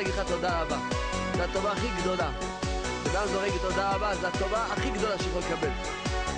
להגיד 0.00 0.14
לך 0.14 0.28
תודה 0.28 0.62
רבה. 0.62 0.76
זו 1.36 1.42
הטובה 1.42 1.72
הכי 1.72 1.86
גדולה. 2.00 2.28
אדם 3.12 3.26
זורק 3.26 3.52
תודה 3.62 3.90
רבה, 3.90 4.14
זו 4.14 4.26
הטובה 4.26 4.64
הכי 4.64 4.90
גדולה 4.90 5.18
שיכול 5.18 5.40
לקבל. 5.40 5.68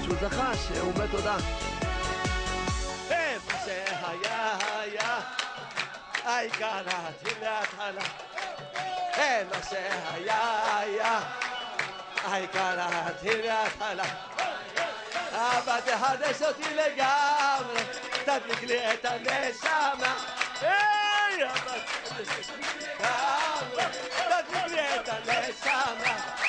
שהוא 0.04 0.16
זכה, 0.20 0.52
שהוא 0.56 0.92
אומר 0.92 1.06
תודה. 1.06 1.36
מה 3.10 3.58
שהיה 3.64 4.56
היה, 4.80 5.20
העיקר 6.24 6.82
להתחיל 6.86 7.38
להתחלה. 7.40 8.02
מה 9.50 9.62
שהיה 9.70 10.78
היה, 10.78 11.20
העיקר 12.24 12.76
להתחיל 12.76 13.52
להתחלה. 13.52 14.04
אבא 15.32 15.80
תחדש 15.80 16.42
אותי 16.42 16.74
לגמרי, 16.74 17.82
תדליק 18.24 18.62
לי 18.62 18.92
את 18.94 19.04
הנשמה. 19.04 20.14
Mira, 21.42 21.54
la 24.30 24.44
cucureta 24.44 25.18
le 25.26 25.54
llama. 25.64 26.41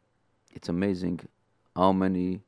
it's 0.54 0.70
amazing 0.70 1.20
how 1.76 1.92
many 1.92 2.42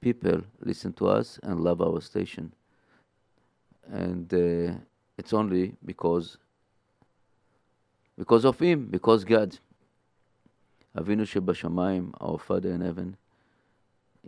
people 0.00 0.42
listen 0.60 0.92
to 0.94 1.08
us 1.08 1.38
and 1.42 1.60
love 1.60 1.82
our 1.82 2.00
station. 2.00 2.54
And 3.90 4.32
uh, 4.32 4.74
it's 5.18 5.32
only 5.32 5.74
because 5.84 6.38
because 8.16 8.44
of 8.44 8.58
him, 8.60 8.86
because 8.86 9.24
God. 9.24 9.58
Avinu 10.96 11.22
Shebashamayim, 11.22 12.12
our 12.20 12.38
Father 12.38 12.72
in 12.72 12.80
heaven, 12.80 13.16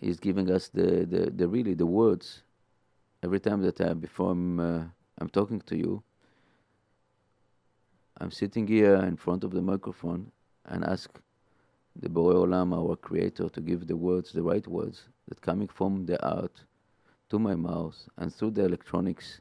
is 0.00 0.18
giving 0.18 0.50
us 0.50 0.68
the, 0.68 1.06
the, 1.06 1.30
the 1.30 1.46
really 1.46 1.74
the 1.74 1.86
words. 1.86 2.42
Every 3.22 3.40
time 3.40 3.60
that 3.62 3.80
I, 3.80 3.92
before 3.92 4.32
I'm, 4.32 4.58
uh, 4.58 4.82
I'm 5.18 5.28
talking 5.28 5.60
to 5.62 5.76
you, 5.76 6.02
I'm 8.18 8.30
sitting 8.30 8.66
here 8.66 8.96
in 8.96 9.16
front 9.16 9.44
of 9.44 9.50
the 9.50 9.62
microphone 9.62 10.32
and 10.66 10.84
ask 10.84 11.10
the 11.96 12.08
Borei 12.08 12.46
Olam, 12.46 12.74
our 12.74 12.96
Creator, 12.96 13.48
to 13.50 13.60
give 13.60 13.86
the 13.86 13.96
words, 13.96 14.32
the 14.32 14.42
right 14.42 14.66
words, 14.66 15.04
that 15.28 15.40
coming 15.40 15.68
from 15.68 16.06
the 16.06 16.18
heart 16.22 16.64
to 17.28 17.38
my 17.38 17.54
mouth 17.54 17.96
and 18.16 18.34
through 18.34 18.50
the 18.52 18.64
electronics, 18.64 19.40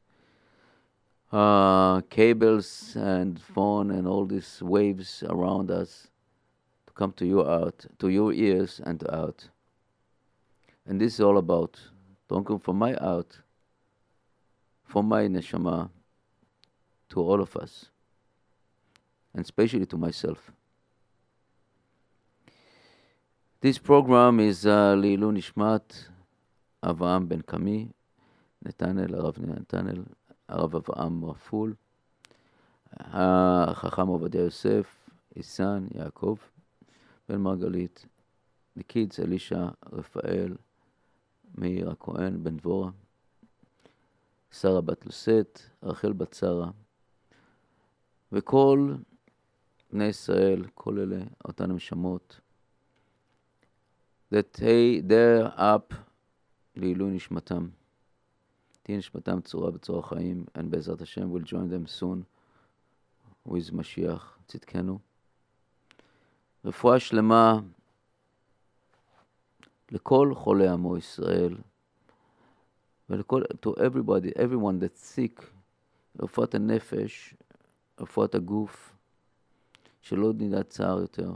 uh, 1.31 2.01
cables 2.09 2.95
and 2.95 3.39
phone 3.39 3.91
and 3.91 4.07
all 4.07 4.25
these 4.25 4.61
waves 4.61 5.23
around 5.29 5.71
us 5.71 6.07
to 6.87 6.93
come 6.93 7.11
to 7.13 7.25
your 7.25 7.45
heart, 7.45 7.85
to 7.99 8.09
your 8.09 8.33
ears 8.33 8.81
and 8.83 8.99
to 8.99 9.15
out. 9.15 9.49
And 10.88 11.00
this 11.00 11.14
is 11.14 11.20
all 11.20 11.38
about 11.38 11.80
talking 12.28 12.58
from 12.58 12.78
my 12.78 12.92
heart, 12.92 13.38
from 14.84 15.06
my 15.08 15.22
neshama, 15.28 15.90
to 17.10 17.20
all 17.20 17.40
of 17.40 17.56
us, 17.56 17.86
and 19.34 19.44
especially 19.44 19.86
to 19.86 19.96
myself. 19.96 20.50
This 23.60 23.78
program 23.78 24.40
is 24.40 24.66
uh, 24.66 24.96
לעילוי 24.96 25.32
נשמת 25.32 25.94
אברהם 26.82 27.28
בן 27.28 27.40
קמי, 27.40 27.88
נתנאל, 28.62 29.14
הרב 29.14 29.38
נתנאל, 29.38 30.02
הרב 30.48 30.76
אברהם 30.76 31.24
רפול, 31.24 31.74
החכם 32.90 34.06
עובדיה 34.06 34.40
יוסף, 34.40 35.10
עיסן, 35.34 35.86
יעקב, 35.94 36.36
בן 37.28 37.40
מרגלית, 37.40 38.06
the 38.78 38.82
kids, 38.82 39.22
אלישע, 39.22 39.68
רפאל, 39.92 40.56
מאיר 41.57 41.89
הכהן, 41.89 42.43
בן 42.43 42.57
דבורה, 42.57 42.91
שרה 44.51 44.81
בת 44.81 45.05
לוסט, 45.05 45.59
רחל 45.83 46.13
בת 46.13 46.33
שרה, 46.33 46.71
וכל 48.31 48.95
בני 49.91 50.05
ישראל, 50.05 50.65
כל 50.73 50.99
אלה, 50.99 51.23
אותן 51.45 51.71
נשמות, 51.71 52.39
that 54.33 54.57
they, 54.57 55.01
they're 55.09 55.57
up 55.57 55.95
לעילוי 56.75 57.11
נשמתם. 57.11 57.69
תהיה 58.83 58.97
נשמתם 58.97 59.41
צורה 59.41 59.71
בצורה 59.71 60.03
חיים, 60.03 60.45
and 60.57 60.63
בעזרת 60.69 61.01
השם 61.01 61.35
will 61.35 61.45
join 61.45 61.51
them 61.71 62.01
soon 62.01 62.23
with 63.49 63.73
משיח 63.73 64.39
צדקנו. 64.47 64.99
רפואה 66.65 66.99
שלמה 66.99 67.59
לכל 69.91 70.35
חולי 70.35 70.67
עמו 70.67 70.97
ישראל, 70.97 71.57
ולכל, 73.09 73.43
to 73.65 73.69
everybody, 73.69 74.31
everyone 74.37 74.79
that's 74.79 75.15
sick, 75.15 75.43
רפואת 76.19 76.55
הנפש, 76.55 77.35
רפואת 77.99 78.35
הגוף, 78.35 78.95
שלא 80.01 80.33
נדע 80.33 80.63
צער 80.63 80.99
יותר. 80.99 81.35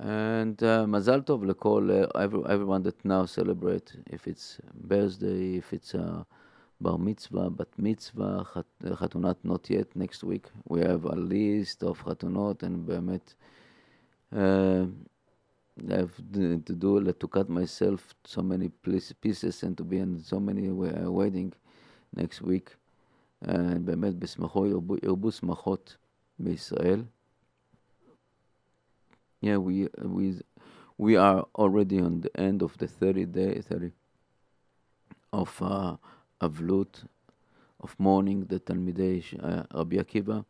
And 0.00 0.62
uh, 0.62 0.86
mazal 0.86 1.20
tov 1.26 1.44
lekol 1.44 1.90
uh, 1.90 2.18
every, 2.18 2.40
everyone 2.48 2.82
that 2.84 3.04
now 3.04 3.26
celebrate, 3.26 3.92
if 4.10 4.26
it's 4.26 4.58
birthday, 4.72 5.56
if 5.56 5.74
it's 5.74 5.92
a 5.92 6.26
bar 6.80 6.96
mitzvah, 6.96 7.50
bat 7.50 7.68
mitzvah, 7.76 8.46
chat, 8.54 8.64
chatunat 8.82 9.36
not 9.44 9.68
yet 9.68 9.94
next 9.94 10.24
week. 10.24 10.46
We 10.66 10.80
have 10.80 11.04
a 11.04 11.16
list 11.16 11.82
of 11.82 12.02
chatunot 12.02 12.62
and 12.62 12.86
באמת, 12.86 13.34
uh, 14.34 14.86
I 15.91 15.97
have 15.97 16.15
to 16.33 16.59
to 16.59 16.73
do 16.73 17.11
to 17.11 17.27
cut 17.27 17.49
myself 17.49 18.15
so 18.23 18.41
many 18.41 18.69
pieces 19.21 19.63
and 19.63 19.77
to 19.77 19.83
be 19.83 19.97
in 19.97 20.23
so 20.23 20.39
many 20.39 20.69
uh, 20.69 21.11
wedding 21.11 21.53
next 22.15 22.41
week. 22.41 22.77
אה, 23.47 23.79
באמת 23.79 24.15
בשמחו 24.15 24.65
ירבו, 24.65 24.95
ירבו 25.03 25.31
שמחות 25.31 25.97
בישראל. 26.39 27.03
Yeah, 29.43 29.57
we, 29.57 29.87
we, 30.01 30.41
we 30.97 31.15
are 31.17 31.45
already 31.53 31.99
on 31.99 32.21
the 32.21 32.31
end 32.39 32.63
of 32.63 32.77
the 32.77 32.87
30 32.87 33.25
day, 33.25 33.61
30 33.61 33.91
of 35.33 35.61
uh, 35.61 35.97
Avlut, 36.41 37.03
of 37.81 37.95
mourning 37.99 38.45
the 38.45 38.59
Talmidei 38.59 39.21
uh, 39.43 39.63
Rabbi 39.77 39.97
Akiva. 39.97 40.45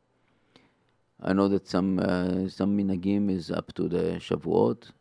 I 1.22 1.34
know 1.34 1.48
that 1.48 1.68
some 1.68 2.00
uh, 2.00 2.48
some 2.48 2.78
minagim 2.78 3.30
is 3.30 3.50
up 3.50 3.74
to 3.74 3.88
the 3.88 4.20
Shavuot, 4.20 4.92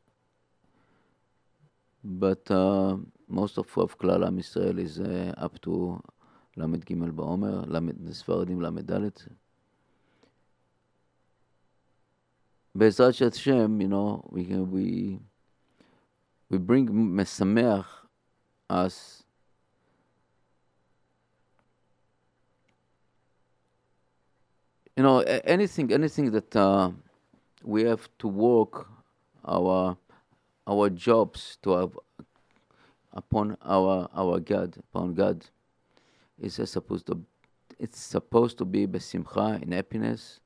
but 2.04 2.50
uh, 2.50 2.96
most 3.28 3.58
of, 3.58 3.78
of 3.78 3.94
כלל 3.98 4.24
עם 4.24 4.38
ישראל 4.38 4.78
is 4.78 5.00
uh, 5.00 5.38
up 5.40 5.66
to 5.66 5.70
ל"ג 6.56 6.94
בעומר, 7.14 7.62
ספרדים 8.12 8.60
ל"ד. 8.60 9.10
בעזרת 12.74 13.14
השם, 13.32 13.80
you 13.80 13.88
know, 13.88 14.22
we, 14.32 14.38
we, 14.74 15.18
we 16.52 16.58
bring 16.58 16.90
משמח 16.92 18.06
us 18.72 19.24
you 24.96 25.02
know 25.02 25.20
a- 25.20 25.46
anything 25.46 25.92
anything 25.92 26.30
that 26.30 26.56
uh, 26.56 26.90
we 27.62 27.82
have 27.82 28.08
to 28.18 28.28
work 28.28 28.88
our 29.44 29.96
our 30.69 30.89
jobs 30.89 31.57
to 31.63 31.71
have 31.71 31.97
upon 33.13 33.57
our 33.63 34.07
our 34.13 34.39
God 34.39 34.77
upon 34.77 35.13
God. 35.13 35.45
Is 36.39 36.59
uh, 36.59 36.65
supposed 36.65 37.05
to 37.07 37.19
it's 37.79 37.99
supposed 37.99 38.57
to 38.59 38.65
be 38.65 38.87
besimcha 38.87 39.61
in 39.61 39.71
happiness. 39.71 40.39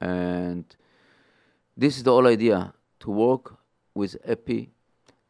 And 0.00 0.64
this 1.76 1.96
is 1.96 2.02
the 2.02 2.12
whole 2.12 2.26
idea 2.26 2.72
to 3.00 3.10
work 3.10 3.54
with 3.94 4.16
happy 4.26 4.70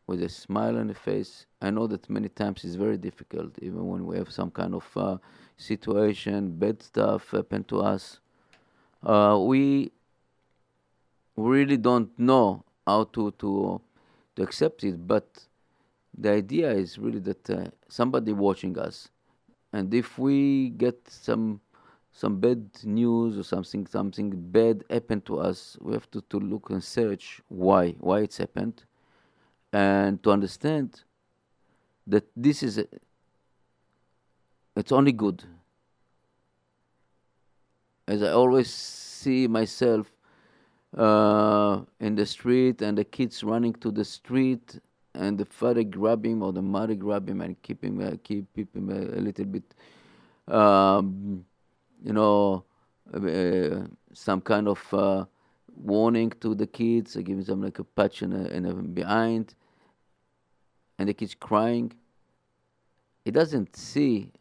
with 0.07 0.23
a 0.23 0.29
smile 0.29 0.77
on 0.77 0.89
the 0.89 0.95
face. 0.95 1.47
I 1.61 1.71
know 1.71 1.87
that 1.87 2.11
many 2.11 2.29
times 2.29 2.65
it's 2.65 2.75
very 2.75 2.99
difficult 2.99 3.59
even 3.61 3.87
when 3.89 4.07
we 4.07 4.17
have 4.17 4.31
some 4.31 4.51
kind 4.51 4.75
of 4.75 4.87
uh, 4.97 5.19
situation 5.57 6.57
bad 6.59 6.83
stuff 6.83 7.31
happen 7.31 7.65
to 7.65 7.81
us. 7.81 8.21
Uh, 9.03 9.39
we 9.41 9.93
really 11.37 11.77
don't 11.77 12.11
know 12.19 12.65
how 12.87 13.05
to, 13.05 13.31
to 13.39 13.81
to 14.41 14.45
accept 14.45 14.85
it 14.85 15.07
but 15.07 15.47
the 16.17 16.31
idea 16.31 16.71
is 16.71 16.99
really 16.99 17.21
that 17.21 17.49
uh, 17.51 17.67
somebody 17.89 18.33
watching 18.33 18.79
us. 18.79 19.09
And 19.73 19.93
if 19.95 20.19
we 20.19 20.71
get 20.71 21.09
some 21.09 21.61
some 22.13 22.41
bad 22.41 22.69
news 22.83 23.39
or 23.39 23.45
something 23.45 23.87
something 23.87 24.33
bad 24.35 24.83
happened 24.91 25.25
to 25.25 25.39
us 25.39 25.77
we 25.81 25.93
have 25.93 26.11
to, 26.11 26.21
to 26.23 26.41
look 26.41 26.71
and 26.71 26.83
search 26.83 27.41
why 27.49 27.93
why 28.01 28.19
it's 28.19 28.37
happened 28.37 28.83
and 29.73 30.21
to 30.25 30.33
understand 30.33 31.03
that 32.09 32.25
this 32.35 32.65
is 32.65 32.79
a, 32.79 32.87
it's 34.75 34.91
only 34.91 35.13
good. 35.13 35.45
As 38.09 38.25
I 38.25 38.33
always 38.33 38.73
see 38.73 39.47
myself 39.47 40.11
uh, 40.97 41.81
in 42.01 42.15
the 42.15 42.27
street 42.27 42.83
and 42.83 42.99
the 42.99 43.05
kids 43.05 43.45
running 43.45 43.73
to 43.75 43.91
the 43.91 44.05
street 44.05 44.79
and 45.15 45.39
the 45.39 45.45
father 45.45 45.83
grab 45.83 46.25
him 46.25 46.43
or 46.43 46.53
the 46.53 46.63
mother 46.63 46.95
grab 46.95 47.29
him 47.29 47.41
and 47.41 47.61
keep 47.63 47.83
him 47.83 48.01
uh, 48.01 48.13
keep, 48.23 48.47
keep 48.55 48.75
him 48.75 48.91
a, 48.91 49.19
a 49.19 49.21
little 49.21 49.45
bit 49.45 49.75
um, 50.49 51.45
you 52.03 52.13
know 52.13 52.65
uh, 53.13 53.87
some 54.13 54.41
kind 54.41 54.69
of 54.69 54.95
uh, 54.95 55.25
warning 55.77 56.31
to 56.41 56.55
the 56.55 56.67
kids 56.67 57.17
uh, 57.17 57.21
giving 57.21 57.45
them 57.45 57.63
like 57.63 57.79
a 57.79 57.85
patch 57.85 58.23
in, 58.23 58.33
a, 58.33 58.45
in 58.49 58.67
a 58.67 58.75
behind. 58.75 59.55
And 60.99 61.09
the 61.09 61.15
kids 61.15 61.35
crying. 61.35 61.93
He 63.25 63.31
doesn't 63.31 63.75
see 63.75 64.33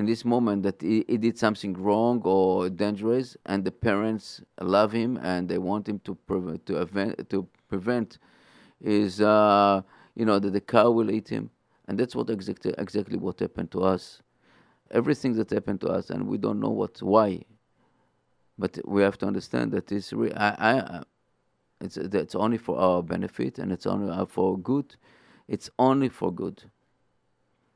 in 0.00 0.06
this 0.06 0.24
moment 0.24 0.62
that 0.62 0.80
he, 0.80 1.04
he 1.06 1.18
did 1.18 1.38
something 1.38 1.74
wrong 1.74 2.22
or 2.24 2.70
dangerous, 2.70 3.36
and 3.44 3.62
the 3.64 3.70
parents 3.70 4.40
love 4.58 4.92
him 4.92 5.18
and 5.18 5.46
they 5.46 5.58
want 5.58 5.86
him 5.86 5.98
to 6.00 6.14
prevent 6.14 6.64
to 6.66 6.86
to 7.28 7.46
prevent 7.68 8.18
his 8.82 9.20
uh, 9.20 9.82
you 10.16 10.24
know 10.24 10.38
that 10.38 10.52
the 10.54 10.60
car 10.60 10.90
will 10.90 11.10
eat 11.10 11.28
him, 11.28 11.50
and 11.86 12.00
that's 12.00 12.16
what 12.16 12.30
exactly 12.30 12.74
exactly 12.78 13.18
what 13.18 13.38
happened 13.40 13.70
to 13.72 13.82
us. 13.82 14.22
Everything 14.90 15.34
that 15.34 15.50
happened 15.50 15.82
to 15.82 15.88
us, 15.88 16.08
and 16.08 16.26
we 16.26 16.38
don't 16.38 16.60
know 16.60 16.70
what 16.70 17.02
why. 17.02 17.42
But 18.58 18.80
we 18.86 19.02
have 19.02 19.18
to 19.18 19.26
understand 19.26 19.70
that 19.72 19.92
it's 19.92 20.14
re- 20.14 20.32
I, 20.32 20.50
I, 20.70 21.02
it's 21.82 21.98
it's 21.98 22.34
only 22.34 22.58
for 22.58 22.78
our 22.78 23.02
benefit 23.02 23.58
and 23.58 23.70
it's 23.70 23.86
only 23.86 24.26
for 24.26 24.58
good. 24.58 24.96
It's 25.46 25.68
only 25.78 26.08
for 26.08 26.32
good 26.32 26.64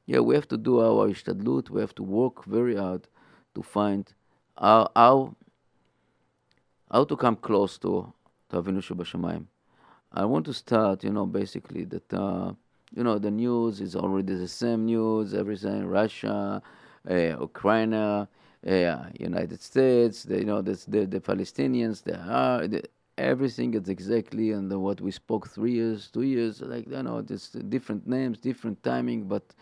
yeah, 0.07 0.21
we 0.21 0.35
have 0.35 0.49
to 0.49 0.57
do 0.57 0.81
our 0.81 1.09
ishtadlut. 1.09 1.71
We 1.71 1.81
have 1.81 1.95
to 1.97 2.03
work 2.03 2.45
very 2.45 2.77
hard 2.77 3.09
to 3.55 3.63
find 3.63 4.13
how 4.59 4.91
how, 4.95 5.37
how 6.91 7.05
to 7.05 7.17
come 7.17 7.37
close 7.37 7.79
to 7.79 8.13
to 8.51 8.63
Avinu 8.63 8.81
Shebashamayim. 8.83 9.47
I 10.13 10.25
want 10.27 10.47
to 10.47 10.55
start, 10.55 11.03
you 11.03 11.11
know, 11.11 11.27
basically 11.27 11.85
that 11.87 12.13
uh, 12.13 12.53
you 12.95 13.03
know 13.03 13.19
the 13.19 13.31
news 13.31 13.81
is 13.81 13.97
already 13.97 14.35
the 14.35 14.49
same 14.49 14.85
news. 14.87 15.35
Everything 15.35 15.87
Russia, 15.87 16.63
uh, 17.11 17.15
Ukraine, 17.15 17.95
uh, 17.95 18.27
United 19.19 19.61
States. 19.63 20.23
The, 20.25 20.39
you 20.39 20.45
know, 20.45 20.63
the 20.63 20.75
the, 20.87 21.07
the 21.07 21.21
Palestinians. 21.21 22.03
They 22.05 22.13
are 22.13 22.69
the, 22.69 22.83
everything 23.17 23.75
is 23.75 23.89
exactly 23.89 24.51
and 24.53 24.71
what 24.83 25.01
we 25.01 25.11
spoke 25.11 25.49
three 25.49 25.73
years, 25.73 26.11
two 26.11 26.23
years. 26.23 26.61
Like 26.61 26.87
you 26.89 27.03
know, 27.03 27.23
just 27.23 27.69
different 27.71 28.07
names, 28.07 28.39
different 28.39 28.83
timing, 28.83 29.25
but 29.25 29.55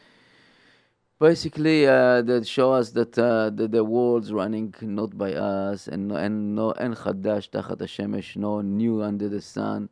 basically 1.22 1.86
uh, 1.86 2.20
that 2.22 2.44
show 2.48 2.72
us 2.72 2.90
that 2.90 3.16
uh, 3.16 3.48
the, 3.48 3.68
the 3.68 3.84
world's 3.84 4.32
running 4.32 4.74
not 4.80 5.16
by 5.16 5.32
us 5.32 5.86
and 5.86 6.10
and 6.10 6.56
no 6.56 6.72
and 6.72 6.96
chadash 6.96 7.48
tachat 7.48 7.78
hashemesh 7.78 8.36
no 8.36 8.60
new 8.60 9.00
under 9.02 9.28
the 9.28 9.40
sun. 9.40 9.88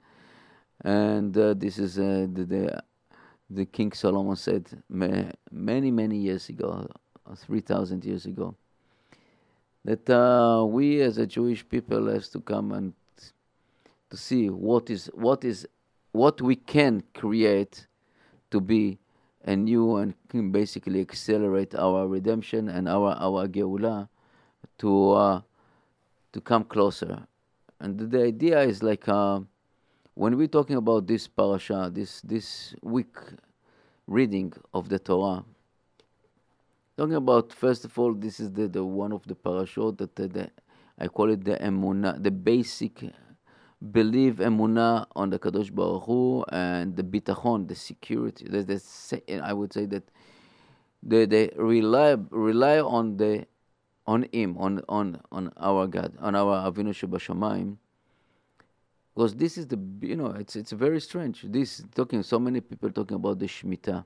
And 0.82 1.37
uh, 1.38 1.55
this 1.55 1.79
is 1.79 1.99
uh, 1.99 2.27
the, 2.37 2.44
the 2.44 2.82
the 3.49 3.65
king 3.65 3.93
solomon 3.93 4.37
said 4.37 4.65
many 4.88 5.91
many 5.91 6.17
years 6.17 6.49
ago 6.49 6.88
3000 7.37 8.05
years 8.05 8.25
ago 8.26 8.55
that 9.85 10.09
uh, 10.09 10.64
we 10.64 11.00
as 11.00 11.19
a 11.19 11.26
jewish 11.26 11.69
people 11.69 12.07
have 12.12 12.28
to 12.31 12.40
come 12.40 12.71
and 12.71 12.93
to 14.09 14.16
see 14.16 14.49
what 14.49 14.88
is 14.88 15.11
what 15.14 15.45
is 15.45 15.66
what 16.12 16.40
we 16.40 16.55
can 16.55 17.02
create 17.12 17.88
to 18.52 18.61
be 18.61 19.00
and 19.44 19.64
new 19.64 19.97
and 19.97 20.14
can 20.28 20.50
basically 20.50 21.00
accelerate 21.00 21.75
our 21.75 22.06
redemption 22.06 22.68
and 22.68 22.88
our 22.88 23.16
our 23.18 23.47
geula 23.49 24.09
to 24.78 25.12
uh, 25.12 25.40
to 26.32 26.40
come 26.40 26.64
closer. 26.64 27.26
And 27.80 27.99
the 27.99 28.23
idea 28.23 28.61
is 28.61 28.82
like 28.82 29.09
uh, 29.09 29.40
when 30.14 30.37
we're 30.37 30.49
talking 30.49 30.76
about 30.76 31.06
this 31.06 31.26
parasha, 31.26 31.90
this 31.92 32.20
this 32.20 32.75
week 32.82 33.16
reading 34.06 34.52
of 34.75 34.88
the 34.88 34.99
Torah. 34.99 35.44
Talking 36.97 37.14
about 37.14 37.52
first 37.52 37.85
of 37.87 37.99
all, 37.99 38.12
this 38.12 38.40
is 38.40 38.52
the, 38.52 38.68
the 38.68 38.85
one 38.85 39.12
of 39.12 39.26
the 39.26 39.35
parashot 39.35 39.97
that 39.99 40.14
the, 40.16 40.28
the 40.28 40.50
I 40.99 41.09
call 41.09 41.30
it 41.30 41.44
the 41.44 41.56
emuna, 41.56 42.23
the 42.23 42.30
basic 42.30 43.02
believe 43.81 44.37
emunah 44.37 45.07
on 45.17 45.31
the 45.31 45.39
Kadosh 45.39 45.75
Baruch 45.75 46.05
Hu 46.05 46.45
and 46.51 46.97
the 46.97 47.03
bitachon, 47.03 47.67
the 47.67 47.75
security. 47.75 48.47
The, 48.47 48.63
the, 48.63 49.41
I 49.43 49.53
would 49.53 49.73
say 49.73 49.87
that 49.87 50.05
they, 51.03 51.25
they 51.27 51.51
rely 51.57 52.17
rely 52.31 52.81
on 52.81 53.17
the 53.17 53.47
on 54.07 54.27
him, 54.33 54.57
on 54.59 54.83
on 54.89 55.21
on 55.33 55.53
our 55.57 55.87
God, 55.87 56.15
on 56.21 56.35
our 56.35 56.71
Avinu 56.71 56.91
Shebashamayim. 56.91 57.77
Because 59.15 59.35
this 59.35 59.57
is 59.59 59.67
the 59.67 59.79
you 60.03 60.17
know 60.17 60.27
it's 60.27 60.57
it's 60.57 60.73
very 60.73 61.01
strange. 61.01 61.43
This 61.49 61.83
talking 61.95 62.23
so 62.23 62.39
many 62.39 62.61
people 62.61 62.91
talking 62.91 63.17
about 63.17 63.39
the 63.39 63.47
shmita. 63.47 64.05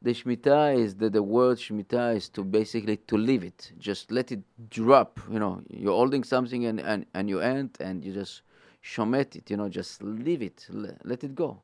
The 0.00 0.10
shmita 0.10 0.78
is 0.78 0.94
that 0.96 1.12
the 1.12 1.22
word 1.22 1.58
shmita 1.58 2.16
is 2.16 2.28
to 2.30 2.44
basically 2.44 2.96
to 2.96 3.16
leave 3.16 3.44
it, 3.44 3.72
just 3.78 4.10
let 4.10 4.32
it 4.32 4.40
drop. 4.70 5.20
You 5.30 5.38
know, 5.38 5.62
you're 5.70 5.92
holding 5.94 6.24
something 6.24 6.64
and 6.66 6.80
and 6.80 7.06
and 7.14 7.28
you 7.28 7.40
end 7.40 7.76
and 7.80 8.04
you 8.04 8.12
just 8.12 8.42
shomet 8.84 9.36
it, 9.36 9.50
you 9.50 9.56
know, 9.56 9.68
just 9.68 10.02
leave 10.02 10.42
it, 10.42 10.66
let 11.04 11.24
it 11.24 11.34
go. 11.34 11.62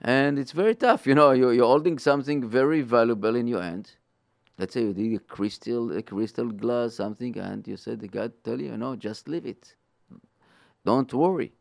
And 0.00 0.38
it's 0.38 0.52
very 0.52 0.74
tough, 0.74 1.06
you 1.06 1.14
know, 1.14 1.32
you're, 1.32 1.52
you're 1.52 1.66
holding 1.66 1.98
something 1.98 2.48
very 2.48 2.82
valuable 2.82 3.36
in 3.36 3.48
your 3.48 3.62
hand. 3.62 3.92
Let's 4.58 4.74
say 4.74 4.82
you 4.82 4.92
did 4.92 5.14
a 5.14 5.20
crystal, 5.20 5.96
a 5.96 6.02
crystal 6.02 6.50
glass, 6.50 6.94
something, 6.94 7.38
and 7.38 7.66
you 7.66 7.76
said, 7.76 8.00
the 8.00 8.08
God 8.08 8.32
tell 8.44 8.60
you, 8.60 8.76
no, 8.76 8.96
just 8.96 9.28
leave 9.28 9.46
it. 9.46 9.74
Don't 10.84 11.12
worry. 11.14 11.52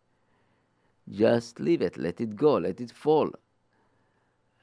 Just 1.09 1.59
leave 1.59 1.81
it, 1.81 1.97
let 1.97 2.19
it 2.21 2.35
go, 2.35 2.55
let 2.57 2.81
it 2.81 2.91
fall. 2.91 3.31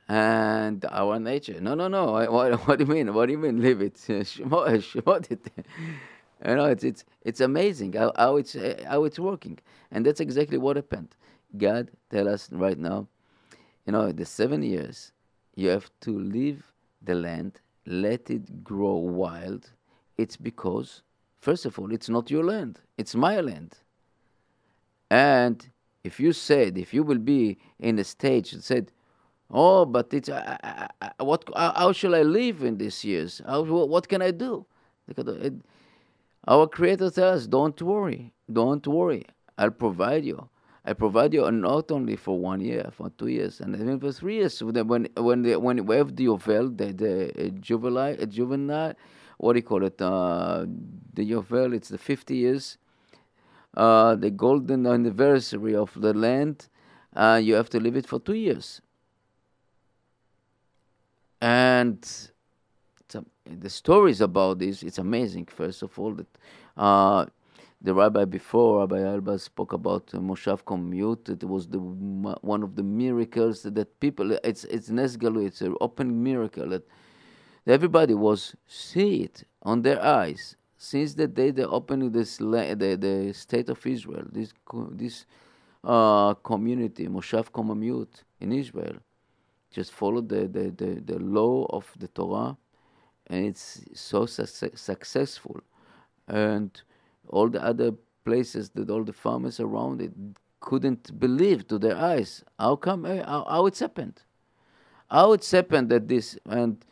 and 0.09 0.85
our 0.90 1.18
nature. 1.18 1.61
No, 1.61 1.75
no, 1.75 1.88
no. 1.88 2.12
What, 2.30 2.66
what 2.66 2.78
do 2.78 2.85
you 2.85 2.90
mean? 2.92 3.14
What 3.14 3.26
do 3.26 3.33
you 3.33 3.38
mean? 3.38 3.61
Leave 3.61 3.80
it. 3.80 4.00
It. 4.09 5.40
You 6.47 6.57
know, 6.57 6.67
it's 6.67 6.85
it's 6.85 7.05
it's 7.23 7.41
amazing 7.41 7.93
how, 7.93 8.12
how 8.17 8.37
it's 8.37 8.57
how 8.87 9.05
it's 9.05 9.19
working, 9.19 9.59
and 9.91 10.05
that's 10.05 10.21
exactly 10.21 10.59
what 10.59 10.76
happened. 10.76 11.14
God 11.57 11.91
tell 12.11 12.29
us 12.29 12.50
right 12.53 12.79
now, 12.79 13.07
you 13.87 13.93
know, 13.93 14.12
the 14.12 14.25
seven 14.25 14.62
years, 14.62 15.12
you 15.55 15.69
have 15.69 15.91
to 16.00 16.19
leave 16.19 16.73
the 17.03 17.14
land, 17.14 17.61
let 17.87 18.31
it 18.31 18.64
grow 18.64 18.95
wild. 18.95 19.71
It's 20.17 20.37
because, 20.37 21.03
first 21.38 21.67
of 21.67 21.79
all, 21.79 21.93
it's 21.93 22.09
not 22.09 22.31
your 22.31 22.45
land; 22.45 22.81
it's 22.99 23.14
my 23.14 23.41
land. 23.41 23.76
And 25.11 25.67
if 26.03 26.19
you 26.19 26.33
said, 26.33 26.76
if 26.76 26.93
you 26.93 27.03
will 27.05 27.19
be 27.19 27.59
in 27.79 27.99
a 27.99 28.05
stage 28.05 28.53
and 28.53 28.62
said, 28.62 28.91
Oh, 29.50 29.85
but 29.85 30.12
it's 30.12 30.29
uh, 30.29 30.57
uh, 31.00 31.09
what? 31.25 31.45
How 31.55 31.93
shall 31.93 32.14
I 32.14 32.23
live 32.23 32.62
in 32.64 32.79
these 32.79 33.05
years? 33.05 33.41
How, 33.47 33.62
what 33.62 34.09
can 34.09 34.23
I 34.23 34.31
do? 34.31 34.67
Our 36.47 36.67
Creator 36.67 37.11
tells 37.11 37.43
us, 37.43 37.47
"Don't 37.47 37.81
worry, 37.83 38.33
don't 38.53 38.87
worry. 38.87 39.27
I'll 39.59 39.71
provide 39.71 40.25
you. 40.25 40.49
I 40.85 40.93
provide 40.93 41.33
you 41.33 41.51
not 41.51 41.91
only 41.91 42.17
for 42.17 42.39
one 42.39 42.61
year, 42.61 42.91
for 42.93 43.11
two 43.11 43.29
years, 43.29 43.61
and 43.61 43.75
even 43.75 43.99
for 43.99 44.13
three 44.13 44.37
years. 44.37 44.63
When 44.63 45.09
when 45.17 45.43
the, 45.43 45.57
when 45.57 45.87
we 45.87 45.97
have 45.97 46.15
the 46.17 46.27
Yovel, 46.27 46.77
the 46.77 46.93
the 46.93 47.51
juvenile, 47.61 48.17
juvenile, 48.27 48.95
what 49.39 49.55
do 49.55 49.59
you 49.59 49.63
call 49.63 49.85
it? 49.85 50.01
Uh, 50.01 50.67
the 51.15 51.25
Yovel, 51.31 51.75
it's 51.75 51.89
the 51.89 51.99
fifty 51.99 52.37
years, 52.37 52.77
uh, 53.77 54.15
the 54.15 54.31
golden 54.31 54.87
anniversary 54.87 55.75
of 55.75 55.99
the 55.99 56.13
land. 56.13 56.69
Uh, 57.17 57.41
you 57.43 57.55
have 57.55 57.71
to 57.71 57.81
live 57.81 57.97
it 57.97 58.07
for 58.07 58.19
two 58.19 58.35
years 58.35 58.83
and 61.41 62.31
a, 63.14 63.25
the 63.44 63.71
stories 63.71 64.21
about 64.21 64.59
this 64.59 64.83
it's 64.83 64.99
amazing 64.99 65.47
first 65.47 65.83
of 65.83 65.99
all 65.99 66.12
that 66.12 66.26
uh, 66.76 67.25
the 67.80 67.92
rabbi 67.92 68.25
before 68.25 68.80
rabbi 68.80 69.02
alba 69.02 69.38
spoke 69.38 69.73
about 69.73 70.11
uh, 70.14 70.18
moshav 70.18 70.62
Komemiyut 70.64 71.28
it 71.28 71.44
was 71.44 71.68
the 71.68 71.78
one 71.78 72.62
of 72.62 72.76
the 72.76 72.83
miracles 72.83 73.62
that 73.62 74.00
people 74.00 74.33
it's 74.42 74.64
it's 74.64 74.88
nesgalu 74.88 75.47
it's 75.47 75.61
an 75.61 75.75
open 75.80 76.23
miracle 76.23 76.68
that 76.68 76.87
everybody 77.66 78.14
was 78.14 78.54
see 78.66 79.23
it 79.23 79.44
on 79.62 79.83
their 79.83 80.02
eyes. 80.02 80.56
Since 80.76 81.14
the 81.14 81.26
day 81.26 81.50
they 81.50 81.64
opened 81.64 82.12
this 82.12 82.37
the, 82.37 82.99
the 83.00 83.33
state 83.33 83.68
of 83.71 83.87
israel 83.87 84.25
this 84.30 84.52
this 84.90 85.26
uh, 85.83 86.35
community 86.35 87.06
moshav 87.06 87.50
Komemiyut 87.50 88.23
in 88.40 88.52
israel. 88.52 88.97
Just 89.71 89.92
follow 89.92 90.21
the, 90.21 90.47
the, 90.47 90.71
the, 90.71 91.00
the 91.04 91.18
law 91.18 91.66
of 91.71 91.90
the 91.99 92.06
Torah, 92.06 92.56
and 93.28 93.47
it's 93.47 93.81
so 93.95 94.26
su- 94.26 94.47
successful. 94.75 95.61
And 96.28 96.71
all 97.28 97.49
the 97.49 97.62
other 97.62 97.93
places 98.25 98.71
that 98.71 98.90
all 98.90 99.04
the 99.04 99.12
farmers 99.12 99.61
around 99.61 100.00
it 100.00 100.12
couldn't 100.61 101.19
believe 101.21 101.69
to 101.69 101.78
their 101.78 101.97
eyes. 101.97 102.45
How 102.59 102.76
come? 102.76 103.04
Eh, 103.07 103.23
how, 103.23 103.45
how 103.49 103.66
it's 103.66 103.81
happened? 103.81 104.23
How 105.11 105.33
it's 105.33 105.50
happened 105.50 105.90
that 105.90 106.09
this 106.09 106.38
and 106.47 106.85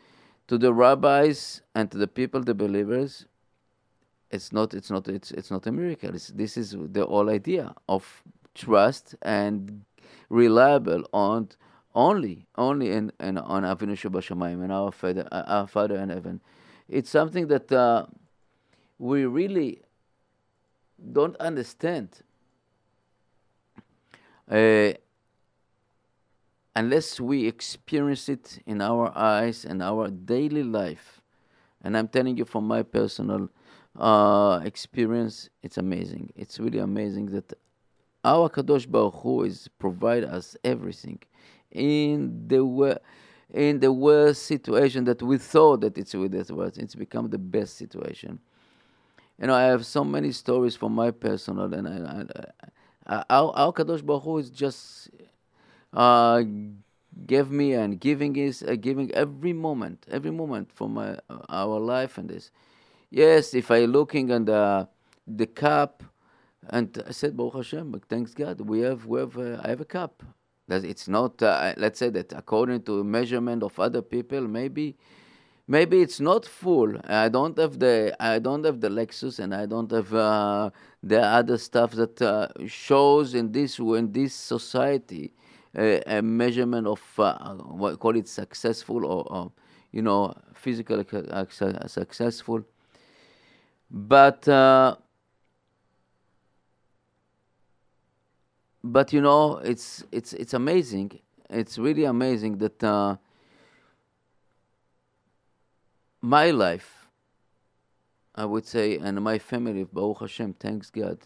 to 0.47 0.57
the 0.57 0.73
rabbis 0.73 1.61
and 1.73 1.89
to 1.91 1.97
the 1.97 2.07
people, 2.07 2.41
the 2.41 2.53
believers, 2.53 3.25
it's 4.29 4.51
not. 4.51 4.73
It's 4.73 4.91
not. 4.91 5.07
It's 5.07 5.31
it's 5.31 5.51
not 5.51 5.65
a 5.67 5.71
miracle. 5.71 6.13
It's, 6.13 6.27
this 6.27 6.57
is 6.57 6.75
the 6.77 7.05
whole 7.05 7.29
idea 7.29 7.73
of 7.89 8.23
trust 8.53 9.15
and 9.21 9.83
reliable 10.29 11.03
on 11.13 11.49
only, 11.95 12.47
only 12.57 12.91
in, 12.91 13.11
in 13.19 13.37
on 13.37 13.63
Avinu 13.63 13.91
Shebashamayim, 13.91 14.63
and 14.63 14.71
our 14.71 14.91
Father, 14.91 15.27
uh, 15.31 15.43
our 15.47 15.67
Father 15.67 15.95
in 15.97 16.09
heaven. 16.09 16.41
It's 16.87 17.09
something 17.09 17.47
that 17.47 17.71
uh, 17.71 18.05
we 18.97 19.25
really 19.25 19.81
don't 21.11 21.35
understand 21.37 22.21
uh, 24.49 24.93
unless 26.75 27.19
we 27.19 27.47
experience 27.47 28.29
it 28.29 28.59
in 28.65 28.81
our 28.81 29.15
eyes 29.15 29.65
and 29.65 29.81
our 29.81 30.09
daily 30.09 30.63
life. 30.63 31.21
And 31.81 31.97
I'm 31.97 32.07
telling 32.07 32.37
you 32.37 32.45
from 32.45 32.67
my 32.67 32.81
personal 32.81 33.49
uh, 33.97 34.61
experience, 34.63 35.49
it's 35.61 35.77
amazing. 35.77 36.31
It's 36.35 36.59
really 36.59 36.79
amazing 36.79 37.27
that 37.27 37.53
our 38.23 38.49
Kadosh 38.49 38.89
Baruch 38.89 39.15
Hu 39.15 39.43
is 39.43 39.69
provide 39.77 40.23
us 40.23 40.55
everything 40.63 41.19
in 41.73 42.47
the 42.47 42.99
in 43.53 43.79
the 43.79 43.91
worst 43.91 44.43
situation 44.43 45.03
that 45.05 45.21
we 45.21 45.37
thought 45.37 45.81
that 45.81 45.97
it's 45.97 46.13
with 46.13 46.33
us 46.33 46.49
was, 46.49 46.77
it's 46.77 46.95
become 46.95 47.29
the 47.29 47.37
best 47.37 47.77
situation. 47.77 48.39
You 49.39 49.47
know, 49.47 49.53
I 49.53 49.63
have 49.63 49.85
so 49.85 50.03
many 50.03 50.31
stories 50.31 50.75
from 50.75 50.93
my 50.93 51.11
personal, 51.11 51.71
and 51.73 51.87
I, 51.87 52.23
I, 53.07 53.15
I, 53.15 53.23
our, 53.29 53.51
our 53.55 53.73
Kadosh 53.73 54.03
Baruch 54.03 54.23
Hu 54.23 54.37
is 54.37 54.49
just 54.49 55.09
uh, 55.91 56.41
give 57.27 57.51
me 57.51 57.73
and 57.73 57.99
giving 57.99 58.35
is 58.35 58.63
uh, 58.63 58.75
giving 58.79 59.11
every 59.11 59.53
moment, 59.53 60.05
every 60.09 60.31
moment 60.31 60.71
for 60.71 60.89
my 60.89 61.17
uh, 61.29 61.39
our 61.49 61.79
life 61.79 62.17
and 62.17 62.29
this. 62.29 62.51
Yes, 63.09 63.53
if 63.53 63.69
I 63.69 63.85
looking 63.85 64.31
at 64.31 64.45
the 64.45 64.87
the 65.27 65.45
cup, 65.45 66.03
and 66.69 67.03
I 67.07 67.11
said 67.11 67.37
Baruch 67.37 67.55
Hashem, 67.55 68.01
thanks 68.09 68.33
God, 68.33 68.61
we 68.61 68.81
have 68.81 69.05
we 69.05 69.19
have 69.19 69.37
uh, 69.37 69.61
I 69.63 69.69
have 69.69 69.81
a 69.81 69.85
cup. 69.85 70.23
That 70.67 70.85
it's 70.85 71.07
not, 71.07 71.41
uh, 71.43 71.73
let's 71.77 71.99
say 71.99 72.09
that 72.09 72.31
according 72.33 72.83
to 72.83 73.03
measurement 73.03 73.63
of 73.63 73.77
other 73.79 74.01
people, 74.01 74.47
maybe, 74.47 74.95
maybe 75.67 76.01
it's 76.01 76.19
not 76.19 76.45
full. 76.45 76.95
I 77.05 77.27
don't 77.29 77.57
have 77.57 77.79
the, 77.79 78.15
I 78.19 78.39
don't 78.39 78.63
have 78.63 78.79
the 78.79 78.89
Lexus, 78.89 79.39
and 79.39 79.53
I 79.53 79.65
don't 79.65 79.91
have 79.91 80.13
uh, 80.13 80.69
the 81.01 81.21
other 81.21 81.57
stuff 81.57 81.91
that 81.91 82.21
uh, 82.21 82.47
shows 82.65 83.35
in 83.35 83.51
this 83.51 83.77
in 83.79 84.11
this 84.13 84.33
society 84.33 85.33
a 85.75 86.21
measurement 86.21 86.87
of 86.87 87.01
uh, 87.17 87.55
what 87.55 87.99
call 87.99 88.15
it 88.15 88.27
successful 88.27 89.05
or, 89.05 89.23
or 89.31 89.51
you 89.91 90.01
know 90.01 90.33
physical 90.53 91.03
successful. 91.87 92.63
But 93.89 94.47
but 98.83 99.13
you 99.13 99.21
know, 99.21 99.57
it's 99.57 100.03
it's 100.11 100.33
it's 100.33 100.53
amazing. 100.53 101.19
It's 101.49 101.77
really 101.77 102.03
amazing 102.03 102.57
that 102.57 102.83
uh, 102.83 103.15
my 106.21 106.51
life, 106.51 107.07
I 108.35 108.45
would 108.45 108.65
say, 108.65 108.97
and 108.97 109.21
my 109.21 109.39
family, 109.39 109.83
Baruch 109.83 110.19
Hashem, 110.21 110.53
thanks 110.53 110.89
God, 110.89 111.19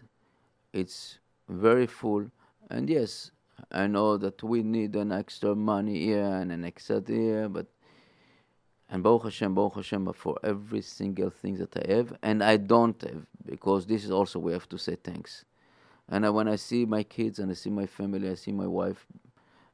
it's 0.73 1.19
very 1.47 1.87
full. 1.87 2.29
And 2.69 2.89
yes, 2.89 3.31
I 3.71 3.87
know 3.87 4.17
that 4.17 4.43
we 4.43 4.61
need 4.63 4.95
an 4.95 5.11
extra 5.11 5.55
money 5.55 5.99
here 5.99 6.25
and 6.25 6.51
an 6.51 6.65
extra 6.65 6.99
there, 6.99 7.47
but 7.47 7.67
and 8.89 9.03
Baruch 9.03 9.23
Hashem, 9.23 9.53
Baruch 9.53 9.75
Hashem 9.75 10.13
for 10.13 10.37
every 10.43 10.81
single 10.81 11.29
thing 11.29 11.57
that 11.57 11.75
I 11.75 11.93
have, 11.93 12.17
and 12.21 12.43
I 12.43 12.57
don't 12.57 13.01
have, 13.01 13.25
because 13.45 13.85
this 13.85 14.05
is 14.05 14.11
also 14.11 14.39
we 14.39 14.53
have 14.53 14.69
to 14.69 14.77
say 14.77 14.95
thanks. 14.95 15.43
And 16.09 16.25
I, 16.25 16.29
when 16.29 16.47
I 16.47 16.55
see 16.55 16.85
my 16.85 17.03
kids 17.03 17.39
and 17.39 17.51
I 17.51 17.53
see 17.53 17.69
my 17.69 17.85
family, 17.85 18.29
I 18.29 18.35
see 18.35 18.51
my 18.51 18.67
wife, 18.67 19.05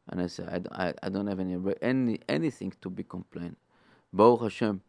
and 0.10 0.22
I 0.22 0.28
say, 0.28 0.44
I, 0.44 0.88
I, 0.88 0.94
I 1.04 1.10
don't 1.10 1.28
have 1.28 1.40
any, 1.40 1.58
any 1.82 2.20
anything 2.28 2.74
to 2.82 2.90
be 2.90 3.04
complained. 3.04 3.56
Baruch 4.12 4.42
Hashem. 4.42 4.82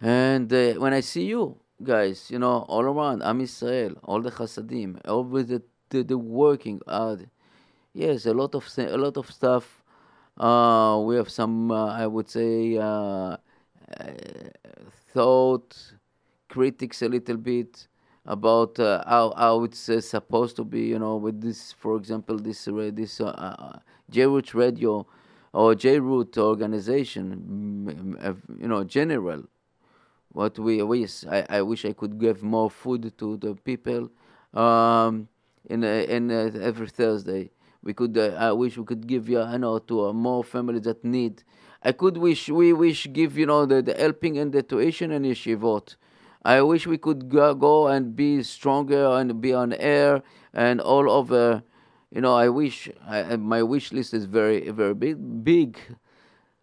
And 0.00 0.52
uh, 0.52 0.74
when 0.74 0.92
I 0.92 1.00
see 1.00 1.24
you 1.26 1.56
guys, 1.82 2.30
you 2.30 2.38
know, 2.38 2.64
all 2.68 2.82
around, 2.82 3.22
Am 3.22 3.40
Israel, 3.40 3.94
all 4.04 4.20
the 4.20 4.30
Chasadim, 4.30 5.00
all 5.06 5.24
the, 5.24 5.62
the, 5.90 6.02
the 6.02 6.18
working 6.18 6.80
out. 6.88 7.20
Yes, 7.92 8.26
a 8.26 8.34
lot 8.34 8.54
of 8.54 8.66
a 8.78 8.96
lot 8.96 9.16
of 9.16 9.30
stuff. 9.30 9.82
Uh, 10.36 11.00
we 11.02 11.16
have 11.16 11.30
some, 11.30 11.70
uh, 11.70 11.92
I 11.92 12.06
would 12.06 12.28
say, 12.28 12.76
uh, 12.76 12.82
uh 12.82 13.38
thought 15.14 15.94
critics 16.48 17.00
a 17.00 17.08
little 17.08 17.38
bit 17.38 17.88
about 18.26 18.78
uh, 18.78 19.02
how 19.06 19.32
how 19.36 19.64
it's 19.64 19.88
uh, 19.88 20.00
supposed 20.00 20.56
to 20.56 20.64
be. 20.64 20.82
You 20.86 20.98
know, 20.98 21.16
with 21.16 21.40
this, 21.40 21.72
for 21.72 21.96
example, 21.96 22.38
this 22.38 22.66
uh, 22.68 22.90
this 22.92 23.20
uh, 23.20 23.26
uh 23.26 23.78
JRoot 24.10 24.54
Radio 24.54 25.06
or 25.52 25.74
JRoot 25.74 26.36
organization. 26.38 28.36
You 28.60 28.68
know, 28.68 28.84
general. 28.84 29.44
What 30.32 30.58
we 30.58 30.82
wish, 30.82 31.24
I, 31.24 31.46
I 31.48 31.62
wish 31.62 31.86
I 31.86 31.94
could 31.94 32.20
give 32.20 32.42
more 32.42 32.70
food 32.70 33.16
to 33.16 33.38
the 33.38 33.54
people. 33.54 34.10
Um, 34.52 35.28
in 35.70 35.82
in 35.82 36.30
every 36.30 36.88
Thursday, 36.88 37.50
we 37.82 37.94
could. 37.94 38.18
I 38.18 38.52
wish 38.52 38.76
we 38.76 38.84
could 38.84 39.06
give 39.06 39.30
you, 39.30 39.40
you 39.40 39.58
know, 39.58 39.78
to 39.78 40.12
more 40.12 40.44
families 40.44 40.82
that 40.82 41.02
need. 41.04 41.42
I 41.82 41.92
could 41.92 42.18
wish 42.18 42.48
we 42.48 42.72
wish 42.72 43.06
give 43.12 43.38
you 43.38 43.46
know 43.46 43.64
the, 43.64 43.80
the 43.80 43.94
helping 43.94 44.36
and 44.38 44.52
the 44.52 44.62
tuition 44.62 45.12
and 45.12 45.24
yeshivot 45.24 45.96
I 46.46 46.62
wish 46.62 46.86
we 46.86 46.98
could 46.98 47.28
go, 47.28 47.88
and 47.88 48.14
be 48.14 48.42
stronger 48.42 49.04
and 49.18 49.40
be 49.40 49.52
on 49.52 49.72
air 49.74 50.22
and 50.54 50.80
all 50.80 51.10
over 51.10 51.62
you 52.10 52.20
know, 52.20 52.34
I 52.34 52.48
wish 52.48 52.88
I, 53.06 53.36
my 53.36 53.62
wish 53.62 53.92
list 53.92 54.14
is 54.14 54.24
very 54.24 54.70
very 54.70 54.94
big, 54.94 55.44
big, 55.44 55.78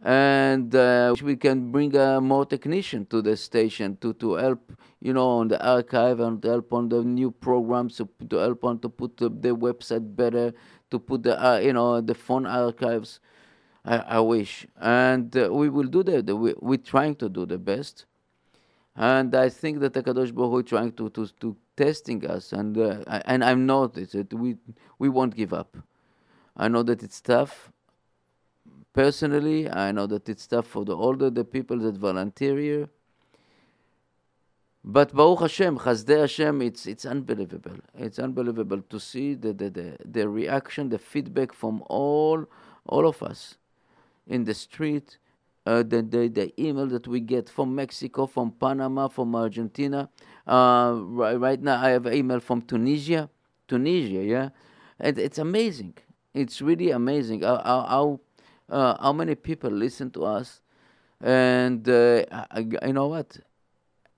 and 0.01 0.73
uh, 0.73 1.15
we 1.21 1.35
can 1.35 1.71
bring 1.71 1.95
uh, 1.95 2.21
more 2.21 2.45
technician 2.45 3.05
to 3.07 3.21
the 3.21 3.35
station 3.37 3.97
to 3.97 4.13
to 4.13 4.33
help, 4.33 4.71
you 5.01 5.13
know, 5.13 5.27
on 5.27 5.49
the 5.49 5.63
archive 5.63 6.19
and 6.21 6.41
to 6.41 6.49
help 6.49 6.73
on 6.73 6.89
the 6.89 7.03
new 7.03 7.29
programs 7.29 7.97
to, 7.97 8.09
to 8.29 8.37
help 8.37 8.63
on 8.63 8.79
to 8.79 8.89
put 8.89 9.17
the, 9.17 9.29
the 9.29 9.55
website 9.55 10.15
better, 10.15 10.53
to 10.89 10.99
put 10.99 11.23
the 11.23 11.35
uh, 11.37 11.59
you 11.59 11.73
know 11.73 12.01
the 12.01 12.15
phone 12.15 12.45
archives. 12.45 13.19
I, 13.85 13.97
I 13.97 14.19
wish, 14.21 14.65
and 14.79 15.35
uh, 15.35 15.49
we 15.51 15.69
will 15.69 15.87
do 15.87 16.03
that. 16.03 16.25
We, 16.25 16.55
we're 16.59 16.77
trying 16.77 17.15
to 17.15 17.27
do 17.27 17.45
the 17.45 17.57
best, 17.57 18.05
and 18.95 19.33
I 19.33 19.49
think 19.49 19.79
that 19.79 19.93
the 19.93 20.03
Kadosh 20.03 20.33
Baruch 20.33 20.51
Hu 20.51 20.59
is 20.59 20.65
trying 20.65 20.91
to, 20.93 21.09
to 21.09 21.27
to 21.39 21.55
testing 21.75 22.25
us, 22.29 22.53
and 22.53 22.77
uh, 22.77 23.21
and 23.25 23.43
I'm 23.43 23.65
noticed 23.65 24.13
that 24.13 24.33
we 24.33 24.57
we 24.99 25.09
won't 25.09 25.35
give 25.35 25.53
up. 25.53 25.77
I 26.55 26.67
know 26.67 26.83
that 26.83 27.01
it's 27.01 27.19
tough. 27.19 27.71
Personally, 28.93 29.69
I 29.69 29.91
know 29.91 30.05
that 30.05 30.29
it's 30.29 30.45
tough 30.45 30.67
for 30.67 30.85
the 30.85 30.95
older 30.95 31.29
the 31.31 31.43
people 31.43 31.79
that 31.79 31.95
volunteer 31.97 32.57
here. 32.57 32.89
But 34.85 35.15
Baruch 35.15 35.39
Hashem, 35.39 35.79
Chasdei 35.79 36.19
Hashem, 36.19 36.61
it's 36.61 36.85
it's 36.85 37.05
unbelievable. 37.05 37.77
It's 37.97 38.19
unbelievable 38.19 38.81
to 38.89 38.99
see 38.99 39.33
the, 39.33 39.53
the, 39.53 39.69
the, 39.69 39.97
the 40.03 40.29
reaction, 40.29 40.89
the 40.89 40.99
feedback 40.99 41.53
from 41.53 41.83
all 41.87 42.45
all 42.85 43.07
of 43.07 43.23
us 43.23 43.55
in 44.27 44.43
the 44.43 44.53
street, 44.53 45.17
uh, 45.65 45.83
the, 45.83 46.01
the, 46.01 46.27
the 46.27 46.61
email 46.61 46.87
that 46.87 47.07
we 47.07 47.19
get 47.19 47.49
from 47.49 47.73
Mexico, 47.73 48.25
from 48.25 48.51
Panama, 48.51 49.07
from 49.07 49.35
Argentina. 49.35 50.09
Uh, 50.45 50.99
right, 51.01 51.35
right 51.35 51.61
now, 51.61 51.81
I 51.81 51.89
have 51.89 52.07
email 52.07 52.39
from 52.39 52.61
Tunisia. 52.61 53.29
Tunisia, 53.67 54.23
yeah? 54.23 54.49
And 54.99 55.17
it's 55.17 55.37
amazing. 55.37 55.95
It's 56.33 56.61
really 56.61 56.91
amazing 56.91 57.41
how, 57.41 57.57
how, 57.63 58.19
uh, 58.69 58.97
how 59.01 59.13
many 59.13 59.35
people 59.35 59.71
listen 59.71 60.11
to 60.11 60.25
us. 60.25 60.61
And 61.21 61.87
uh, 61.87 62.25
I, 62.51 62.59
you 62.85 62.93
know 62.93 63.07
what? 63.07 63.37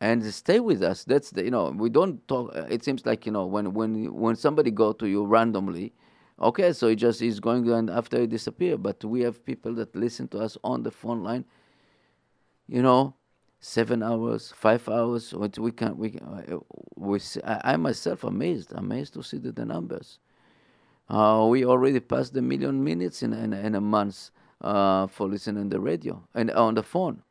And 0.02 0.26
stay 0.34 0.60
with 0.60 0.82
us. 0.82 1.04
That's 1.04 1.30
the, 1.30 1.44
you 1.44 1.52
know, 1.52 1.70
we 1.70 1.90
don't 1.90 2.28
talk. 2.28 2.54
It 2.70 2.84
seems 2.84 3.06
like, 3.06 3.26
you 3.26 3.32
know, 3.32 3.46
when, 3.46 3.74
when, 3.74 4.14
when 4.14 4.36
somebody 4.36 4.72
go 4.72 4.94
to 4.94 5.08
you 5.08 5.26
randomly, 5.26 5.94
Okay, 6.40 6.74
so 6.74 6.90
he 6.90 6.96
just 6.96 7.22
is 7.22 7.40
going 7.40 7.70
and 7.70 7.90
after 7.90 8.20
he 8.20 8.28
disappear. 8.28 8.78
But 8.78 9.04
we 9.04 9.22
have 9.22 9.46
people 9.46 9.74
that 9.76 9.96
listen 9.96 10.28
to 10.30 10.40
us 10.40 10.58
on 10.64 10.84
the 10.84 10.92
phone 10.92 11.24
line. 11.24 11.46
You 12.68 12.82
know, 12.82 13.16
seven 13.60 14.04
hours, 14.04 14.54
five 14.56 14.88
hours. 14.90 15.34
We 15.34 15.72
can 15.72 15.98
we 15.98 16.20
uh, 16.20 16.58
we. 16.96 17.20
I 17.44 17.78
myself 17.78 18.24
amazed, 18.24 18.74
amazed 18.74 19.14
to 19.14 19.24
see 19.24 19.38
the, 19.38 19.52
the 19.52 19.66
numbers. 19.66 20.20
Uh, 21.08 21.46
we 21.50 21.64
already 21.64 22.00
passed 22.00 22.34
the 22.34 22.42
million 22.42 22.84
minutes 22.84 23.24
in 23.24 23.32
in, 23.34 23.54
in 23.54 23.76
a 23.76 23.82
month 23.82 24.32
uh, 24.62 25.08
for 25.08 25.28
listening 25.28 25.70
the 25.70 25.80
radio 25.80 26.22
and 26.34 26.52
on 26.52 26.74
the 26.74 26.84
phone. 26.84 27.22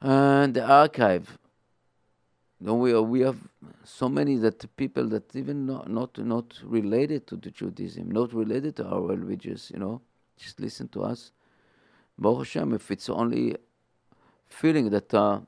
And 0.00 0.54
the 0.54 0.64
archive 0.64 1.38
no, 2.64 2.74
we 2.74 2.94
we 3.00 3.20
have 3.20 3.38
so 3.84 4.08
many 4.08 4.36
that 4.36 4.64
people 4.76 5.08
that 5.08 5.34
even 5.34 5.66
not 5.66 5.90
not 5.90 6.16
not 6.18 6.60
related 6.62 7.26
to 7.26 7.36
the 7.36 7.50
Judaism, 7.50 8.10
not 8.10 8.32
related 8.32 8.76
to 8.76 8.86
our 8.86 9.00
religious, 9.16 9.70
you 9.72 9.80
know, 9.80 10.00
just 10.36 10.60
listen 10.60 10.86
to 10.88 11.02
us. 11.02 11.32
Baruch 12.16 12.38
Hashem, 12.46 12.72
if 12.74 12.90
it's 12.92 13.08
only 13.08 13.56
feeling 14.48 14.90
that 14.90 15.12
uh, 15.12 15.40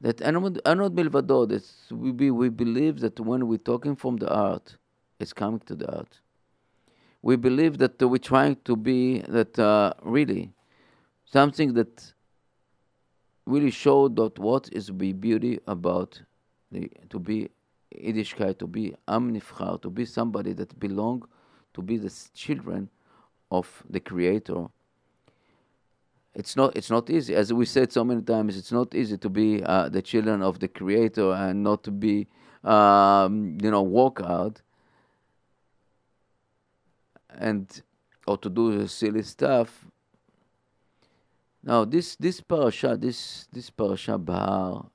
that 0.00 0.18
Anod 0.18 0.60
Milvado, 0.62 1.48
that 1.48 1.64
we 1.90 2.12
be, 2.12 2.30
we 2.30 2.48
believe 2.48 3.00
that 3.00 3.18
when 3.18 3.48
we're 3.48 3.58
talking 3.58 3.96
from 3.96 4.18
the 4.18 4.32
art, 4.32 4.76
it's 5.18 5.32
coming 5.32 5.60
to 5.66 5.74
the 5.74 5.92
art. 5.92 6.20
We 7.20 7.34
believe 7.34 7.78
that 7.78 8.00
we're 8.00 8.18
trying 8.18 8.58
to 8.64 8.76
be 8.76 9.22
that 9.22 9.58
uh, 9.58 9.94
really 10.02 10.52
something 11.24 11.74
that 11.74 12.12
really 13.48 13.70
showed 13.70 14.14
that 14.16 14.38
what 14.38 14.68
is 14.72 14.86
the 14.88 15.12
beauty 15.12 15.58
about 15.66 16.20
the, 16.70 16.90
to 17.08 17.18
be 17.18 17.48
Yiddishkeit, 17.96 18.58
to 18.58 18.66
be 18.66 18.94
Am 19.08 19.32
Nifchar, 19.34 19.80
to 19.80 19.90
be 19.90 20.04
somebody 20.04 20.52
that 20.52 20.78
belong 20.78 21.26
to 21.72 21.80
be 21.82 21.96
the 21.96 22.12
children 22.34 22.90
of 23.50 23.82
the 23.88 24.00
Creator. 24.00 24.66
It's 26.34 26.54
not. 26.54 26.76
It's 26.76 26.90
not 26.90 27.08
easy, 27.10 27.34
as 27.34 27.52
we 27.52 27.64
said 27.64 27.90
so 27.90 28.04
many 28.04 28.22
times. 28.22 28.56
It's 28.56 28.70
not 28.70 28.94
easy 28.94 29.16
to 29.16 29.28
be 29.28 29.62
uh, 29.64 29.88
the 29.88 30.02
children 30.02 30.42
of 30.42 30.60
the 30.60 30.68
Creator 30.68 31.32
and 31.32 31.64
not 31.64 31.82
to 31.84 31.90
be, 31.90 32.28
um, 32.62 33.58
you 33.60 33.70
know, 33.70 33.82
walk 33.82 34.20
out 34.22 34.60
and 37.30 37.82
or 38.26 38.36
to 38.36 38.50
do 38.50 38.86
silly 38.86 39.22
stuff 39.22 39.86
now 41.68 41.84
this 41.84 42.16
this 42.16 42.40
parasha, 42.40 42.96
this 42.96 43.46
this 43.52 43.68
parasha 43.68 44.16
Bahar, 44.16 44.86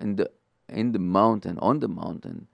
in 0.00 0.16
the 0.16 0.30
in 0.70 0.92
the 0.92 0.98
mountain, 0.98 1.58
on 1.58 1.78
the 1.78 1.88
mountain, 1.88 2.46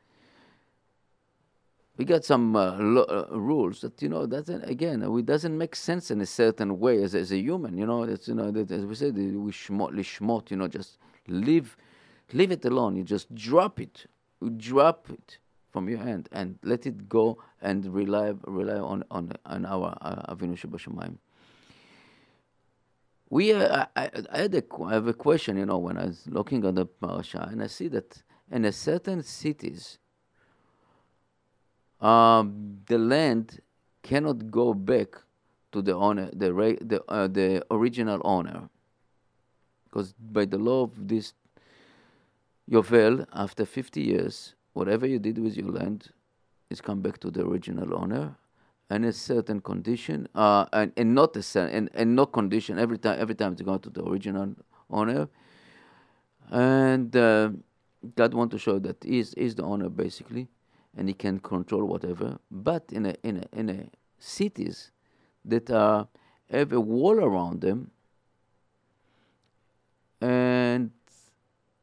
we 1.96 2.04
got 2.04 2.24
some 2.24 2.56
uh, 2.56 2.76
lo- 2.76 3.04
uh, 3.04 3.38
rules 3.38 3.82
that 3.82 4.02
you 4.02 4.08
know 4.08 4.26
doesn't 4.26 4.64
again 4.68 5.02
it 5.02 5.26
doesn't 5.26 5.56
make 5.56 5.76
sense 5.76 6.10
in 6.10 6.20
a 6.20 6.26
certain 6.26 6.80
way 6.80 7.00
as, 7.04 7.14
as 7.14 7.30
a 7.30 7.38
human. 7.38 7.78
You 7.78 7.86
know, 7.86 8.02
it's 8.02 8.26
you 8.26 8.34
know 8.34 8.50
that, 8.50 8.68
as 8.72 8.84
we 8.84 8.96
said, 8.96 9.14
we 9.14 9.52
shmot, 9.52 9.92
lishmot. 9.92 10.50
You 10.50 10.56
know, 10.56 10.66
just 10.66 10.98
leave 11.28 11.76
leave 12.32 12.50
it 12.50 12.64
alone. 12.64 12.96
You 12.96 13.04
just 13.04 13.32
drop 13.32 13.78
it, 13.78 14.06
you 14.42 14.50
drop 14.50 15.08
it 15.08 15.38
from 15.70 15.88
your 15.88 16.00
hand 16.00 16.28
and 16.32 16.58
let 16.64 16.84
it 16.84 17.08
go 17.08 17.38
and 17.62 17.86
rely 17.94 18.34
rely 18.44 18.80
on 18.80 19.04
on 19.12 19.34
on 19.46 19.64
our 19.66 19.96
uh, 20.00 20.34
Avinu. 20.34 20.58
We, 23.30 23.52
uh, 23.52 23.86
I, 23.94 24.10
I, 24.32 24.38
had 24.38 24.54
a, 24.54 24.62
I 24.84 24.94
have 24.94 25.06
a 25.06 25.12
question, 25.12 25.58
you 25.58 25.66
know, 25.66 25.78
when 25.78 25.98
I 25.98 26.06
was 26.06 26.24
looking 26.26 26.64
at 26.64 26.74
the 26.74 26.86
parasha, 26.86 27.48
and 27.50 27.62
I 27.62 27.66
see 27.66 27.88
that 27.88 28.22
in 28.50 28.64
a 28.64 28.72
certain 28.72 29.22
cities, 29.22 29.98
um, 32.00 32.78
the 32.86 32.96
land 32.96 33.60
cannot 34.02 34.50
go 34.50 34.72
back 34.72 35.08
to 35.72 35.82
the 35.82 35.94
owner, 35.94 36.30
the 36.32 36.50
the 36.80 37.04
uh, 37.08 37.26
the 37.26 37.62
original 37.70 38.22
owner, 38.24 38.70
because 39.84 40.14
by 40.14 40.46
the 40.46 40.56
law 40.56 40.84
of 40.84 41.08
this 41.08 41.34
Yovel, 42.70 43.26
after 43.32 43.64
50 43.64 44.00
years, 44.00 44.54
whatever 44.74 45.06
you 45.06 45.18
did 45.18 45.38
with 45.38 45.56
your 45.56 45.70
land 45.70 46.10
is 46.70 46.80
come 46.80 47.00
back 47.00 47.18
to 47.18 47.30
the 47.30 47.44
original 47.44 47.94
owner, 47.94 48.36
and 48.90 49.04
a 49.04 49.12
certain 49.12 49.60
condition, 49.60 50.28
uh, 50.34 50.64
and, 50.72 50.92
and 50.96 51.14
not 51.14 51.36
a 51.36 51.42
certain, 51.42 51.74
and, 51.74 51.90
and 51.94 52.16
no 52.16 52.26
condition 52.26 52.78
every 52.78 52.98
time. 52.98 53.18
Every 53.20 53.34
time 53.34 53.54
to 53.56 53.64
go 53.64 53.76
to 53.78 53.90
the 53.90 54.02
original 54.04 54.54
owner, 54.90 55.28
and 56.50 57.14
uh, 57.14 57.50
God 58.14 58.34
want 58.34 58.50
to 58.52 58.58
show 58.58 58.78
that 58.78 59.04
He 59.04 59.18
is, 59.18 59.34
is 59.34 59.54
the 59.54 59.64
owner 59.64 59.88
basically, 59.88 60.48
and 60.96 61.08
He 61.08 61.14
can 61.14 61.38
control 61.38 61.84
whatever. 61.84 62.38
But 62.50 62.84
in 62.90 63.06
a 63.06 63.14
in 63.22 63.38
a 63.38 63.58
in 63.58 63.68
a 63.68 63.86
cities 64.18 64.90
that 65.44 65.70
are 65.70 66.08
have 66.50 66.72
a 66.72 66.80
wall 66.80 67.20
around 67.20 67.60
them, 67.60 67.90
and 70.20 70.90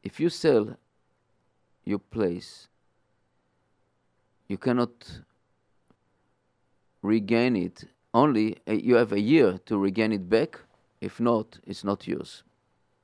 if 0.02 0.18
you 0.18 0.28
sell 0.28 0.76
your 1.84 2.00
place, 2.00 2.66
you 4.48 4.58
cannot 4.58 5.20
regain 7.06 7.56
it. 7.56 7.84
Only 8.12 8.56
uh, 8.68 8.72
you 8.72 8.96
have 8.96 9.12
a 9.12 9.20
year 9.20 9.58
to 9.66 9.78
regain 9.78 10.12
it 10.12 10.28
back. 10.28 10.60
If 11.00 11.20
not, 11.20 11.58
it's 11.66 11.84
not 11.84 12.06
yours. 12.06 12.42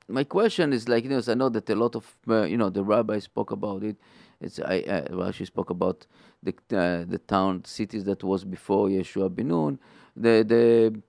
My 0.08 0.24
question 0.24 0.72
is 0.72 0.88
like 0.88 1.08
this. 1.08 1.28
I 1.28 1.34
know 1.34 1.48
that 1.50 1.70
a 1.70 1.74
lot 1.74 1.94
of 1.94 2.16
uh, 2.28 2.42
you 2.42 2.56
know 2.56 2.70
the 2.70 2.82
rabbi 2.82 3.18
spoke 3.20 3.50
about 3.50 3.82
it. 3.82 3.96
It's 4.40 4.58
I 4.58 4.80
uh, 4.80 5.04
Rashi 5.08 5.46
spoke 5.46 5.70
about 5.70 6.06
the 6.42 6.52
uh, 6.76 7.04
the 7.08 7.20
town 7.26 7.64
cities 7.64 8.04
that 8.04 8.24
was 8.24 8.44
before 8.44 8.88
Yeshua 8.88 9.34
ben 9.34 9.48
Nun. 9.48 9.78
The 10.16 10.44
the 10.52 11.02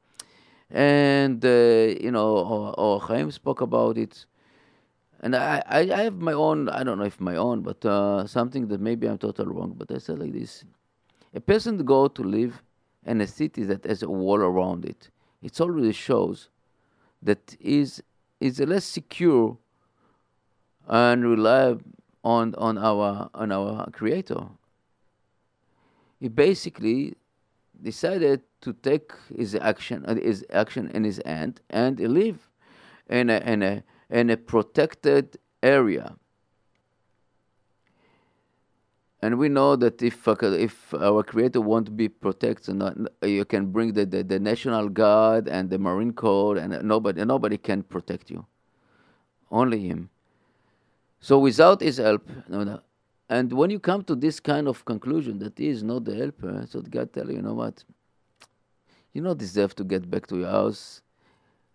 and 0.69 1.43
uh, 1.43 2.03
you 2.05 2.11
know 2.11 2.37
or, 2.37 2.79
or 2.79 3.01
Chaim 3.01 3.31
spoke 3.31 3.61
about 3.61 3.97
it. 3.97 4.25
And 5.21 5.37
I, 5.37 5.63
I, 5.65 5.79
I 5.79 6.01
have 6.03 6.19
my 6.19 6.33
own, 6.33 6.67
I 6.67 6.83
don't 6.83 6.97
know 6.97 7.05
if 7.05 7.17
my 7.21 7.37
own, 7.37 7.61
but 7.61 7.85
uh, 7.85 8.27
something 8.27 8.67
that 8.67 8.81
maybe 8.81 9.07
I'm 9.07 9.17
totally 9.17 9.53
wrong, 9.53 9.73
but 9.77 9.89
I 9.89 9.97
said 9.97 10.19
like 10.19 10.33
this. 10.33 10.65
A 11.33 11.39
person 11.39 11.77
go 11.77 12.09
to 12.09 12.23
live 12.23 12.61
and 13.05 13.21
a 13.21 13.27
city 13.27 13.63
that 13.63 13.85
has 13.85 14.03
a 14.03 14.09
wall 14.09 14.37
around 14.37 14.85
it, 14.85 15.09
it 15.41 15.59
already 15.59 15.91
shows 15.91 16.49
that 17.21 17.55
is 17.59 18.01
is 18.39 18.59
less 18.59 18.85
secure 18.85 19.57
and 20.87 21.23
rely 21.23 21.75
on 22.23 22.55
on 22.55 22.77
our 22.77 23.29
on 23.33 23.51
our 23.51 23.89
creator. 23.91 24.47
He 26.19 26.27
basically 26.29 27.15
decided 27.81 28.41
to 28.61 28.73
take 28.73 29.11
his 29.35 29.55
action 29.55 30.05
uh, 30.05 30.15
his 30.15 30.45
action 30.51 30.89
in 30.89 31.03
his 31.03 31.21
hand 31.25 31.61
and 31.69 31.99
live 31.99 32.49
in 33.09 33.29
a 33.29 33.37
in 33.39 33.61
a 33.63 33.83
in 34.09 34.29
a 34.29 34.37
protected 34.37 35.37
area. 35.61 36.15
And 39.23 39.39
we 39.39 39.47
know 39.47 39.77
that 39.77 40.01
if 40.01 40.27
uh, 40.27 40.35
if 40.41 40.93
our 40.93 41.23
creator 41.23 41.61
won't 41.61 41.95
be 41.95 42.09
protected, 42.09 42.75
you 43.21 43.45
can 43.45 43.71
bring 43.71 43.93
the, 43.93 44.05
the, 44.05 44.21
the, 44.21 44.37
national 44.37 44.89
guard 44.89 45.47
and 45.47 45.69
the 45.69 45.79
marine 45.79 46.11
corps, 46.11 46.57
and 46.57 46.83
nobody 46.83 47.23
nobody 47.23 47.57
can 47.57 47.83
protect 47.83 48.29
you. 48.29 48.45
Only 49.49 49.79
him. 49.87 50.09
So 51.21 51.39
without 51.39 51.79
his 51.79 51.97
help, 51.97 52.29
no, 52.49 52.65
no. 52.65 52.81
And 53.29 53.53
when 53.53 53.69
you 53.69 53.79
come 53.79 54.03
to 54.03 54.15
this 54.15 54.41
kind 54.41 54.67
of 54.67 54.83
conclusion 54.83 55.39
that 55.39 55.57
he 55.57 55.69
is 55.69 55.83
not 55.83 56.03
the 56.03 56.15
helper, 56.15 56.65
so 56.69 56.81
God 56.81 57.13
tell 57.13 57.29
you, 57.29 57.37
you 57.37 57.41
know 57.41 57.53
what? 57.53 57.81
You 59.13 59.23
don't 59.23 59.39
deserve 59.39 59.73
to 59.75 59.85
get 59.85 60.11
back 60.11 60.27
to 60.27 60.37
your 60.37 60.49
house. 60.49 61.01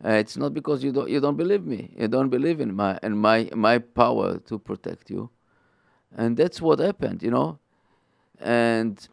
Uh, 0.05 0.11
it's 0.23 0.37
not 0.37 0.53
because 0.53 0.85
you 0.85 0.93
don't 0.93 1.09
you 1.09 1.19
don't 1.19 1.39
believe 1.39 1.65
me. 1.65 1.95
You 1.99 2.09
don't 2.09 2.29
believe 2.29 2.61
in 2.61 2.75
my 2.75 2.99
in 3.03 3.17
my 3.17 3.49
my 3.55 3.79
power 3.79 4.37
to 4.49 4.59
protect 4.59 5.09
you 5.09 5.31
and 6.17 6.37
that's 6.37 6.61
what 6.61 6.79
happened, 6.79 7.23
you 7.23 7.31
know. 7.31 7.59
And 8.41 9.07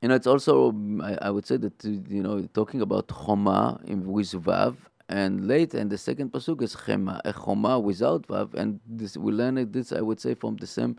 you 0.00 0.08
know, 0.08 0.14
it's 0.14 0.26
also 0.26 0.74
I, 1.02 1.16
I 1.22 1.30
would 1.30 1.46
say 1.46 1.56
that 1.58 1.84
you 1.84 2.22
know 2.22 2.46
talking 2.52 2.80
about 2.80 3.08
choma 3.08 3.80
with 3.86 4.32
vav, 4.32 4.76
and 5.08 5.46
later 5.46 5.78
in 5.78 5.88
the 5.88 5.98
second 5.98 6.32
pasuk 6.32 6.62
is 6.62 6.74
chema, 6.74 7.20
a 7.24 7.32
choma 7.32 7.78
without 7.78 8.26
vav, 8.26 8.54
and 8.54 8.80
this 8.86 9.16
we 9.16 9.32
learn 9.32 9.70
this 9.70 9.92
I 9.92 10.00
would 10.00 10.20
say 10.20 10.34
from 10.34 10.56
the 10.56 10.66
same 10.66 10.98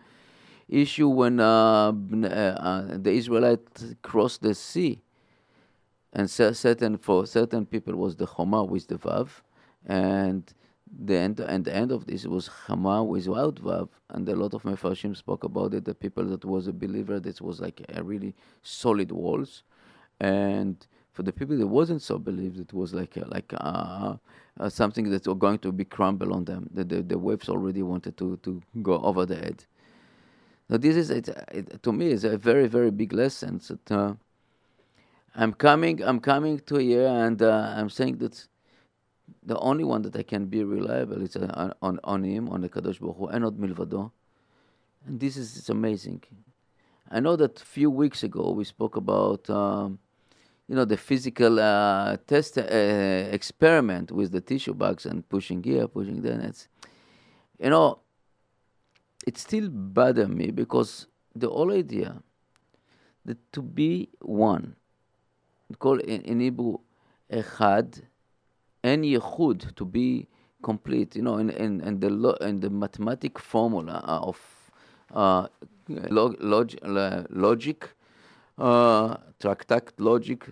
issue 0.69 1.09
when 1.09 1.39
uh, 1.39 1.91
uh, 1.91 2.25
uh, 2.25 2.97
the 2.97 3.11
Israelites 3.11 3.93
crossed 4.01 4.41
the 4.41 4.55
sea, 4.55 5.01
and 6.13 6.29
certain 6.29 6.97
for 6.97 7.27
certain 7.27 7.65
people 7.65 7.95
was 7.95 8.15
the 8.15 8.25
choma 8.25 8.63
with 8.63 8.87
the 8.87 8.95
vav, 8.95 9.27
and 9.85 10.53
the 11.05 11.17
end 11.17 11.39
and 11.39 11.65
the 11.65 11.75
end 11.75 11.91
of 11.91 12.05
this 12.05 12.25
was 12.25 12.47
Hama 12.47 13.03
without 13.03 13.55
Vav, 13.55 13.89
and 14.09 14.27
a 14.29 14.35
lot 14.35 14.53
of 14.53 14.63
Mefarshim 14.63 15.15
spoke 15.15 15.43
about 15.43 15.73
it. 15.73 15.85
The 15.85 15.95
people 15.95 16.25
that 16.25 16.45
was 16.45 16.67
a 16.67 16.73
believer, 16.73 17.19
this 17.19 17.41
was 17.41 17.59
like 17.59 17.81
a 17.89 18.03
really 18.03 18.35
solid 18.61 19.11
walls, 19.11 19.63
and 20.19 20.85
for 21.13 21.23
the 21.23 21.31
people 21.31 21.57
that 21.57 21.67
wasn't 21.67 22.01
so 22.01 22.17
believed, 22.17 22.59
it 22.59 22.73
was 22.73 22.93
like 22.93 23.15
a, 23.17 23.25
like 23.27 23.53
a, 23.53 24.19
a, 24.57 24.69
something 24.71 25.09
that 25.11 25.27
was 25.27 25.37
going 25.37 25.59
to 25.59 25.71
be 25.71 25.85
crumble 25.85 26.33
on 26.33 26.45
them. 26.45 26.69
The, 26.73 26.83
the, 26.83 27.01
the 27.03 27.17
waves 27.17 27.49
already 27.49 27.83
wanted 27.83 28.17
to, 28.17 28.37
to 28.37 28.61
go 28.81 28.99
over 29.01 29.25
the 29.25 29.35
head. 29.35 29.65
Now 30.69 30.77
this 30.77 30.95
is 30.95 31.09
it, 31.09 31.29
it, 31.51 31.83
to 31.83 31.91
me 31.91 32.07
is 32.07 32.23
a 32.23 32.37
very 32.37 32.67
very 32.67 32.89
big 32.91 33.13
lesson. 33.13 33.61
That, 33.67 33.91
uh, 33.91 34.13
I'm 35.35 35.53
coming 35.53 36.03
I'm 36.03 36.19
coming 36.19 36.59
to 36.61 36.77
here 36.77 37.07
and 37.07 37.41
uh, 37.41 37.73
I'm 37.75 37.89
saying 37.89 38.17
that 38.17 38.47
the 39.41 39.57
only 39.59 39.83
one 39.83 40.01
that 40.03 40.15
I 40.15 40.23
can 40.23 40.45
be 40.45 40.63
reliable 40.63 41.21
is 41.21 41.35
uh, 41.35 41.73
on, 41.81 41.99
on 42.03 42.23
him, 42.23 42.49
on 42.49 42.61
the 42.61 42.69
Kadosh 42.69 42.99
Baruch 42.99 43.17
Hu, 43.17 43.27
and 43.27 43.43
not 43.43 43.53
milvado. 43.53 44.11
And 45.05 45.19
this 45.19 45.37
is 45.37 45.57
it's 45.57 45.69
amazing. 45.69 46.23
I 47.11 47.19
know 47.19 47.35
that 47.35 47.61
a 47.61 47.65
few 47.65 47.89
weeks 47.89 48.23
ago 48.23 48.51
we 48.51 48.63
spoke 48.63 48.95
about, 48.95 49.49
um, 49.49 49.99
you 50.67 50.75
know, 50.75 50.85
the 50.85 50.97
physical 50.97 51.59
uh, 51.59 52.17
test 52.25 52.57
uh, 52.57 52.61
experiment 52.61 54.11
with 54.11 54.31
the 54.31 54.41
tissue 54.41 54.73
bags 54.73 55.05
and 55.05 55.27
pushing 55.27 55.61
here, 55.61 55.87
pushing 55.87 56.21
there. 56.21 56.33
And 56.33 56.45
It's, 56.45 56.67
you 57.59 57.69
know, 57.69 57.99
it 59.27 59.37
still 59.37 59.69
bothers 59.69 60.27
me 60.27 60.51
because 60.51 61.07
the 61.35 61.49
whole 61.49 61.71
idea 61.71 62.21
that 63.25 63.51
to 63.53 63.61
be 63.61 64.09
one, 64.19 64.75
called 65.79 66.01
in, 66.01 66.21
in 66.21 66.39
Hebrew, 66.39 66.77
echad, 67.31 68.01
and 68.83 69.03
yichud 69.03 69.73
to 69.75 69.85
be 69.85 70.27
complete. 70.61 71.15
You 71.15 71.23
know, 71.23 71.37
in 71.37 71.49
in, 71.49 71.81
in 71.81 71.99
the 71.99 72.09
lo- 72.09 72.37
in 72.41 72.59
the 72.59 72.69
mathematic 72.69 73.39
formula 73.39 74.03
of 74.05 74.39
uh, 75.13 75.47
log- 75.87 76.41
log- 76.41 76.77
logic, 77.29 77.89
uh, 78.57 79.15
logic. 79.97 80.49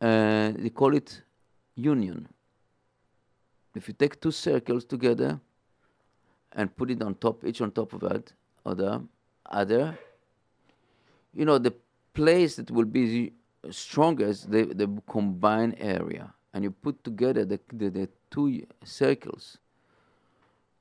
Uh, 0.00 0.52
they 0.56 0.70
call 0.70 0.94
it 0.94 1.22
union. 1.74 2.26
If 3.74 3.86
you 3.86 3.94
take 3.94 4.20
two 4.20 4.30
circles 4.30 4.84
together 4.84 5.38
and 6.52 6.74
put 6.74 6.90
it 6.90 7.02
on 7.02 7.14
top, 7.14 7.44
each 7.44 7.60
on 7.60 7.70
top 7.70 7.92
of 7.92 8.00
that 8.00 8.32
other, 8.64 9.00
other, 9.46 9.98
you 11.34 11.44
know, 11.44 11.58
the 11.58 11.72
place 12.14 12.56
that 12.56 12.70
will 12.70 12.84
be 12.84 13.32
strongest 13.70 14.50
the, 14.50 14.64
the 14.64 14.88
combined 15.08 15.76
area 15.78 16.32
and 16.52 16.64
you 16.64 16.70
put 16.70 17.02
together 17.04 17.44
the, 17.44 17.60
the, 17.72 17.88
the 17.90 18.08
two 18.30 18.66
circles 18.84 19.58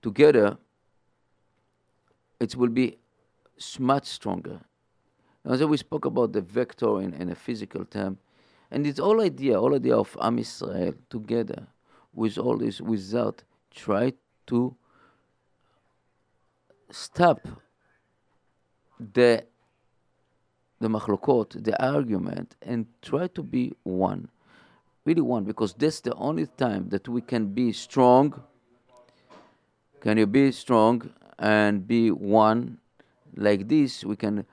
together 0.01 0.57
it 2.39 2.55
will 2.55 2.69
be 2.69 2.97
much 3.77 4.05
stronger. 4.05 4.61
As 5.43 5.61
we 5.61 5.75
spoke 5.75 6.05
about 6.05 6.31
the 6.31 6.39
vector 6.41 7.01
in, 7.01 7.13
in 7.13 7.29
a 7.29 7.35
physical 7.35 7.83
term 7.83 8.17
and 8.71 8.87
it's 8.87 8.99
all 8.99 9.21
idea 9.21 9.59
all 9.59 9.75
idea 9.75 9.97
of 9.97 10.15
Am 10.21 10.39
Israel 10.39 10.93
together 11.09 11.67
with 12.13 12.37
all 12.37 12.57
this 12.57 12.79
without 12.81 13.43
try 13.73 14.13
to 14.47 14.75
stop 16.91 17.47
the 19.13 19.45
the 20.79 20.87
machlokot, 20.87 21.63
the 21.63 21.81
argument, 21.83 22.55
and 22.61 22.85
try 23.01 23.27
to 23.27 23.43
be 23.43 23.73
one. 23.83 24.29
Really 25.05 25.21
one, 25.21 25.43
because 25.43 25.73
that's 25.73 26.01
the 26.01 26.13
only 26.15 26.45
time 26.45 26.89
that 26.89 27.07
we 27.07 27.21
can 27.21 27.47
be 27.47 27.71
strong. 27.73 28.41
Can 30.01 30.17
you 30.17 30.27
be 30.27 30.51
strong 30.51 31.09
and 31.37 31.87
be 31.87 32.11
one? 32.11 32.79
Like 33.35 33.67
this, 33.67 34.03
we 34.03 34.15
can 34.15 34.45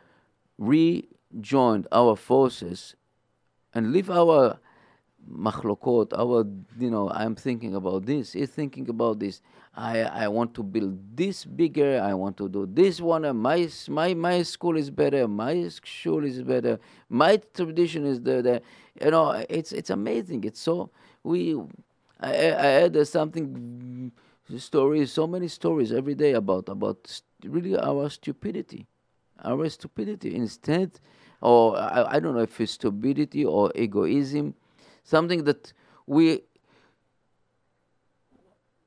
rejoin 0.59 1.87
our 1.93 2.17
forces 2.17 2.95
and 3.75 3.93
leave 3.93 4.11
our 4.11 4.59
machlokot, 5.31 6.13
our, 6.13 6.45
oh, 6.45 6.53
you 6.79 6.91
know, 6.91 7.11
I'm 7.11 7.35
thinking 7.35 7.75
about 7.75 8.07
this, 8.07 8.33
he's 8.33 8.51
thinking 8.51 8.89
about 8.89 9.19
this. 9.19 9.41
I, 9.75 10.03
I 10.03 10.29
want 10.29 10.55
to 10.55 10.63
build 10.63 10.99
this 11.15 11.45
bigger, 11.45 12.01
I 12.03 12.15
want 12.15 12.37
to 12.39 12.49
do 12.49 12.67
this 12.67 13.01
one, 13.01 13.37
my, 13.37 13.69
my, 13.89 14.15
my 14.15 14.43
school 14.43 14.77
is 14.77 14.91
better, 14.91 15.29
my 15.29 15.69
school 15.69 16.25
is 16.25 16.41
better, 16.43 16.79
my 17.11 17.37
tradition 17.53 18.07
is 18.07 18.21
there, 18.21 18.63
You 19.03 19.11
know, 19.11 19.45
it's, 19.49 19.73
it's 19.73 19.91
amazing. 19.91 20.45
It's 20.45 20.61
so, 20.61 20.91
we, 21.23 21.57
I, 22.21 22.53
I 22.53 22.63
heard 22.81 23.07
something, 23.07 24.13
stories, 24.59 25.13
so 25.13 25.27
many 25.27 25.49
stories 25.49 25.93
every 25.93 26.15
day 26.15 26.33
about, 26.33 26.69
about 26.69 27.21
really 27.45 27.77
our 27.77 28.09
stupidity, 28.09 28.87
our 29.45 29.69
stupidity. 29.69 30.35
Instead, 30.35 30.99
or 31.43 31.77
I, 31.77 32.15
I 32.17 32.21
don't 32.21 32.35
know 32.35 32.43
if 32.43 32.61
it's 32.61 32.73
stupidity 32.73 33.45
or 33.45 33.73
egoism, 33.75 34.55
something 35.07 35.45
that 35.45 35.73
we 36.07 36.43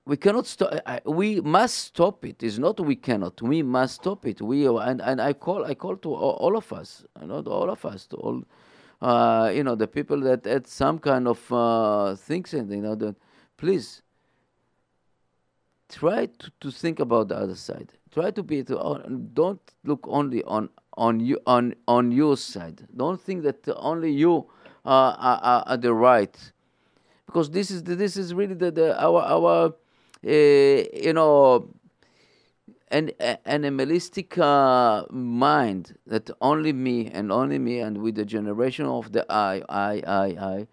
we 0.06 0.18
cannot 0.18 0.48
stop. 0.48 0.74
We 1.06 1.40
must 1.40 1.78
stop 1.78 2.26
it. 2.26 2.42
It's 2.42 2.58
not 2.58 2.80
we 2.80 2.96
cannot. 2.96 3.42
We 3.44 3.62
must 3.62 3.96
stop 3.96 4.26
it. 4.26 4.42
We 4.42 4.66
and, 4.66 5.02
and 5.02 5.22
I 5.22 5.34
call 5.34 5.66
I 5.66 5.76
call 5.76 5.98
to 5.98 6.14
all, 6.14 6.58
of 6.58 6.74
us. 6.74 7.06
not 7.22 7.48
all 7.48 7.70
of 7.70 7.86
us, 7.86 8.08
to 8.08 8.16
all, 8.18 8.44
uh, 9.02 9.52
you 9.54 9.64
know, 9.64 9.76
the 9.76 9.88
people 9.88 10.20
that 10.22 10.46
had 10.46 10.66
some 10.66 10.98
kind 10.98 11.28
of 11.28 11.54
uh, 11.54 12.16
things 12.16 12.54
and 12.56 12.72
you 12.72 12.82
know 12.82 12.96
that, 12.96 13.16
please 13.56 14.02
try 15.90 16.26
to, 16.26 16.52
to 16.60 16.72
think 16.72 17.00
about 17.00 17.28
the 17.28 17.36
other 17.36 17.56
side. 17.56 17.94
Try 18.12 18.32
to 18.32 18.42
be 18.42 18.64
to 18.64 19.04
don't 19.34 19.62
look 19.84 20.08
only 20.10 20.44
on 20.44 20.70
on 20.98 21.20
you 21.20 21.40
on 21.46 21.76
on 21.88 22.12
your 22.12 22.36
side. 22.36 22.88
Don't 22.98 23.22
think 23.22 23.44
that 23.44 23.68
only 23.76 24.12
you 24.12 24.50
are, 24.90 25.64
are, 25.68 25.78
the 25.78 25.94
right, 25.94 26.36
because 27.26 27.50
this 27.52 27.70
is 27.72 27.84
this 27.84 28.18
is 28.18 28.34
really 28.34 28.56
the, 28.56 28.72
the 28.72 29.02
our 29.02 29.22
our 29.22 29.74
uh, 30.26 30.30
you 30.30 31.14
know 31.14 31.70
an 32.92 33.12
animalistic 33.46 34.38
uh, 34.38 35.06
mind 35.12 35.96
that 36.08 36.30
only 36.42 36.74
me 36.74 37.08
and 37.08 37.32
only 37.32 37.60
me 37.60 37.80
and 37.80 38.00
with 38.00 38.16
the 38.16 38.26
generation 38.26 38.86
of 38.86 39.12
the 39.12 39.26
I 39.32 39.62
I 39.70 40.04
I 40.08 40.26
I, 40.26 40.68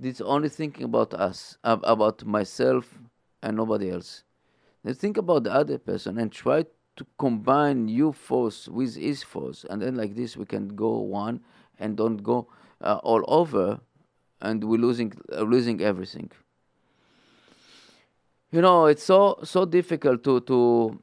it's 0.00 0.20
only 0.20 0.48
thinking 0.48 0.84
about 0.84 1.14
us 1.14 1.58
about 1.62 2.24
myself 2.24 2.98
and 3.42 3.56
nobody 3.56 3.90
else. 3.90 4.24
Then 4.82 4.94
think 4.94 5.16
about 5.16 5.44
the 5.44 5.52
other 5.52 5.78
person 5.78 6.18
and 6.18 6.32
try 6.32 6.64
to 6.96 7.06
combine 7.18 7.88
your 7.88 8.12
force 8.12 8.68
with 8.68 8.96
his 8.96 9.22
force, 9.22 9.64
and 9.70 9.80
then 9.80 9.94
like 9.94 10.14
this 10.14 10.36
we 10.36 10.44
can 10.44 10.74
go 10.74 10.98
one 10.98 11.40
and 11.78 11.96
don't 11.96 12.22
go 12.22 12.48
uh, 12.82 13.00
all 13.02 13.24
over, 13.28 13.80
and 14.40 14.62
we're 14.64 14.78
losing 14.78 15.12
uh, 15.32 15.42
losing 15.42 15.80
everything. 15.80 16.30
You 18.50 18.60
know, 18.60 18.86
it's 18.86 19.04
so 19.04 19.38
so 19.44 19.64
difficult 19.64 20.24
to 20.24 20.40
to 20.40 21.02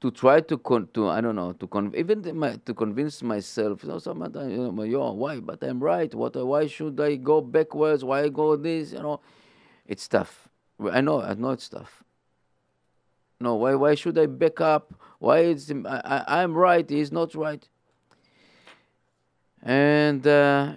to 0.00 0.10
try 0.10 0.40
to 0.40 0.58
con- 0.58 0.88
to 0.94 1.08
I 1.08 1.20
don't 1.20 1.36
know 1.36 1.52
to 1.52 1.66
con- 1.66 1.94
even 1.96 2.22
to, 2.22 2.32
my, 2.32 2.56
to 2.66 2.74
convince 2.74 3.22
myself. 3.22 3.82
You 3.82 3.90
know, 3.90 3.98
sometimes 3.98 4.52
you 4.52 4.70
know, 4.70 4.82
yo, 4.82 5.12
why? 5.12 5.40
But 5.40 5.62
I'm 5.62 5.80
right. 5.82 6.12
What? 6.14 6.36
Why 6.36 6.66
should 6.66 7.00
I 7.00 7.16
go 7.16 7.40
backwards? 7.40 8.04
Why 8.04 8.28
go 8.28 8.56
this? 8.56 8.92
You 8.92 9.00
know, 9.00 9.20
it's 9.86 10.06
tough. 10.06 10.48
I 10.90 11.00
know. 11.00 11.22
I 11.22 11.34
know 11.34 11.50
it's 11.50 11.68
tough. 11.68 12.04
No, 13.40 13.54
why 13.54 13.74
why 13.74 13.94
should 13.94 14.18
I 14.18 14.26
back 14.26 14.60
up? 14.60 14.94
Why 15.18 15.38
is 15.40 15.70
I, 15.70 16.24
I, 16.26 16.42
am 16.42 16.54
right? 16.54 16.88
He's 16.88 17.12
not 17.12 17.34
right. 17.34 17.66
And 19.62 20.26
uh, 20.26 20.74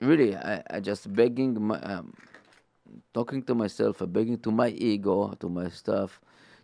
really, 0.00 0.36
I, 0.36 0.62
I 0.70 0.80
just 0.80 1.12
begging 1.12 1.60
my, 1.60 1.78
um, 1.80 2.14
talking 3.12 3.42
to 3.44 3.54
myself, 3.54 4.02
begging 4.06 4.38
to 4.38 4.50
my 4.50 4.68
ego, 4.68 5.34
to 5.40 5.48
my 5.48 5.68
stuff, 5.68 6.20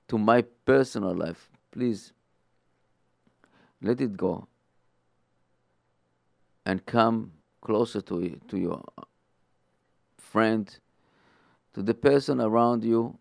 to 0.08 0.18
my 0.18 0.42
personal 0.64 1.14
life. 1.14 1.48
Please, 1.70 2.12
let 3.82 4.00
it 4.00 4.16
go 4.16 4.46
and 6.64 6.84
come 6.86 7.32
closer 7.60 8.00
to 8.00 8.40
to 8.48 8.58
your 8.58 8.82
friend, 10.16 10.78
to 11.74 11.82
the 11.82 11.94
person 11.94 12.40
around 12.40 12.84
you, 12.84 13.18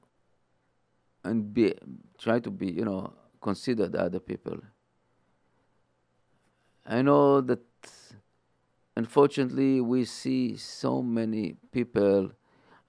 and 1.23 1.53
be 1.53 1.73
try 2.17 2.39
to 2.39 2.49
be 2.49 2.71
you 2.71 2.85
know 2.85 3.13
consider 3.41 3.87
the 3.87 3.99
other 3.99 4.19
people. 4.19 4.57
I 6.85 7.01
know 7.01 7.41
that 7.41 7.59
unfortunately 8.95 9.81
we 9.81 10.05
see 10.05 10.55
so 10.57 11.01
many 11.01 11.55
people 11.71 12.31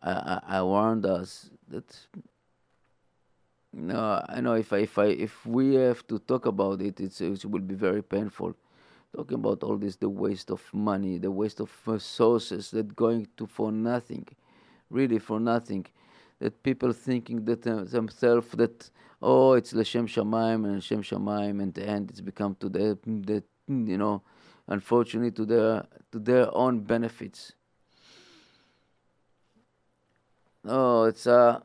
uh, 0.02 0.40
around 0.48 1.06
us 1.06 1.50
that 1.68 2.06
no, 3.76 4.24
I 4.28 4.40
know 4.40 4.54
if 4.54 4.72
I, 4.72 4.78
if 4.78 4.98
I 4.98 5.06
if 5.06 5.44
we 5.44 5.74
have 5.74 6.06
to 6.06 6.20
talk 6.20 6.46
about 6.46 6.80
it, 6.80 7.00
it's, 7.00 7.20
it 7.20 7.44
will 7.44 7.60
be 7.60 7.74
very 7.74 8.02
painful. 8.02 8.54
Talking 9.14 9.34
about 9.34 9.64
all 9.64 9.76
this, 9.76 9.96
the 9.96 10.08
waste 10.08 10.50
of 10.50 10.62
money, 10.72 11.18
the 11.18 11.30
waste 11.30 11.60
of 11.60 11.70
resources 11.86 12.70
that 12.70 12.94
going 12.94 13.26
to 13.36 13.46
for 13.46 13.72
nothing, 13.72 14.26
really 14.90 15.18
for 15.18 15.40
nothing. 15.40 15.86
That 16.38 16.62
people 16.62 16.92
thinking 16.92 17.44
that 17.46 17.66
uh, 17.66 17.84
themselves 17.84 18.48
that 18.52 18.90
oh 19.20 19.54
it's 19.54 19.72
Lashem 19.72 20.06
Shamaim 20.06 20.64
and 20.66 20.82
Shem 20.82 21.02
Shamaim 21.02 21.60
and 21.62 21.74
the 21.74 21.88
end 21.88 22.10
it's 22.10 22.20
become 22.20 22.56
to 22.60 22.68
the, 22.68 22.98
the 23.06 23.42
you 23.68 23.98
know 23.98 24.22
unfortunately 24.68 25.30
to 25.32 25.44
their 25.44 25.86
to 26.12 26.18
their 26.18 26.54
own 26.56 26.80
benefits. 26.80 27.52
Oh, 30.64 31.04
it's 31.04 31.26
uh 31.26 31.60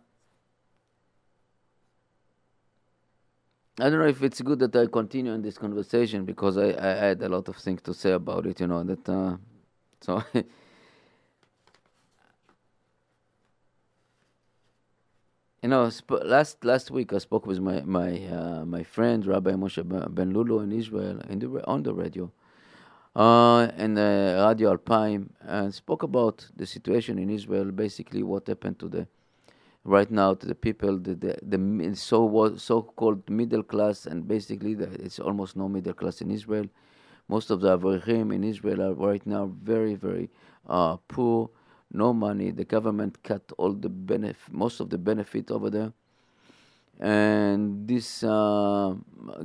I 3.79 3.89
don't 3.89 3.99
know 3.99 4.07
if 4.07 4.21
it's 4.23 4.41
good 4.41 4.59
that 4.59 4.75
I 4.75 4.87
continue 4.87 5.31
in 5.33 5.41
this 5.41 5.57
conversation 5.57 6.25
because 6.25 6.57
I, 6.57 6.69
I 6.77 6.95
had 7.07 7.21
a 7.21 7.29
lot 7.29 7.47
of 7.47 7.55
things 7.55 7.81
to 7.83 7.93
say 7.93 8.11
about 8.11 8.45
it, 8.45 8.59
you 8.59 8.67
know, 8.67 8.83
that 8.83 9.07
uh, 9.07 9.37
so 10.01 10.21
you 10.33 10.43
know, 15.69 15.89
sp- 15.91 16.23
last 16.25 16.63
last 16.65 16.91
week 16.91 17.13
I 17.13 17.19
spoke 17.19 17.45
with 17.45 17.59
my 17.59 17.81
my 17.81 18.11
uh, 18.27 18.65
my 18.65 18.83
friend 18.83 19.25
Rabbi 19.25 19.51
Moshe 19.51 19.81
Ben 20.13 20.31
Lulu 20.31 20.59
in 20.59 20.71
Israel 20.73 21.21
in 21.29 21.39
the 21.39 21.65
on 21.65 21.83
the 21.83 21.93
radio, 21.93 22.31
uh, 23.19 23.69
in 23.77 23.95
the 23.95 24.45
Radio 24.47 24.71
Alpine, 24.71 25.29
and 25.41 25.73
spoke 25.75 26.03
about 26.03 26.47
the 26.55 26.65
situation 26.65 27.19
in 27.19 27.29
Israel, 27.29 27.69
basically 27.71 28.23
what 28.23 28.47
happened 28.47 28.79
to 28.79 28.87
the 28.87 29.07
right 29.83 30.09
now 30.09 30.33
to 30.35 30.45
the 30.45 30.55
people, 30.55 30.97
the 30.97 31.15
the, 31.15 31.37
the 31.43 31.95
so 31.95 32.55
so 32.57 32.81
called 32.81 33.29
middle 33.29 33.63
class, 33.63 34.05
and 34.05 34.25
basically 34.27 34.73
the, 34.73 34.89
it's 35.05 35.19
almost 35.19 35.57
no 35.57 35.67
middle 35.67 35.93
class 35.93 36.21
in 36.21 36.31
Israel. 36.31 36.67
Most 37.27 37.51
of 37.51 37.59
the 37.61 37.77
Avrechim 37.77 38.33
in 38.33 38.43
Israel 38.43 38.81
are 38.81 38.93
right 38.93 39.25
now 39.27 39.51
very 39.61 39.95
very 39.95 40.29
uh, 40.67 40.95
poor, 41.09 41.49
no 41.91 42.13
money. 42.13 42.51
The 42.51 42.65
government 42.65 43.21
cut 43.23 43.51
all 43.57 43.73
the 43.73 43.89
benefit, 43.89 44.53
most 44.53 44.79
of 44.79 44.89
the 44.89 44.97
benefit 44.97 45.51
over 45.51 45.69
there. 45.69 45.91
And 46.99 47.87
this 47.87 48.23
uh, 48.23 48.93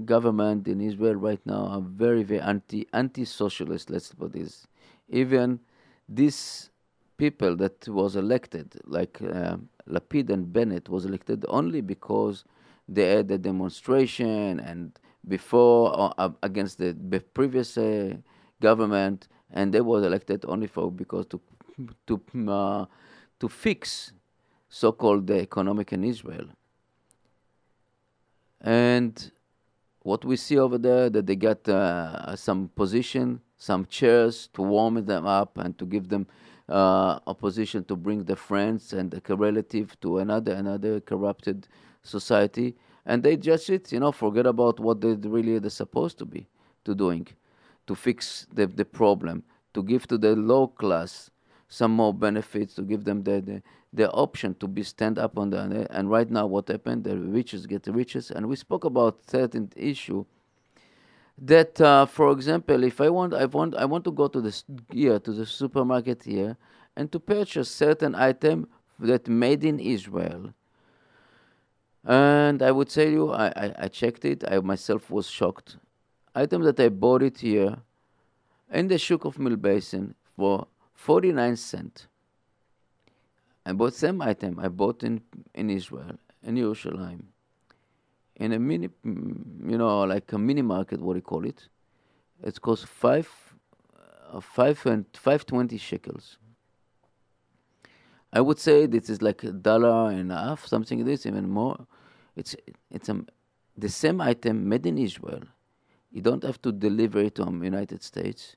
government 0.05 0.67
in 0.67 0.81
Israel 0.81 1.15
right 1.15 1.41
now 1.47 1.67
are 1.67 1.81
very, 1.81 2.25
very 2.25 2.41
anti 2.41 2.89
anti 2.93 3.25
socialist. 3.25 3.91
Let's 3.91 4.13
put 4.13 4.33
this. 4.33 4.67
Even 5.09 5.61
this 6.09 6.71
people 7.17 7.55
that 7.57 7.89
was 7.89 8.17
elected, 8.17 8.75
like 8.87 9.21
uh, 9.23 9.57
Lapid 9.89 10.31
and 10.31 10.53
Bennett, 10.53 10.89
was 10.89 11.05
elected 11.05 11.45
only 11.49 11.81
because 11.81 12.45
they 12.89 13.11
had 13.11 13.31
a 13.31 13.39
demonstration 13.39 14.59
and 14.59 14.99
before 15.29 16.13
uh, 16.19 16.31
against 16.43 16.79
the, 16.79 16.93
the 17.09 17.21
previous 17.21 17.79
uh, 17.79 18.17
government, 18.61 19.29
and 19.53 19.73
they 19.73 19.81
was 19.81 20.03
elected 20.03 20.45
only 20.49 20.67
for 20.67 20.91
because 20.91 21.27
to 21.27 21.41
to 22.09 22.21
uh, 22.51 22.85
to 23.39 23.49
fix 23.49 24.13
so-called 24.69 25.27
the 25.29 25.41
economic 25.41 25.93
in 25.93 26.03
Israel. 26.03 26.47
And 28.65 29.31
what 30.01 30.25
we 30.25 30.37
see 30.37 30.59
over 30.59 30.79
there 30.79 31.11
that 31.11 31.27
they 31.27 31.37
got 31.37 31.69
uh, 31.69 32.35
some 32.35 32.71
position, 32.75 33.43
some 33.59 33.85
chairs 33.85 34.49
to 34.55 34.63
warm 34.63 35.05
them 35.05 35.27
up 35.27 35.59
and 35.59 35.77
to 35.79 35.85
give 35.85 36.09
them 36.09 36.27
uh, 36.69 37.19
position 37.35 37.85
to 37.85 37.95
bring 37.95 38.25
the 38.25 38.37
friends 38.37 38.95
and 38.95 39.11
the 39.11 39.37
relative 39.37 40.01
to 40.01 40.19
another 40.19 40.53
another 40.53 40.99
corrupted 41.01 41.69
society, 42.03 42.75
and 43.05 43.23
they 43.23 43.37
just 43.37 43.69
it, 43.69 43.93
you 43.93 44.01
know, 44.01 44.13
forget 44.13 44.47
about 44.47 44.81
what 44.81 45.03
they 45.03 45.13
really 45.13 45.59
they're 45.59 45.69
supposed 45.69 46.17
to 46.19 46.25
be 46.25 46.47
to 46.85 46.95
doing, 46.95 47.27
to 47.87 47.95
fix 47.95 48.47
the 48.55 48.67
the 48.67 48.85
problem, 48.85 49.43
to 49.75 49.83
give 49.83 50.07
to 50.07 50.17
the 50.17 50.35
low 50.35 50.69
class 50.69 51.31
some 51.69 51.91
more 51.91 52.15
benefits, 52.15 52.75
to 52.75 52.83
give 52.83 53.05
them 53.05 53.23
the, 53.25 53.41
the 53.43 53.63
the 53.95 54.11
option 54.11 54.55
to 54.57 54.69
be 54.69 54.83
stand 54.83 55.19
up 55.19 55.39
on 55.39 55.51
the 55.51 55.87
and 55.91 56.11
right 56.11 56.31
now 56.31 56.47
what 56.47 56.69
happened 56.69 57.05
the 57.05 57.17
riches 57.17 57.65
get 57.67 57.83
the 57.85 57.93
riches 57.93 58.31
and 58.31 58.47
we 58.47 58.57
spoke 58.57 58.85
about 58.85 59.19
certain 59.31 59.71
issue 59.77 60.25
that, 61.39 61.81
uh, 61.81 62.07
for 62.07 62.31
example, 62.31 62.85
if 62.85 63.01
I 63.01 63.09
want, 63.09 63.35
I 63.35 63.47
want, 63.47 63.75
I 63.75 63.85
want 63.85 64.05
to 64.05 64.13
go 64.13 64.29
to 64.29 64.41
the 64.41 64.63
here 64.93 65.19
to 65.19 65.33
the 65.33 65.47
supermarket 65.47 66.23
here 66.23 66.57
and 66.97 67.11
to 67.11 67.19
purchase 67.19 67.71
certain 67.71 68.15
item 68.15 68.69
that 69.01 69.27
made 69.27 69.65
in 69.65 69.81
Israel. 69.81 70.55
And 72.05 72.63
I 72.63 72.71
would 72.71 72.89
tell 72.89 73.09
you, 73.09 73.33
I, 73.33 73.47
I, 73.49 73.75
I 73.79 73.89
checked 73.89 74.25
it. 74.25 74.45
I 74.47 74.61
myself 74.61 75.11
was 75.11 75.27
shocked. 75.27 75.79
Item 76.35 76.63
that 76.63 76.79
I 76.79 76.89
bought 76.89 77.23
it 77.23 77.39
here 77.39 77.79
in 78.71 78.89
the 78.89 78.99
Shuk 78.99 79.25
of 79.25 79.39
Mill 79.39 79.57
Basin 79.57 80.15
for 80.37 80.67
49 80.95 81.57
cents. 81.57 82.07
I 83.67 83.73
bought 83.73 83.95
same 83.95 84.21
item 84.23 84.59
I 84.61 84.69
bought 84.69 85.03
in, 85.03 85.23
in 85.55 85.71
Israel, 85.71 86.19
in 86.43 86.57
Yerushalayim 86.57 87.23
in 88.37 88.53
a 88.53 88.59
mini, 88.59 88.89
mm, 89.07 89.71
you 89.71 89.79
know, 89.79 90.03
like 90.05 90.33
a 90.33 90.39
mini 90.39 90.63
market, 90.63 91.01
what 91.01 91.15
do 91.15 91.19
you 91.19 91.23
call 91.23 91.45
it? 91.45 91.69
It 92.43 92.61
costs 92.61 92.85
five, 92.85 93.29
uh, 94.33 94.41
five 94.41 94.85
and 94.87 95.05
five 95.15 95.47
twenty 95.47 95.79
shekels. 95.79 96.39
I 98.33 98.41
would 98.41 98.59
say 98.59 98.87
this 98.87 99.09
is 99.09 99.23
like 99.23 99.45
a 99.45 99.53
dollar 99.53 100.11
and 100.11 100.33
a 100.33 100.37
half, 100.37 100.67
something 100.67 100.99
like 100.99 101.07
this, 101.07 101.27
even 101.27 101.49
more. 101.49 101.87
It's 102.35 102.57
it's 102.91 103.09
a, 103.09 103.25
the 103.79 103.89
same 103.89 104.21
item 104.21 104.69
made 104.69 104.87
in 104.87 104.99
Israel. 104.99 105.43
You 106.11 106.21
don't 106.21 106.43
have 106.43 106.61
to 106.63 106.73
deliver 106.73 107.21
it 107.21 107.37
to 107.37 107.45
the 107.45 107.65
United 107.65 108.03
States. 108.03 108.57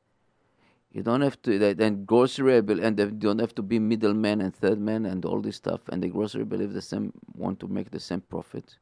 You 0.98 1.04
don't 1.04 1.22
have 1.22 1.40
to 1.44 1.76
then 1.76 2.06
grocery 2.06 2.58
and 2.58 2.98
they 2.98 3.06
don't 3.06 3.38
have 3.38 3.54
to 3.54 3.62
be 3.62 3.78
middlemen 3.78 4.42
and 4.42 4.52
third 4.52 4.80
men 4.80 5.06
and 5.06 5.24
all 5.26 5.40
this 5.40 5.58
stuff. 5.58 5.82
And 5.90 6.02
the 6.02 6.08
grocery 6.08 6.44
believe 6.44 6.74
the 6.74 6.82
same 6.82 7.14
want 7.36 7.60
to 7.60 7.68
make 7.68 7.92
the 7.92 8.00
same 8.00 8.22
profit 8.22 8.78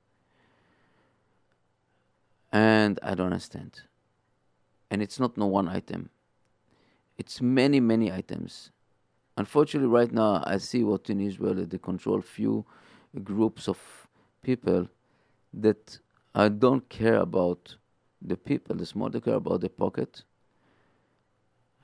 and 2.54 3.02
I 3.04 3.16
don't 3.16 3.34
understand. 3.34 3.82
And 4.90 5.02
it's 5.02 5.20
not 5.20 5.36
no 5.36 5.46
one 5.46 5.68
item. 5.68 6.10
It's 7.18 7.42
many, 7.42 7.82
many 7.82 8.10
items. 8.14 8.72
Unfortunately, 9.36 9.90
right 9.90 10.14
now, 10.14 10.42
I 10.46 10.60
see 10.60 10.86
what 10.86 11.10
in 11.10 11.20
Israel 11.20 11.54
they 11.54 11.78
control 11.78 12.22
few 12.22 12.64
groups 13.26 13.68
of 13.68 13.78
people 14.42 14.88
that 15.54 16.00
I 16.34 16.48
don't 16.48 16.88
care 16.88 17.18
about 17.18 17.76
the 18.22 18.38
people. 18.38 18.78
The 18.78 18.90
more 18.96 19.10
they 19.10 19.20
care 19.20 19.34
about 19.34 19.60
the 19.60 19.70
pocket. 19.70 20.24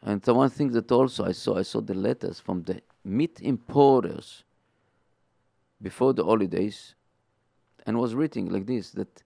And 0.04 0.22
the 0.22 0.34
one 0.34 0.50
thing 0.50 0.72
that 0.72 0.92
also 0.92 1.26
I 1.26 1.32
saw, 1.32 1.58
I 1.58 1.62
saw 1.62 1.82
the 1.82 1.94
letters 1.94 2.40
from 2.40 2.64
the 2.64 2.82
meat 3.04 3.40
importers 3.42 4.44
before 5.82 6.14
the 6.14 6.24
holidays, 6.24 6.96
and 7.86 7.98
was 7.98 8.14
reading 8.14 8.50
like 8.50 8.66
this 8.68 8.92
that 8.92 9.24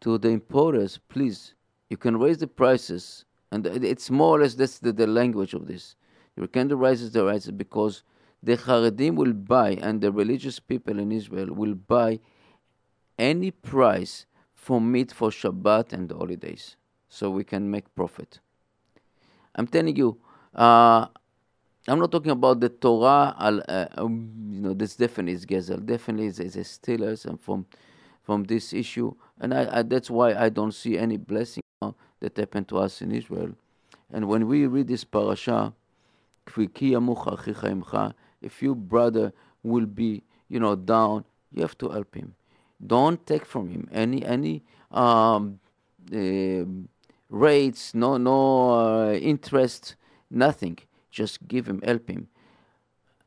to 0.00 0.16
the 0.18 0.28
importers, 0.28 0.98
please, 1.08 1.54
you 1.90 1.96
can 1.96 2.18
raise 2.18 2.38
the 2.38 2.46
prices, 2.46 3.24
and 3.50 3.66
it's 3.66 4.10
more 4.10 4.36
or 4.36 4.40
less 4.40 4.54
that's 4.54 4.78
the, 4.78 4.92
the 4.92 5.06
language 5.06 5.54
of 5.54 5.66
this. 5.66 5.96
You 6.36 6.46
can 6.46 6.68
raise 6.68 7.10
the 7.10 7.22
prices 7.22 7.50
because 7.50 8.02
the 8.42 8.56
Haredim 8.56 9.16
will 9.16 9.32
buy, 9.32 9.70
and 9.82 10.00
the 10.00 10.12
religious 10.12 10.58
people 10.60 10.98
in 10.98 11.12
Israel 11.12 11.48
will 11.52 11.74
buy 11.74 12.20
any 13.18 13.50
price 13.50 14.26
for 14.54 14.80
meat 14.80 15.12
for 15.12 15.30
Shabbat 15.30 15.92
and 15.92 16.10
holidays, 16.10 16.76
so 17.08 17.30
we 17.30 17.44
can 17.44 17.70
make 17.70 17.92
profit. 17.94 18.40
I'm 19.58 19.66
telling 19.66 19.96
you, 19.96 20.16
uh, 20.54 21.06
I'm 21.88 21.98
not 21.98 22.12
talking 22.12 22.30
about 22.30 22.60
the 22.60 22.68
Torah. 22.68 23.34
Uh, 23.36 23.86
um, 23.96 24.30
you 24.52 24.60
know, 24.60 24.72
this 24.72 24.94
definitely 24.94 25.32
is 25.32 25.44
Gezel. 25.44 25.84
Definitely 25.84 26.26
is, 26.26 26.38
a 26.38 26.62
stealers 26.62 27.24
and 27.24 27.40
from 27.40 27.66
from 28.22 28.44
this 28.44 28.72
issue, 28.74 29.14
and 29.40 29.54
I, 29.54 29.78
I, 29.78 29.82
that's 29.82 30.10
why 30.10 30.34
I 30.34 30.50
don't 30.50 30.72
see 30.72 30.98
any 30.98 31.16
blessing 31.16 31.62
that 31.80 32.36
happened 32.36 32.68
to 32.68 32.78
us 32.78 33.00
in 33.00 33.10
Israel. 33.10 33.52
And 34.12 34.28
when 34.28 34.46
we 34.46 34.66
read 34.66 34.86
this 34.86 35.02
parasha, 35.02 35.72
if 36.46 36.58
your 38.62 38.74
brother 38.74 39.32
will 39.62 39.86
be, 39.86 40.22
you 40.48 40.60
know, 40.60 40.76
down, 40.76 41.24
you 41.52 41.62
have 41.62 41.78
to 41.78 41.88
help 41.88 42.14
him. 42.14 42.34
Don't 42.86 43.26
take 43.26 43.46
from 43.46 43.70
him 43.70 43.88
any 43.90 44.22
any 44.24 44.62
um, 44.90 45.58
uh, 46.12 46.64
rates, 47.28 47.94
no 47.94 48.16
no 48.16 48.70
uh, 48.70 49.12
interest, 49.12 49.96
nothing. 50.30 50.78
Just 51.10 51.46
give 51.48 51.66
him, 51.66 51.80
help 51.82 52.08
him. 52.08 52.28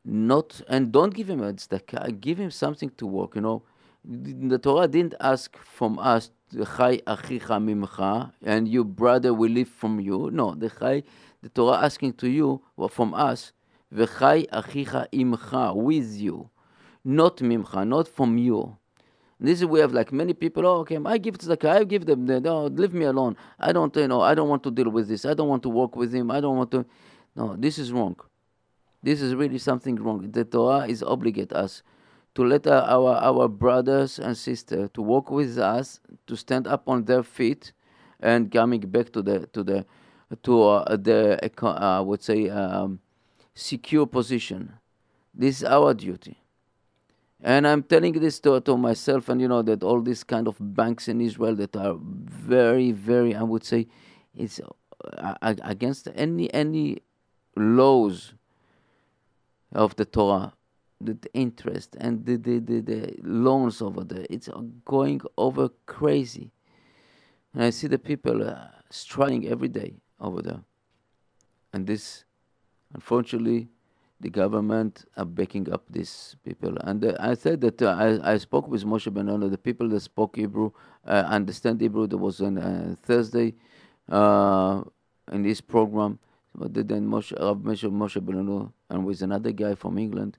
Not 0.04 0.60
and 0.68 0.92
don't 0.92 1.14
give 1.14 1.28
him 1.28 1.42
a 1.42 1.52
tzedakah. 1.52 2.20
Give 2.20 2.38
him 2.38 2.50
something 2.50 2.90
to 2.96 3.06
work. 3.06 3.34
You 3.36 3.42
know, 3.42 3.62
the 4.04 4.58
Torah 4.58 4.88
didn't 4.88 5.14
ask 5.20 5.56
from 5.58 5.98
us, 5.98 6.30
Chai 6.52 6.98
achicha 7.06 7.58
mimcha, 7.62 8.32
and 8.42 8.68
your 8.68 8.84
brother 8.84 9.32
will 9.32 9.50
live 9.50 9.68
from 9.68 10.00
you. 10.00 10.30
No, 10.32 10.54
the 10.54 10.70
Chai, 10.70 11.02
the 11.42 11.48
Torah 11.48 11.78
asking 11.84 12.14
to 12.14 12.28
you, 12.28 12.62
well, 12.76 12.88
from 12.88 13.14
us, 13.14 13.52
V'chai 13.94 14.48
achicha 14.50 15.06
imcha, 15.12 15.74
with 15.76 16.14
you, 16.14 16.48
not 17.04 17.36
mimcha, 17.38 17.86
not 17.86 18.08
from 18.08 18.38
you. 18.38 18.76
This 19.46 19.60
is 19.60 19.66
we 19.66 19.80
have 19.80 19.92
like 19.92 20.12
many 20.12 20.34
people. 20.34 20.66
Oh, 20.66 20.80
okay, 20.80 20.98
I 21.04 21.18
give 21.18 21.38
tzedakah. 21.38 21.70
I 21.80 21.84
give 21.84 22.06
them. 22.06 22.26
The, 22.26 22.40
no, 22.40 22.66
leave 22.66 22.94
me 22.94 23.06
alone. 23.06 23.36
I 23.58 23.72
don't, 23.72 23.94
you 23.96 24.08
know, 24.08 24.20
I 24.20 24.34
don't 24.34 24.48
want 24.48 24.62
to 24.64 24.70
deal 24.70 24.90
with 24.90 25.08
this. 25.08 25.24
I 25.24 25.34
don't 25.34 25.48
want 25.48 25.62
to 25.64 25.68
work 25.68 25.96
with 25.96 26.14
him. 26.14 26.30
I 26.30 26.40
don't 26.40 26.56
want 26.56 26.70
to. 26.72 26.86
No, 27.34 27.56
this 27.56 27.78
is 27.78 27.92
wrong. 27.92 28.16
This 29.02 29.20
is 29.20 29.34
really 29.34 29.58
something 29.58 29.96
wrong. 29.96 30.30
The 30.30 30.44
Torah 30.44 30.86
is 30.86 31.02
obligate 31.02 31.52
us 31.52 31.82
to 32.34 32.44
let 32.44 32.66
our, 32.66 33.16
our 33.16 33.48
brothers 33.48 34.18
and 34.18 34.36
sisters 34.36 34.88
to 34.94 35.02
walk 35.02 35.30
with 35.30 35.58
us, 35.58 36.00
to 36.26 36.36
stand 36.36 36.66
up 36.66 36.88
on 36.88 37.04
their 37.04 37.22
feet, 37.22 37.72
and 38.20 38.50
coming 38.50 38.80
back 38.80 39.10
to 39.12 39.22
the 39.22 39.46
to 39.48 39.64
the 39.64 39.84
to 40.42 40.62
uh, 40.62 40.96
the 40.96 41.38
uh, 41.62 41.98
I 41.98 42.00
would 42.00 42.22
say 42.22 42.48
um, 42.48 43.00
secure 43.54 44.06
position. 44.06 44.72
This 45.34 45.62
is 45.62 45.64
our 45.64 45.94
duty. 45.94 46.41
And 47.42 47.66
I'm 47.66 47.82
telling 47.82 48.12
this 48.12 48.38
to, 48.40 48.60
to 48.60 48.76
myself, 48.76 49.28
and 49.28 49.40
you 49.40 49.48
know 49.48 49.62
that 49.62 49.82
all 49.82 50.00
these 50.00 50.22
kind 50.22 50.46
of 50.46 50.56
banks 50.60 51.08
in 51.08 51.20
Israel 51.20 51.56
that 51.56 51.74
are 51.74 51.96
very, 51.98 52.92
very, 52.92 53.34
I 53.34 53.42
would 53.42 53.64
say, 53.64 53.88
it's 54.34 54.60
uh, 54.60 55.34
against 55.42 56.08
any 56.14 56.52
any 56.54 56.98
laws 57.56 58.34
of 59.72 59.96
the 59.96 60.04
Torah 60.04 60.52
the, 61.04 61.14
the 61.14 61.32
interest 61.34 61.96
and 61.98 62.24
the, 62.24 62.36
the, 62.36 62.58
the, 62.58 62.80
the, 62.80 63.14
loans 63.22 63.82
over 63.82 64.04
there. 64.04 64.26
It's 64.30 64.48
going 64.84 65.20
over 65.36 65.70
crazy. 65.86 66.52
And 67.52 67.64
I 67.64 67.70
see 67.70 67.86
the 67.86 67.98
people 67.98 68.48
uh, 68.48 68.68
struggling 68.90 69.46
every 69.48 69.68
day 69.68 69.94
over 70.20 70.42
there. 70.42 70.60
And 71.72 71.86
this, 71.86 72.24
unfortunately, 72.94 73.68
the 74.22 74.30
government 74.30 75.04
are 75.16 75.24
backing 75.24 75.70
up 75.72 75.84
these 75.90 76.36
people. 76.44 76.76
And 76.82 77.04
uh, 77.04 77.16
I 77.18 77.34
said 77.34 77.60
that 77.62 77.82
uh, 77.82 78.20
I, 78.22 78.34
I 78.34 78.36
spoke 78.38 78.68
with 78.68 78.84
Moshe 78.84 79.12
Ben 79.12 79.26
the 79.26 79.58
people 79.58 79.88
that 79.88 80.00
spoke 80.00 80.36
Hebrew, 80.36 80.70
uh, 81.06 81.24
understand 81.26 81.80
Hebrew. 81.80 82.06
There 82.06 82.18
was 82.18 82.40
on 82.40 82.56
uh, 82.56 82.94
Thursday 83.02 83.54
uh, 84.08 84.82
in 85.32 85.42
this 85.42 85.60
program. 85.60 86.20
But 86.54 86.74
then 86.74 87.08
Moshe, 87.08 87.32
Rav 87.38 87.58
Moshe, 87.58 87.90
Moshe 87.90 88.72
and 88.90 89.04
with 89.04 89.22
another 89.22 89.52
guy 89.52 89.74
from 89.74 89.98
England, 89.98 90.38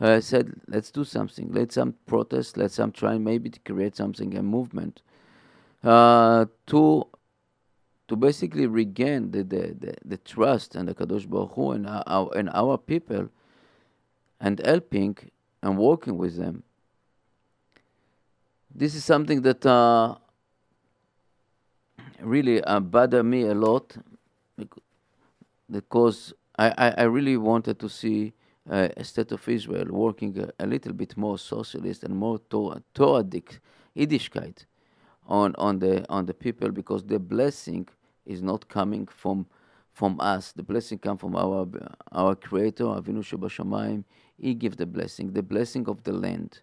uh, 0.00 0.20
said, 0.20 0.54
let's 0.68 0.90
do 0.90 1.04
something. 1.04 1.52
Let's 1.52 1.74
some 1.74 1.94
protest. 2.06 2.56
Let's 2.56 2.74
some 2.74 2.92
try 2.92 3.18
maybe 3.18 3.50
to 3.50 3.60
create 3.60 3.94
something, 3.94 4.34
a 4.36 4.42
movement, 4.42 5.02
to 5.82 7.06
to 8.08 8.16
basically 8.16 8.66
regain 8.66 9.30
the, 9.30 9.42
the, 9.42 9.76
the, 9.78 9.94
the, 10.04 10.16
trust 10.18 10.74
and 10.74 10.88
the 10.88 10.94
Kadosh 10.94 11.28
Baruch 11.28 11.52
Hu 11.52 11.72
and 11.72 11.86
our, 11.86 12.30
and 12.36 12.50
our 12.50 12.76
people, 12.76 13.28
and 14.40 14.60
helping 14.64 15.16
and 15.62 15.78
working 15.78 16.18
with 16.18 16.36
them. 16.36 16.62
This 18.74 18.94
is 18.94 19.04
something 19.04 19.42
that 19.42 19.64
uh, 19.64 20.16
really 22.20 22.62
uh, 22.64 22.80
bothered 22.80 23.24
me 23.24 23.42
a 23.42 23.54
lot 23.54 23.96
because 25.70 26.32
I, 26.58 26.70
I, 26.70 26.88
I 26.98 27.02
really 27.04 27.36
wanted 27.36 27.78
to 27.80 27.88
see 27.88 28.32
uh, 28.70 28.88
state 29.02 29.32
of 29.32 29.46
Israel 29.48 29.86
working 29.90 30.38
a, 30.38 30.64
a, 30.64 30.66
little 30.66 30.92
bit 30.92 31.16
more 31.16 31.38
socialist 31.38 32.04
and 32.04 32.14
more 32.14 32.38
Toradic 32.94 33.60
Yiddishkeit 33.96 34.66
on, 35.26 35.54
on, 35.58 35.78
the, 35.78 36.04
on 36.08 36.26
the 36.26 36.34
people 36.34 36.70
because 36.70 37.04
the 37.04 37.18
blessing 37.18 37.88
is 38.26 38.42
not 38.42 38.68
coming 38.68 39.06
from 39.06 39.46
from 39.92 40.20
us. 40.20 40.52
The 40.52 40.62
blessing 40.62 40.98
comes 40.98 41.20
from 41.20 41.36
our 41.36 41.68
our 42.12 42.34
Creator, 42.34 42.84
Avinu 42.84 43.22
Shebashamayim. 43.22 44.04
He 44.38 44.54
gives 44.54 44.76
the 44.76 44.86
blessing, 44.86 45.32
the 45.32 45.42
blessing 45.42 45.88
of 45.88 46.02
the 46.04 46.12
land. 46.12 46.60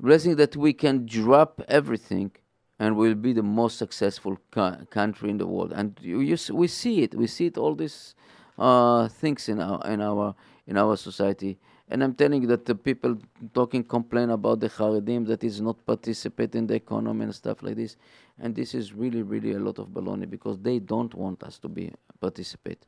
Blessing 0.00 0.36
that 0.36 0.56
we 0.56 0.72
can 0.72 1.06
drop 1.06 1.60
everything 1.68 2.32
and 2.78 2.96
we'll 2.96 3.14
be 3.14 3.34
the 3.34 3.42
most 3.42 3.76
successful 3.76 4.38
ca- 4.50 4.78
country 4.90 5.28
in 5.28 5.36
the 5.36 5.46
world. 5.46 5.72
And 5.76 5.98
you, 6.00 6.20
you, 6.20 6.38
we 6.54 6.66
see 6.68 7.02
it. 7.02 7.14
We 7.14 7.26
see 7.26 7.46
it 7.46 7.58
all 7.58 7.74
these 7.74 8.14
uh, 8.58 9.08
things 9.08 9.48
in 9.48 9.60
our 9.60 9.80
in 9.86 10.00
our 10.00 10.34
in 10.66 10.78
our 10.78 10.96
society. 10.96 11.58
And 11.90 12.04
I'm 12.04 12.14
telling 12.14 12.42
you 12.42 12.48
that 12.48 12.64
the 12.64 12.76
people 12.76 13.18
talking 13.52 13.82
complain 13.82 14.30
about 14.30 14.60
the 14.60 14.68
Haredim 14.68 15.26
that 15.26 15.42
is 15.42 15.60
not 15.60 15.84
participating 15.84 16.60
in 16.60 16.66
the 16.68 16.74
economy 16.74 17.24
and 17.24 17.34
stuff 17.34 17.64
like 17.64 17.74
this. 17.74 17.96
And 18.38 18.54
this 18.54 18.74
is 18.74 18.92
really, 18.92 19.22
really 19.22 19.52
a 19.52 19.58
lot 19.58 19.80
of 19.80 19.88
baloney 19.88 20.30
because 20.30 20.60
they 20.60 20.78
don't 20.78 21.12
want 21.14 21.42
us 21.42 21.58
to 21.58 21.68
be 21.68 21.92
participate. 22.20 22.86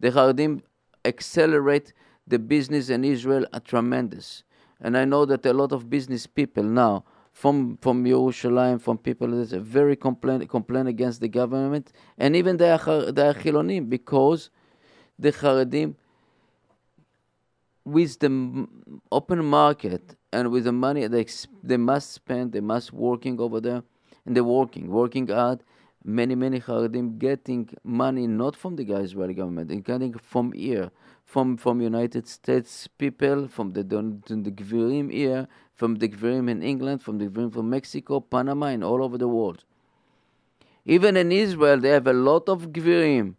The 0.00 0.10
Haredim 0.10 0.60
accelerate 1.02 1.94
the 2.26 2.38
business 2.38 2.90
in 2.90 3.04
Israel 3.04 3.46
are 3.54 3.60
tremendous. 3.60 4.42
And 4.82 4.98
I 4.98 5.06
know 5.06 5.24
that 5.24 5.46
a 5.46 5.52
lot 5.54 5.72
of 5.72 5.88
business 5.88 6.26
people 6.26 6.62
now 6.62 7.04
from 7.32 7.78
from 7.78 8.04
Yerushalayim, 8.04 8.82
from 8.82 8.98
people 8.98 9.28
that 9.28 9.54
are 9.54 9.60
very 9.60 9.96
complain 9.96 10.46
complain 10.46 10.86
against 10.88 11.22
the 11.22 11.28
government, 11.28 11.92
and 12.18 12.36
even 12.36 12.58
they 12.58 12.70
are 12.70 13.12
they 13.12 13.28
are 13.28 13.34
Chilonim 13.34 13.88
because 13.88 14.50
the 15.18 15.32
Haredim 15.32 15.94
with 17.84 18.18
the 18.20 18.66
open 19.10 19.44
market 19.44 20.16
and 20.32 20.50
with 20.50 20.64
the 20.64 20.72
money 20.72 21.06
they 21.06 21.26
they 21.62 21.76
must 21.76 22.12
spend, 22.12 22.52
they 22.52 22.60
must 22.60 22.92
working 22.92 23.40
over 23.40 23.60
there, 23.60 23.82
and 24.24 24.36
they're 24.36 24.44
working, 24.44 24.88
working 24.88 25.28
hard. 25.28 25.62
Many 26.04 26.34
many 26.34 26.60
Haredim 26.60 27.18
getting 27.18 27.68
money 27.84 28.26
not 28.26 28.56
from 28.56 28.76
the 28.76 28.84
Israeli 28.94 29.34
government, 29.34 29.68
they're 29.68 29.78
getting 29.78 30.14
from 30.14 30.52
here, 30.52 30.90
from 31.24 31.56
from 31.56 31.80
United 31.80 32.26
States 32.26 32.88
people, 32.98 33.46
from 33.48 33.72
the 33.72 33.82
the 33.82 34.50
Gvirim 34.50 35.12
here, 35.12 35.46
from 35.74 35.96
the 35.96 36.08
Gvirim 36.08 36.50
in 36.50 36.62
England, 36.62 37.02
from 37.02 37.18
the 37.18 37.26
Gvirim 37.26 37.52
from 37.52 37.70
Mexico, 37.70 38.20
Panama, 38.20 38.66
and 38.66 38.82
all 38.82 39.02
over 39.02 39.16
the 39.16 39.28
world. 39.28 39.64
Even 40.84 41.16
in 41.16 41.30
Israel, 41.30 41.78
they 41.78 41.90
have 41.90 42.08
a 42.08 42.12
lot 42.12 42.48
of 42.48 42.72
Gvirim, 42.72 43.36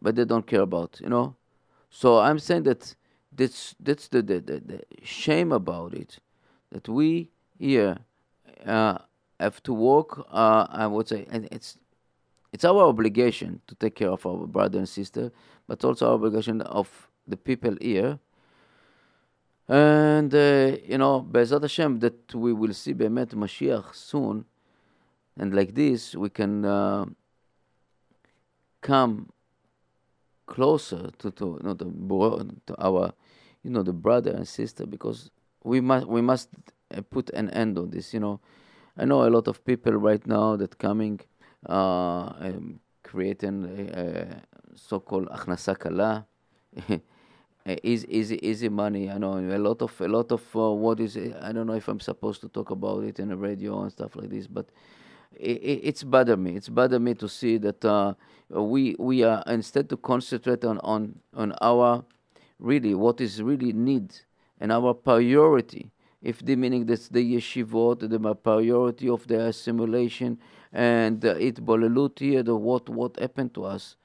but 0.00 0.16
they 0.16 0.26
don't 0.26 0.46
care 0.46 0.60
about, 0.60 1.00
you 1.00 1.08
know. 1.08 1.34
So 1.88 2.18
I'm 2.18 2.38
saying 2.38 2.64
that 2.64 2.94
that's 3.36 3.74
that's 3.80 4.08
the, 4.08 4.22
the, 4.22 4.40
the, 4.40 4.60
the 4.60 4.80
shame 5.02 5.52
about 5.52 5.94
it 5.94 6.18
that 6.72 6.88
we 6.88 7.30
here 7.58 7.98
uh, 8.64 8.98
have 9.38 9.62
to 9.62 9.72
work. 9.72 10.26
Uh, 10.30 10.66
I 10.70 10.86
would 10.86 11.08
say, 11.08 11.26
and 11.30 11.48
it's 11.50 11.78
it's 12.52 12.64
our 12.64 12.82
obligation 12.84 13.60
to 13.66 13.74
take 13.74 13.94
care 13.96 14.10
of 14.10 14.24
our 14.26 14.46
brother 14.46 14.78
and 14.78 14.88
sister, 14.88 15.30
but 15.66 15.84
also 15.84 16.08
our 16.08 16.14
obligation 16.14 16.62
of 16.62 17.08
the 17.28 17.36
people 17.36 17.76
here. 17.80 18.18
And 19.68 20.32
uh, 20.34 20.76
you 20.86 20.98
know, 20.98 21.20
Be'ezat 21.20 21.62
Hashem, 21.62 21.98
that 22.00 22.34
we 22.34 22.52
will 22.52 22.72
see 22.72 22.92
Be'emet 22.92 23.34
Mashiach 23.34 23.94
soon, 23.94 24.44
and 25.36 25.54
like 25.54 25.74
this 25.74 26.14
we 26.14 26.30
can 26.30 26.64
uh, 26.64 27.04
come 28.80 29.28
closer 30.46 31.10
to 31.18 31.30
to, 31.32 31.58
you 31.60 31.68
know, 31.68 31.74
to 31.74 32.74
our 32.78 33.12
you 33.66 33.72
know 33.72 33.82
the 33.82 33.92
brother 33.92 34.30
and 34.30 34.46
sister 34.46 34.86
because 34.86 35.30
we 35.64 35.80
must 35.80 36.06
we 36.06 36.22
must 36.22 36.48
uh, 36.94 37.02
put 37.10 37.30
an 37.30 37.50
end 37.50 37.76
on 37.76 37.90
this 37.90 38.14
you 38.14 38.20
know 38.20 38.38
i 38.96 39.04
know 39.04 39.26
a 39.26 39.30
lot 39.36 39.48
of 39.48 39.64
people 39.64 39.92
right 39.92 40.24
now 40.26 40.54
that 40.54 40.78
coming 40.78 41.18
uh, 41.68 42.30
um, 42.46 42.78
creating 43.02 43.90
a, 43.92 44.40
so-called 44.76 45.28
achnasa 45.30 45.76
kala 45.76 46.24
easy, 47.82 48.06
easy, 48.08 48.46
easy 48.46 48.68
money. 48.68 49.10
I 49.10 49.18
know 49.18 49.38
a 49.38 49.58
lot 49.58 49.82
of 49.82 50.00
a 50.00 50.06
lot 50.06 50.30
of 50.30 50.42
uh, 50.54 50.70
what 50.70 51.00
is. 51.00 51.16
I 51.16 51.52
don't 51.52 51.66
know 51.66 51.72
if 51.72 51.88
I'm 51.88 52.00
supposed 52.00 52.40
to 52.42 52.48
talk 52.48 52.70
about 52.70 53.02
it 53.04 53.18
in 53.18 53.28
the 53.28 53.36
radio 53.36 53.82
and 53.82 53.90
stuff 53.90 54.14
like 54.14 54.30
this, 54.30 54.46
but 54.46 54.66
it, 55.32 55.80
it's 55.82 56.04
bother 56.04 56.36
me. 56.36 56.54
It's 56.56 56.68
bother 56.68 57.00
me 57.00 57.14
to 57.14 57.28
see 57.28 57.56
that 57.58 57.84
uh, 57.84 58.14
we 58.50 58.94
we 58.98 59.24
are 59.24 59.42
instead 59.46 59.88
to 59.88 59.96
concentrate 59.96 60.64
on 60.64 60.78
on 60.80 61.18
on 61.34 61.54
our 61.60 62.04
really 62.58 62.94
what 62.94 63.20
is 63.20 63.42
really 63.42 63.72
need 63.72 64.14
and 64.60 64.72
our 64.72 64.94
priority. 64.94 65.90
If 66.22 66.44
the 66.44 66.56
meaning 66.56 66.86
that's 66.86 67.08
the 67.08 67.36
yeshivot, 67.36 68.08
the 68.08 68.34
priority 68.34 69.08
of 69.08 69.26
the 69.26 69.46
assimilation 69.46 70.38
and 70.72 71.20
the 71.20 71.34
itbolelut 71.34 72.18
here, 72.18 72.42
the 72.42 72.56
what 72.56 72.88
what 72.88 73.18
happened 73.18 73.54
to 73.54 73.64
us, 73.64 73.96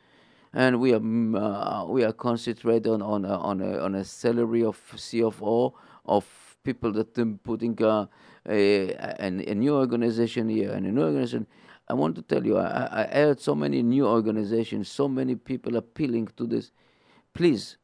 and 0.53 0.79
we 0.79 0.93
are 0.93 0.99
mm, 0.99 1.35
uh, 1.35 1.85
we 1.87 2.03
are 2.03 2.11
concentrated 2.11 2.87
on 2.87 3.01
on 3.01 3.25
a, 3.25 3.37
on 3.37 3.61
a, 3.61 3.79
on 3.79 3.95
a 3.95 4.03
salary 4.03 4.63
of 4.63 4.77
CFO 4.95 5.73
of 6.05 6.25
people 6.63 6.91
that 6.91 7.17
are 7.17 7.25
putting 7.43 7.81
uh, 7.81 8.05
a, 8.47 8.91
a, 8.91 9.25
a 9.25 9.55
new 9.55 9.75
organization 9.75 10.49
here 10.49 10.71
and 10.71 10.85
a 10.85 10.91
new 10.91 11.01
organization. 11.01 11.47
I 11.87 11.93
want 11.93 12.15
to 12.15 12.21
tell 12.21 12.45
you, 12.45 12.57
I, 12.57 13.03
I 13.03 13.07
heard 13.07 13.39
so 13.39 13.55
many 13.55 13.81
new 13.81 14.07
organizations, 14.07 14.89
so 14.89 15.07
many 15.07 15.35
people 15.35 15.75
appealing 15.75 16.29
to 16.37 16.45
this. 16.45 16.71
Please, 17.33 17.77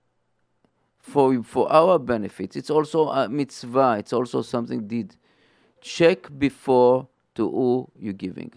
for 1.08 1.42
for 1.42 1.72
our 1.72 1.98
benefit, 1.98 2.56
it's 2.56 2.70
also 2.70 3.10
a 3.10 3.30
mitzvah. 3.30 3.96
It's 4.00 4.14
also 4.14 4.42
something 4.42 4.88
did. 4.88 5.16
Check 5.80 6.28
before 6.38 7.08
to 7.36 7.50
who 7.50 7.90
you're 7.98 8.14
giving. 8.14 8.52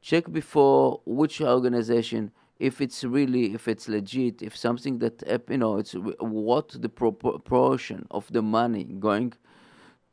Check 0.00 0.30
before 0.30 1.00
which 1.04 1.40
organization 1.40 2.30
if 2.58 2.80
it's 2.80 3.04
really 3.04 3.52
if 3.52 3.68
it's 3.68 3.88
legit 3.88 4.42
if 4.42 4.56
something 4.56 4.98
that 4.98 5.22
you 5.48 5.58
know 5.58 5.76
it's 5.76 5.92
what 6.20 6.68
the 6.80 6.88
proportion 6.88 8.06
of 8.10 8.32
the 8.32 8.40
money 8.40 8.84
going 8.84 9.32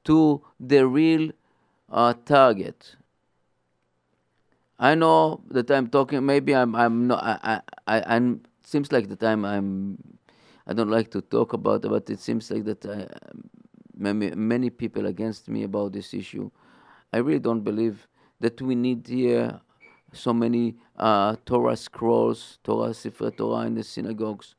to 0.04 0.42
the 0.60 0.86
real 0.86 1.32
uh, 1.90 2.14
target 2.26 2.98
i 4.78 4.94
know 4.94 5.40
that 5.50 5.72
i'm 5.72 5.88
talking 5.88 6.26
maybe 6.26 6.54
i'm 6.54 6.76
i'm 6.76 7.08
not 7.08 7.24
i 7.24 7.62
i 7.88 8.04
i'm 8.16 8.42
seems 8.66 8.92
like 8.92 9.08
that 9.08 9.24
i'm 9.24 9.46
i'm 9.46 9.98
i 10.68 10.74
don't 10.74 10.90
like 10.90 11.10
to 11.12 11.22
talk 11.22 11.54
about 11.54 11.82
but 11.82 12.10
it 12.10 12.20
seems 12.20 12.50
like 12.52 12.64
that 12.66 12.86
I, 12.86 13.08
many, 13.96 14.32
many 14.32 14.70
people 14.70 15.06
against 15.06 15.48
me 15.48 15.64
about 15.64 15.94
this 15.94 16.14
issue 16.14 16.50
i 17.12 17.18
really 17.18 17.40
don't 17.40 17.62
believe 17.62 18.08
that 18.40 18.62
we 18.62 18.76
need 18.76 19.08
here 19.08 19.60
so 20.14 20.34
many 20.34 20.76
uh, 20.98 21.36
Torah 21.46 21.76
scrolls, 21.76 22.60
Torah 22.64 22.92
Sifra 22.92 23.36
Torah 23.36 23.66
in 23.66 23.76
the 23.76 23.84
synagogues. 23.84 24.56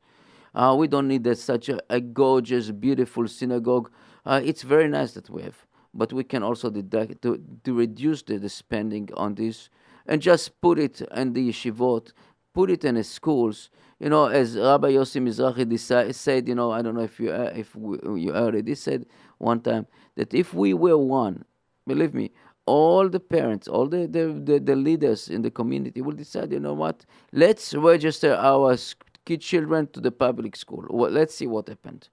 Uh, 0.53 0.75
we 0.77 0.87
don't 0.87 1.07
need 1.07 1.25
such 1.37 1.69
a, 1.69 1.79
a, 1.89 1.99
gorgeous, 1.99 2.71
beautiful 2.71 3.27
synagogue. 3.27 3.91
Uh, 4.25 4.41
it's 4.43 4.61
very 4.61 4.87
nice 4.87 5.13
that 5.13 5.29
we 5.29 5.41
have, 5.41 5.65
but 5.93 6.13
we 6.13 6.23
can 6.23 6.43
also 6.43 6.69
deduct, 6.69 7.21
to, 7.21 7.41
to 7.63 7.73
reduce 7.73 8.21
the, 8.23 8.37
the 8.37 8.49
spending 8.49 9.09
on 9.15 9.35
this 9.35 9.69
and 10.07 10.21
just 10.21 10.59
put 10.61 10.79
it 10.79 11.01
in 11.15 11.33
the 11.33 11.49
yeshivot, 11.49 12.11
put 12.55 12.71
it 12.71 12.83
in 12.83 13.03
schools. 13.03 13.69
You 13.99 14.09
know, 14.09 14.25
as 14.25 14.57
Rabbi 14.57 14.91
Yossi 14.93 15.21
Mizrahi 15.21 16.15
said, 16.15 16.47
you 16.47 16.55
know, 16.55 16.71
I 16.71 16.81
don't 16.81 16.95
know 16.95 17.01
if 17.01 17.19
you 17.19 17.31
uh, 17.31 17.51
if 17.55 17.75
we, 17.75 18.21
you 18.21 18.33
heard 18.33 18.55
it. 18.55 18.67
He 18.67 18.75
said 18.75 19.05
one 19.37 19.59
time 19.61 19.85
that 20.15 20.33
if 20.33 20.53
we 20.53 20.73
were 20.73 20.97
one, 20.97 21.45
believe 21.85 22.13
me, 22.13 22.31
all 22.65 23.07
the 23.07 23.19
parents, 23.19 23.67
all 23.67 23.87
the, 23.87 24.07
the, 24.07 24.41
the, 24.43 24.59
the, 24.59 24.75
leaders 24.75 25.29
in 25.29 25.43
the 25.43 25.51
community 25.51 26.01
will 26.01 26.13
decide, 26.15 26.51
you 26.51 26.59
know 26.59 26.73
what, 26.73 27.05
let's 27.31 27.75
register 27.75 28.33
our 28.33 28.75
kid 29.23 29.41
children 29.41 29.87
to 29.93 29.99
the 29.99 30.11
public 30.11 30.55
school. 30.55 30.83
Well, 30.89 31.11
let's 31.11 31.35
see 31.35 31.45
what 31.45 31.67
happened. 31.67 32.09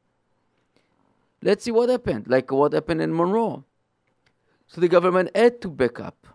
Let's 1.43 1.65
see 1.65 1.71
what 1.71 1.89
happened, 1.89 2.29
like 2.29 2.53
what 2.53 2.75
happened 2.75 3.01
in 3.01 3.17
Monroe. 3.17 3.65
So 4.67 4.81
the 4.81 4.89
government 4.89 5.31
had 5.35 5.61
to 5.63 5.69
back 5.69 6.01
up 6.01 6.27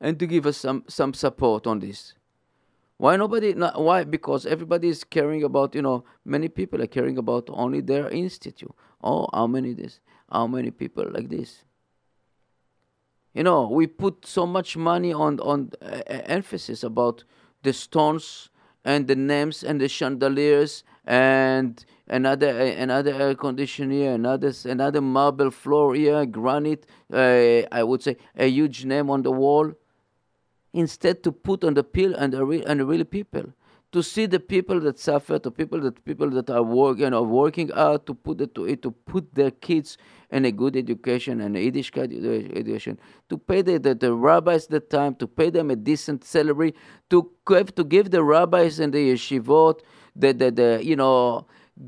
and 0.00 0.18
to 0.18 0.26
give 0.26 0.46
us 0.46 0.56
some, 0.56 0.84
some 0.88 1.12
support 1.12 1.66
on 1.66 1.80
this. 1.80 2.14
Why 3.00 3.16
nobody? 3.16 3.54
Not, 3.54 3.80
why? 3.80 4.04
Because 4.04 4.44
everybody 4.44 4.88
is 4.88 5.04
caring 5.04 5.42
about. 5.42 5.74
You 5.74 5.80
know, 5.80 6.04
many 6.22 6.48
people 6.48 6.82
are 6.82 6.86
caring 6.86 7.16
about 7.16 7.48
only 7.48 7.80
their 7.80 8.10
institute. 8.10 8.74
Oh, 9.02 9.26
how 9.32 9.46
many 9.46 9.72
this? 9.72 10.00
How 10.30 10.46
many 10.46 10.70
people 10.70 11.06
like 11.10 11.30
this? 11.30 11.64
You 13.32 13.42
know, 13.42 13.68
we 13.68 13.86
put 13.86 14.26
so 14.26 14.44
much 14.44 14.76
money 14.76 15.14
on 15.14 15.40
on 15.40 15.70
uh, 15.80 16.02
emphasis 16.08 16.82
about 16.82 17.24
the 17.62 17.72
stones 17.72 18.50
and 18.84 19.08
the 19.08 19.16
names 19.16 19.64
and 19.64 19.80
the 19.80 19.88
chandeliers 19.88 20.84
and 21.06 21.82
another 22.06 22.50
uh, 22.50 22.82
another 22.82 23.14
air 23.14 23.34
conditioner, 23.34 24.12
another 24.12 24.52
another 24.66 25.00
marble 25.00 25.50
floor 25.50 25.94
here, 25.94 26.26
granite. 26.26 26.84
Uh, 27.10 27.62
I 27.72 27.82
would 27.82 28.02
say 28.02 28.18
a 28.36 28.46
huge 28.46 28.84
name 28.84 29.08
on 29.08 29.22
the 29.22 29.32
wall. 29.32 29.72
Instead, 30.72 31.22
to 31.22 31.32
put 31.32 31.64
on 31.64 31.74
the 31.74 31.84
pill 31.84 32.14
and 32.14 32.32
the 32.32 32.44
real 32.44 32.64
and 32.66 32.80
the 32.80 32.84
real 32.84 33.04
people. 33.04 33.52
To 33.92 34.04
see 34.04 34.26
the 34.26 34.38
people 34.38 34.78
that 34.80 35.00
suffer, 35.00 35.40
to 35.40 35.50
people 35.50 35.80
that 35.80 36.04
people 36.04 36.30
that 36.30 36.48
are 36.48 36.62
working 36.62 37.12
are 37.12 37.24
working 37.24 37.70
hard 37.70 38.06
to 38.06 38.14
put 38.14 38.40
it 38.40 38.54
to 38.54 38.64
it, 38.64 38.82
to 38.82 38.92
put 38.92 39.34
their 39.34 39.50
kids 39.50 39.98
in 40.30 40.44
a 40.44 40.52
good 40.52 40.76
education 40.76 41.40
and 41.40 41.56
Yiddish 41.56 41.90
education, 41.96 43.00
to 43.28 43.36
pay 43.36 43.62
the, 43.62 43.80
the, 43.80 43.96
the 43.96 44.14
rabbis 44.14 44.68
the 44.68 44.78
time, 44.78 45.16
to 45.16 45.26
pay 45.26 45.50
them 45.50 45.72
a 45.72 45.76
decent 45.76 46.22
salary, 46.22 46.72
to 47.08 47.32
have 47.48 47.74
to 47.74 47.82
give 47.82 48.12
the 48.12 48.22
rabbis 48.22 48.78
and 48.78 48.92
the 48.92 49.10
yeshivot 49.10 49.80
the, 50.14 50.32
the, 50.32 50.50
the 50.52 50.80
you 50.84 50.94
know 50.94 51.46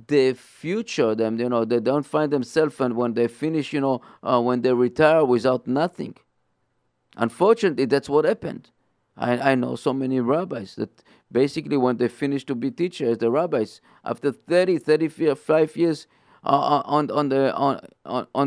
the 0.09 0.33
future 0.33 1.15
them 1.15 1.39
you 1.39 1.49
know 1.49 1.65
they 1.65 1.79
don't 1.79 2.07
find 2.07 2.33
themselves 2.33 2.81
and 2.81 2.97
when 2.97 3.15
they 3.15 3.29
finish 3.29 3.73
you 3.73 3.81
know 3.81 4.01
uh, 4.25 4.41
when 4.41 4.63
they 4.63 4.73
retire 4.73 5.25
without 5.25 5.69
nothing. 5.69 6.17
Unfortunately 7.17 7.85
that's 7.85 8.09
what 8.09 8.25
happened 8.25 8.72
I, 9.17 9.53
I 9.53 9.55
know 9.55 9.77
so 9.77 9.93
many 9.93 10.21
rabbis 10.21 10.75
that 10.77 11.03
basically 11.31 11.77
when 11.77 11.97
they 11.97 12.09
finish 12.09 12.45
to 12.47 12.55
be 12.55 12.71
teachers, 12.71 13.19
the 13.19 13.31
rabbis, 13.31 13.81
after 14.05 14.33
30, 14.33 14.79
35 14.79 15.77
years 15.77 16.07
uh, 16.45 16.49
uh, 16.49 16.83
on, 16.87 17.07
the 17.07 17.55
on, 17.55 17.81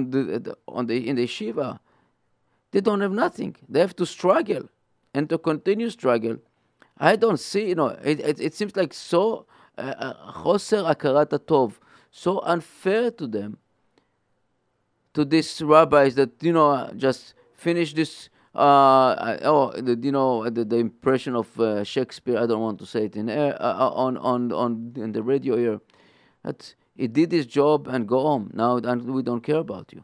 the 0.09 0.55
on 0.67 0.87
the 0.87 1.07
in 1.07 1.15
the 1.15 1.27
shiva, 1.27 1.79
they 2.71 2.81
don't 2.81 3.01
have 3.01 3.11
nothing. 3.11 3.55
They 3.69 3.79
have 3.79 3.95
to 3.97 4.05
struggle 4.05 4.69
and 5.13 5.29
to 5.29 5.37
continue 5.37 5.89
struggle. 5.89 6.37
I 6.97 7.15
don't 7.15 7.39
see, 7.39 7.69
you 7.69 7.75
know, 7.75 7.87
it, 8.03 8.19
it, 8.19 8.39
it 8.39 8.53
seems 8.53 8.75
like 8.75 8.93
so 8.93 9.45
choser 9.77 10.85
uh, 10.85 10.93
akarat 10.93 11.29
tov, 11.45 11.73
so 12.11 12.39
unfair 12.39 13.11
to 13.11 13.27
them, 13.27 13.57
to 15.13 15.25
these 15.25 15.61
rabbis 15.61 16.15
that 16.15 16.31
you 16.41 16.53
know 16.53 16.91
just 16.97 17.33
finish 17.53 17.93
this 17.93 18.29
uh, 18.55 19.37
oh, 19.43 19.71
the, 19.71 19.99
you 20.01 20.11
know 20.11 20.49
the, 20.49 20.63
the 20.65 20.77
impression 20.77 21.35
of 21.35 21.59
uh, 21.59 21.83
Shakespeare. 21.83 22.37
I 22.37 22.45
don't 22.45 22.61
want 22.61 22.79
to 22.79 22.85
say 22.85 23.05
it 23.05 23.15
in 23.15 23.29
air 23.29 23.55
uh, 23.61 23.87
uh 23.87 23.89
on 23.89 24.17
on 24.17 24.51
on 24.51 24.93
in 24.95 25.11
the 25.11 25.23
radio 25.23 25.57
here. 25.57 25.81
That 26.43 26.75
he 26.95 27.07
did 27.07 27.31
his 27.31 27.45
job 27.45 27.87
and 27.87 28.07
go 28.07 28.21
home. 28.21 28.51
Now 28.53 28.77
and 28.77 29.13
we 29.13 29.23
don't 29.23 29.41
care 29.41 29.57
about 29.57 29.91
you. 29.93 30.03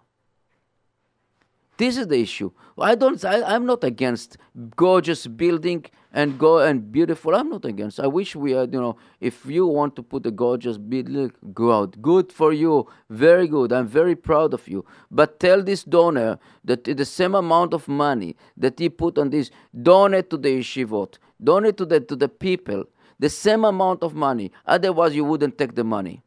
This 1.82 1.98
is 1.98 2.06
the 2.06 2.20
issue. 2.20 2.52
I 2.78 2.94
don't. 2.94 3.26
I, 3.26 3.56
am 3.56 3.66
not 3.66 3.84
against 3.84 4.38
gorgeous 4.76 5.26
building 5.26 5.84
and 6.14 6.38
go 6.38 6.60
and 6.60 6.92
beautiful. 6.92 7.34
I'm 7.34 7.50
not 7.50 7.66
against. 7.66 8.00
I 8.00 8.06
wish 8.06 8.36
we 8.36 8.52
had. 8.52 8.72
You 8.72 8.82
know, 8.82 8.98
if 9.20 9.48
you 9.48 9.66
want 9.66 9.96
to 9.96 10.04
put 10.04 10.28
a 10.28 10.30
gorgeous 10.30 10.78
building, 10.78 11.32
go 11.56 11.72
out. 11.72 12.00
Good 12.00 12.32
for 12.32 12.54
you. 12.54 12.86
Very 13.10 13.48
good. 13.48 13.74
I'm 13.74 13.88
very 13.88 14.16
proud 14.16 14.54
of 14.54 14.68
you. 14.68 14.86
But 15.10 15.40
tell 15.40 15.64
this 15.64 15.84
donor 15.84 16.38
that 16.66 16.84
the 16.84 17.04
same 17.04 17.34
amount 17.34 17.74
of 17.74 17.88
money 17.88 18.36
that 18.58 18.78
he 18.78 18.88
put 18.88 19.18
on 19.18 19.32
this, 19.32 19.50
donate 19.82 20.30
to 20.30 20.38
the 20.38 20.60
yeshivot, 20.60 21.18
donate 21.44 21.78
to 21.78 21.86
the 21.88 22.00
to 22.02 22.16
the 22.16 22.30
people, 22.30 22.84
the 23.18 23.30
same 23.30 23.66
amount 23.66 24.04
of 24.04 24.14
money. 24.14 24.52
Otherwise, 24.68 25.16
you 25.16 25.26
wouldn't 25.26 25.58
take 25.58 25.74
the 25.74 25.84
money. 25.84 26.22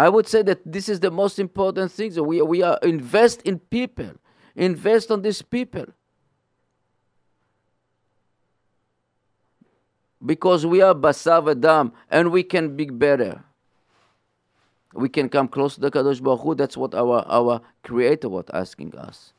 I 0.00 0.08
would 0.08 0.26
say 0.26 0.40
that 0.42 0.60
this 0.64 0.88
is 0.88 1.00
the 1.00 1.10
most 1.10 1.38
important 1.38 1.92
thing. 1.92 2.10
So 2.12 2.22
we, 2.22 2.40
we 2.40 2.62
are 2.62 2.78
invest 2.82 3.42
in 3.42 3.58
people, 3.58 4.12
invest 4.56 5.10
on 5.10 5.20
these 5.20 5.42
people. 5.42 5.84
Because 10.24 10.64
we 10.64 10.80
are 10.80 10.94
Basar 10.94 11.42
V'Dam 11.44 11.92
and 12.10 12.32
we 12.32 12.42
can 12.42 12.76
be 12.76 12.86
better. 12.86 13.44
We 14.94 15.10
can 15.10 15.28
come 15.28 15.48
close 15.48 15.74
to 15.74 15.82
the 15.82 15.90
Kadosh 15.90 16.22
Baruch 16.22 16.40
Hu. 16.40 16.54
That's 16.54 16.78
what 16.78 16.94
our, 16.94 17.22
our 17.28 17.60
Creator 17.82 18.30
was 18.30 18.46
asking 18.54 18.94
us. 18.94 19.34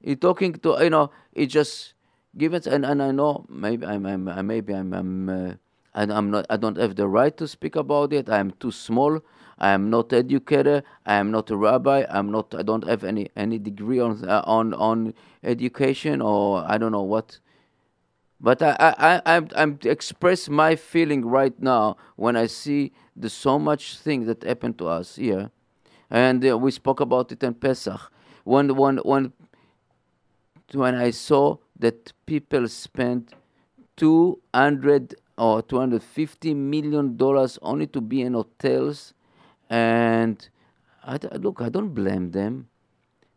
He 0.00 0.14
talking 0.14 0.52
to, 0.54 0.76
you 0.80 0.90
know, 0.90 1.10
he 1.34 1.46
just 1.46 1.94
give 2.36 2.54
it, 2.54 2.68
and, 2.68 2.86
and 2.86 3.02
I 3.02 3.10
know 3.10 3.44
maybe 3.48 3.84
I'm, 3.84 4.06
I'm 4.06 4.46
maybe 4.46 4.72
I'm, 4.72 4.94
I'm 4.94 5.28
uh, 5.28 5.52
I'm 5.94 6.30
not, 6.30 6.46
I 6.48 6.56
don't 6.56 6.76
have 6.78 6.94
the 6.94 7.08
right 7.08 7.36
to 7.36 7.48
speak 7.48 7.74
about 7.74 8.12
it. 8.12 8.30
I'm 8.30 8.52
too 8.52 8.70
small 8.70 9.20
I 9.58 9.70
am 9.70 9.90
not 9.90 10.12
educated. 10.12 10.84
I 11.06 11.14
am 11.14 11.30
not 11.30 11.50
a 11.50 11.56
rabbi. 11.56 12.04
I'm 12.08 12.30
not. 12.30 12.54
I 12.54 12.62
don't 12.62 12.86
have 12.86 13.04
any 13.04 13.28
any 13.36 13.58
degree 13.58 14.00
on 14.00 14.28
uh, 14.28 14.42
on 14.46 14.74
on 14.74 15.14
education 15.42 16.20
or 16.22 16.64
I 16.66 16.78
don't 16.78 16.92
know 16.92 17.02
what. 17.02 17.38
But 18.40 18.62
I 18.62 18.76
I 18.78 19.22
I'm 19.26 19.48
I'm 19.56 19.78
express 19.84 20.48
my 20.48 20.76
feeling 20.76 21.24
right 21.24 21.60
now 21.60 21.96
when 22.16 22.36
I 22.36 22.46
see 22.46 22.92
the 23.16 23.28
so 23.28 23.58
much 23.58 23.98
thing 23.98 24.26
that 24.26 24.44
happened 24.44 24.78
to 24.78 24.86
us 24.88 25.16
here, 25.16 25.50
and 26.08 26.44
uh, 26.48 26.56
we 26.56 26.70
spoke 26.70 27.00
about 27.00 27.32
it 27.32 27.42
in 27.42 27.54
Pesach. 27.54 28.12
when 28.48 28.74
when 28.76 28.96
when 28.98 29.32
when 30.72 30.94
I 30.94 31.10
saw 31.10 31.58
that 31.78 32.12
people 32.24 32.66
spent 32.68 33.34
200 33.96 35.14
or 35.36 35.62
250 35.62 36.54
million 36.54 37.16
dollars 37.16 37.58
only 37.60 37.86
to 37.88 38.00
be 38.00 38.22
in 38.22 38.32
hotels 38.32 39.12
and 39.70 40.48
I, 41.04 41.18
look 41.36 41.60
i 41.60 41.68
don't 41.68 41.94
blame 41.94 42.30
them. 42.32 42.68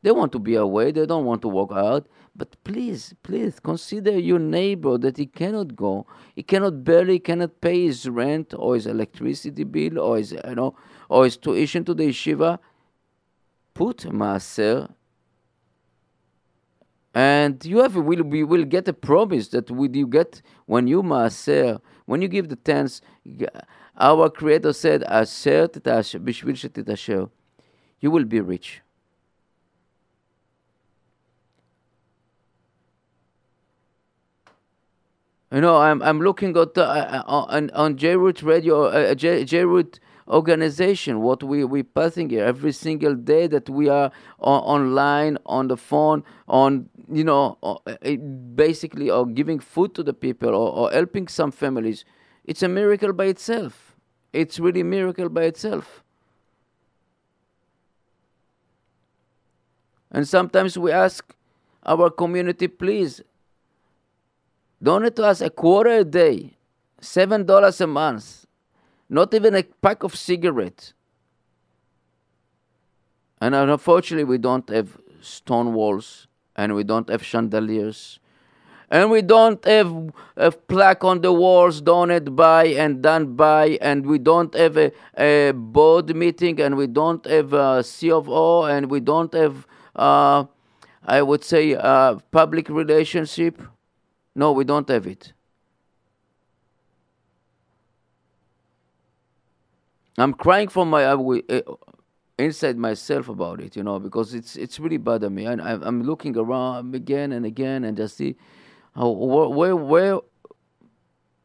They 0.03 0.11
want 0.11 0.31
to 0.31 0.39
be 0.39 0.55
away 0.55 0.91
they 0.91 1.05
don't 1.05 1.25
want 1.25 1.41
to 1.43 1.47
walk 1.47 1.71
out. 1.73 2.07
But 2.35 2.55
please 2.63 3.13
please 3.23 3.59
consider 3.59 4.17
your 4.17 4.39
neighbor 4.39 4.97
that 4.97 5.17
he 5.17 5.25
cannot 5.25 5.75
go. 5.75 6.07
He 6.35 6.43
cannot 6.43 6.83
barely 6.83 7.19
cannot 7.19 7.61
pay 7.61 7.85
his 7.85 8.09
rent 8.09 8.53
or 8.57 8.75
his 8.75 8.87
electricity 8.87 9.63
bill 9.63 9.99
or 9.99 10.17
his 10.17 10.31
you 10.31 10.55
know 10.55 10.75
or 11.09 11.25
his 11.25 11.37
tuition 11.37 11.83
to 11.85 11.93
the 11.93 12.05
yeshiva. 12.05 12.59
Put 13.73 14.05
a 14.05 14.09
maaser 14.09 14.89
and 17.13 17.63
you 17.65 17.79
have 17.79 17.95
will 17.95 18.23
we 18.23 18.43
will 18.43 18.63
get 18.63 18.87
a 18.87 18.93
promise 18.93 19.49
that 19.49 19.69
would 19.69 19.95
you 19.95 20.07
get 20.07 20.41
when 20.65 20.87
you 20.87 21.03
maaser 21.03 21.79
when 22.05 22.21
you 22.21 22.27
give 22.27 22.49
the 22.49 22.55
tense, 22.55 23.01
our 23.97 24.29
Creator 24.29 24.73
said, 24.73 25.03
you 27.99 28.11
will 28.11 28.25
be 28.25 28.39
rich. 28.41 28.81
You 35.51 35.59
know, 35.59 35.77
I'm 35.77 36.01
I'm 36.01 36.21
looking 36.21 36.55
at 36.55 36.77
uh, 36.77 36.81
uh, 36.81 37.23
on 37.27 37.69
on 37.71 37.97
J 37.97 38.15
Root 38.15 38.41
Radio, 38.41 38.85
uh, 38.85 39.11
uh 39.11 39.43
J 39.43 39.65
Root 39.65 39.99
organization, 40.31 41.21
what 41.21 41.43
we, 41.43 41.63
we 41.63 41.83
passing 41.83 42.29
here 42.29 42.45
every 42.45 42.71
single 42.71 43.15
day 43.15 43.47
that 43.47 43.69
we 43.69 43.89
are 43.89 44.11
on, 44.39 44.61
online, 44.61 45.37
on 45.45 45.67
the 45.67 45.77
phone, 45.77 46.23
on, 46.47 46.89
you 47.11 47.23
know, 47.23 47.57
basically, 48.55 49.09
or 49.09 49.25
giving 49.25 49.59
food 49.59 49.93
to 49.95 50.03
the 50.03 50.13
people 50.13 50.49
or, 50.49 50.73
or 50.73 50.91
helping 50.91 51.27
some 51.27 51.51
families. 51.51 52.05
It's 52.45 52.63
a 52.63 52.69
miracle 52.69 53.13
by 53.13 53.25
itself. 53.25 53.95
It's 54.31 54.59
really 54.59 54.81
a 54.81 54.85
miracle 54.85 55.27
by 55.29 55.43
itself. 55.43 56.03
And 60.11 60.27
sometimes 60.27 60.77
we 60.77 60.91
ask 60.91 61.35
our 61.85 62.09
community, 62.09 62.67
please, 62.67 63.21
donate 64.81 65.15
to 65.17 65.25
us 65.25 65.41
a 65.41 65.49
quarter 65.49 65.99
a 65.99 66.03
day, 66.03 66.57
seven 66.99 67.45
dollars 67.45 67.81
a 67.81 67.87
month 67.87 68.45
not 69.11 69.33
even 69.33 69.53
a 69.55 69.63
pack 69.81 70.03
of 70.03 70.15
cigarettes. 70.15 70.93
And 73.41 73.53
unfortunately, 73.53 74.23
we 74.23 74.37
don't 74.37 74.69
have 74.69 74.97
stone 75.19 75.73
walls, 75.73 76.27
and 76.55 76.73
we 76.73 76.83
don't 76.83 77.09
have 77.09 77.23
chandeliers, 77.23 78.19
and 78.89 79.11
we 79.11 79.21
don't 79.21 79.63
have 79.65 80.11
a 80.37 80.51
plaque 80.51 81.03
on 81.03 81.21
the 81.21 81.33
walls 81.33 81.81
donated 81.81 82.35
by 82.35 82.67
and 82.67 83.01
done 83.01 83.35
by, 83.35 83.77
and 83.81 84.05
we 84.05 84.17
don't 84.17 84.53
have 84.53 84.77
a, 84.77 84.91
a 85.17 85.51
board 85.51 86.15
meeting, 86.15 86.61
and 86.61 86.77
we 86.77 86.87
don't 86.87 87.25
have 87.25 87.51
a 87.53 87.83
of 88.11 88.29
O, 88.29 88.63
and 88.63 88.89
we 88.89 89.01
don't 89.01 89.33
have, 89.33 89.67
uh, 89.95 90.45
I 91.05 91.21
would 91.21 91.43
say, 91.43 91.75
uh, 91.75 92.15
public 92.31 92.69
relationship. 92.69 93.61
No, 94.35 94.53
we 94.53 94.63
don't 94.63 94.87
have 94.87 95.05
it. 95.05 95.33
I'm 100.17 100.33
crying 100.33 100.67
for 100.67 100.85
my 100.85 101.05
uh, 101.05 101.61
inside 102.37 102.77
myself 102.77 103.29
about 103.29 103.61
it, 103.61 103.75
you 103.75 103.83
know, 103.83 103.99
because 103.99 104.33
it's 104.33 104.55
it's 104.55 104.79
really 104.79 104.97
bothered 104.97 105.31
me. 105.31 105.45
And 105.45 105.61
I, 105.61 105.73
am 105.73 106.03
looking 106.03 106.37
around 106.37 106.93
again 106.95 107.31
and 107.31 107.45
again 107.45 107.83
and 107.83 107.95
just 107.95 108.17
see 108.17 108.35
how 108.95 109.09
where 109.09 109.75
where 109.75 110.19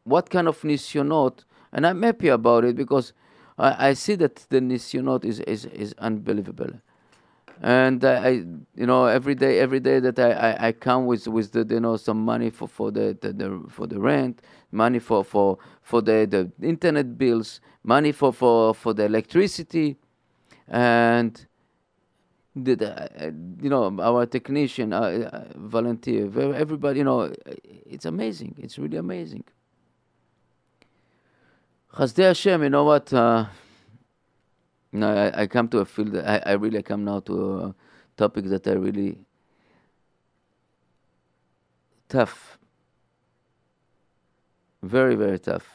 what 0.03 0.29
kind 0.29 0.47
of 0.47 0.61
nisyonot, 0.61 1.43
and 1.71 1.85
I'm 1.85 2.01
happy 2.01 2.29
about 2.29 2.65
it 2.65 2.75
because 2.75 3.13
I, 3.57 3.89
I 3.89 3.93
see 3.93 4.15
that 4.15 4.35
the 4.49 4.59
nisyonot 4.59 5.25
is, 5.25 5.39
is 5.41 5.65
is 5.65 5.93
unbelievable. 5.99 6.71
And 7.61 8.05
I, 8.05 8.29
you 8.75 8.85
know, 8.85 9.05
every 9.05 9.33
day, 9.33 9.59
every 9.59 9.79
day 9.79 9.99
that 9.99 10.19
I, 10.19 10.31
I, 10.31 10.67
I 10.67 10.71
come 10.73 11.07
with 11.07 11.27
with 11.27 11.53
the, 11.53 11.65
you 11.67 11.79
know, 11.79 11.97
some 11.97 12.23
money 12.23 12.51
for, 12.51 12.67
for 12.67 12.91
the, 12.91 13.17
the, 13.19 13.33
the 13.33 13.63
for 13.67 13.87
the 13.87 13.99
rent, 13.99 14.41
money 14.71 14.99
for 14.99 15.23
for 15.23 15.57
for 15.81 16.01
the, 16.01 16.27
the 16.29 16.67
internet 16.67 17.17
bills, 17.17 17.61
money 17.83 18.11
for, 18.11 18.33
for, 18.33 18.73
for 18.73 18.93
the 18.93 19.05
electricity, 19.05 19.97
and 20.67 21.47
the, 22.55 22.75
the, 22.75 23.33
you 23.61 23.69
know 23.69 23.97
our 24.01 24.25
technician, 24.25 24.91
uh, 24.91 24.99
uh, 24.99 25.43
volunteer, 25.55 26.25
everybody. 26.53 26.99
You 26.99 27.05
know, 27.05 27.33
it's 27.65 28.05
amazing. 28.05 28.55
It's 28.57 28.77
really 28.77 28.97
amazing. 28.97 29.45
Chasdei 31.93 32.25
Hashem, 32.25 32.63
you 32.63 32.69
know 32.69 32.83
what? 32.83 33.11
Uh, 33.13 33.45
I, 34.93 35.43
I 35.43 35.47
come 35.47 35.67
to 35.69 35.79
a 35.79 35.85
field. 35.85 36.17
I, 36.17 36.41
I 36.45 36.51
really 36.53 36.83
come 36.83 37.05
now 37.05 37.19
to 37.21 37.59
a 37.59 37.75
topic 38.17 38.45
that 38.45 38.67
I 38.67 38.73
really 38.73 39.19
tough, 42.09 42.56
very 44.87 45.15
very 45.15 45.39
tough. 45.39 45.67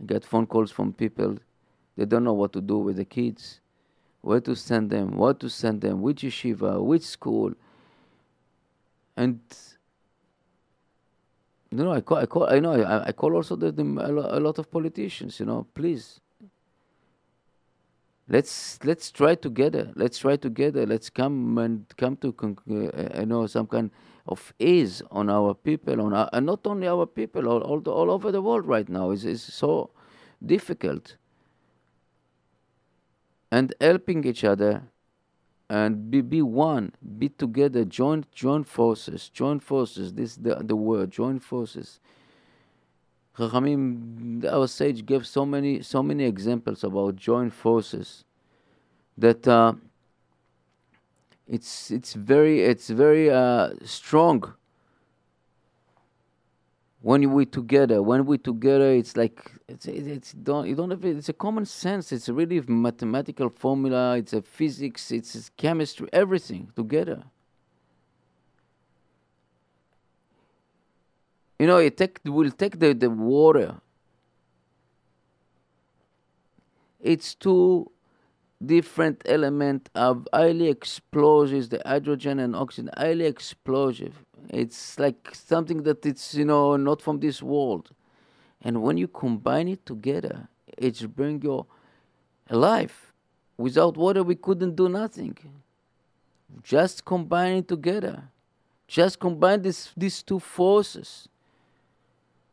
I 0.00 0.06
get 0.06 0.24
phone 0.24 0.46
calls 0.46 0.70
from 0.70 0.92
people. 0.92 1.36
They 1.96 2.04
don't 2.06 2.24
know 2.24 2.32
what 2.32 2.52
to 2.54 2.60
do 2.60 2.78
with 2.78 2.96
the 2.96 3.04
kids, 3.04 3.60
where 4.22 4.40
to 4.40 4.54
send 4.54 4.90
them, 4.90 5.16
what 5.16 5.40
to 5.40 5.48
send 5.50 5.80
them, 5.80 6.00
which 6.00 6.22
yeshiva, 6.22 6.82
which 6.82 7.02
school. 7.02 7.52
And 9.16 9.40
you 11.70 11.84
know, 11.84 11.92
I 11.92 12.00
call, 12.00 12.18
I 12.18 12.26
call, 12.26 12.50
I 12.50 12.58
know, 12.58 12.72
I, 12.82 13.08
I 13.08 13.12
call 13.12 13.34
also 13.34 13.56
the, 13.56 13.70
the, 13.70 13.82
a 13.82 14.40
lot 14.40 14.58
of 14.58 14.70
politicians. 14.70 15.38
You 15.38 15.46
know, 15.46 15.66
please, 15.74 16.20
let's 18.28 18.78
let's 18.84 19.10
try 19.10 19.34
together. 19.34 19.92
Let's 19.94 20.18
try 20.18 20.36
together. 20.36 20.86
Let's 20.86 21.10
come 21.10 21.58
and 21.58 21.86
come 21.96 22.16
to, 22.18 22.34
uh, 22.38 23.20
you 23.20 23.26
know, 23.26 23.46
some 23.46 23.66
kind 23.66 23.90
of 24.30 24.54
ease 24.58 25.02
on 25.10 25.28
our 25.28 25.52
people, 25.54 26.00
on 26.00 26.14
our, 26.14 26.30
and 26.32 26.46
not 26.46 26.60
only 26.66 26.86
our 26.86 27.04
people, 27.04 27.48
all, 27.48 27.60
all, 27.60 27.80
the, 27.80 27.90
all 27.90 28.10
over 28.10 28.30
the 28.30 28.40
world 28.40 28.64
right 28.64 28.88
now 28.88 29.10
is, 29.10 29.24
is 29.24 29.42
so 29.42 29.90
difficult. 30.44 31.16
And 33.52 33.74
helping 33.80 34.24
each 34.24 34.44
other 34.44 34.84
and 35.68 36.10
be, 36.10 36.20
be 36.20 36.42
one, 36.42 36.92
be 37.18 37.28
together, 37.28 37.84
join 37.84 38.24
join 38.32 38.64
forces, 38.64 39.28
join 39.28 39.60
forces. 39.60 40.12
This 40.14 40.36
the 40.36 40.56
the 40.56 40.76
word, 40.76 41.10
join 41.10 41.40
forces. 41.40 42.00
Chachamim, 43.36 44.44
our 44.44 44.66
sage 44.66 45.06
gave 45.06 45.26
so 45.26 45.46
many 45.46 45.82
so 45.82 46.02
many 46.02 46.24
examples 46.24 46.84
about 46.84 47.16
joint 47.16 47.52
forces 47.52 48.24
that 49.16 49.46
uh, 49.46 49.74
it's 51.50 51.90
it's 51.90 52.14
very 52.14 52.62
it's 52.62 52.88
very 52.90 53.28
uh, 53.28 53.70
strong. 53.84 54.54
When 57.02 57.32
we 57.32 57.44
together 57.44 58.02
when 58.02 58.24
we 58.26 58.38
together 58.38 58.92
it's 58.92 59.16
like 59.16 59.50
it's 59.66 59.86
it's 59.86 60.32
don't 60.32 60.68
you 60.68 60.76
don't 60.76 60.90
have 60.90 61.04
it's 61.04 61.28
a 61.28 61.32
common 61.32 61.66
sense. 61.66 62.12
It's 62.12 62.28
a 62.28 62.32
really 62.32 62.60
mathematical 62.68 63.48
formula. 63.48 64.16
It's 64.16 64.32
a 64.32 64.42
physics. 64.42 65.10
It's, 65.10 65.34
it's 65.34 65.50
chemistry. 65.56 66.08
Everything 66.12 66.70
together. 66.76 67.24
You 71.58 71.66
know 71.66 71.78
it 71.78 71.96
take 71.96 72.20
will 72.24 72.52
take 72.52 72.78
the, 72.78 72.92
the 72.94 73.10
water. 73.10 73.80
It's 77.00 77.34
too 77.34 77.90
different 78.64 79.22
element 79.24 79.88
of 79.94 80.28
highly 80.32 80.68
explosive, 80.68 81.70
the 81.70 81.82
hydrogen 81.84 82.38
and 82.38 82.54
oxygen, 82.54 82.90
highly 82.96 83.26
explosive. 83.26 84.24
It's 84.48 84.98
like 84.98 85.34
something 85.34 85.82
that 85.84 86.04
it's, 86.04 86.34
you 86.34 86.44
know, 86.44 86.76
not 86.76 87.00
from 87.00 87.20
this 87.20 87.42
world. 87.42 87.90
And 88.62 88.82
when 88.82 88.96
you 88.98 89.08
combine 89.08 89.68
it 89.68 89.86
together, 89.86 90.48
it's 90.76 91.02
bring 91.02 91.42
you 91.42 91.66
alive. 92.48 93.12
Without 93.56 93.96
water, 93.96 94.22
we 94.22 94.34
couldn't 94.34 94.76
do 94.76 94.88
nothing. 94.88 95.36
Just 96.62 97.04
combine 97.04 97.58
it 97.58 97.68
together. 97.68 98.24
Just 98.86 99.20
combine 99.20 99.62
this, 99.62 99.90
these 99.96 100.22
two 100.22 100.40
forces 100.40 101.28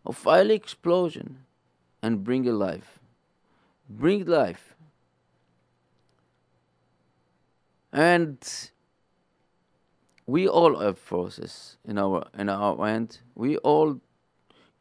of 0.06 0.24
highly 0.24 0.54
explosion 0.54 1.40
and 2.02 2.24
bring 2.24 2.48
a 2.48 2.52
life. 2.52 3.00
Bring 3.90 4.26
life. 4.26 4.77
And 7.92 8.38
we 10.26 10.48
all 10.48 10.80
have 10.80 11.00
forces 11.00 11.78
in 11.86 11.98
our 11.98 12.28
in 12.38 12.50
our 12.50 12.86
end. 12.86 13.20
We 13.34 13.58
all 13.58 14.00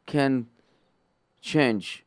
can 0.05 0.47
change. 1.41 2.03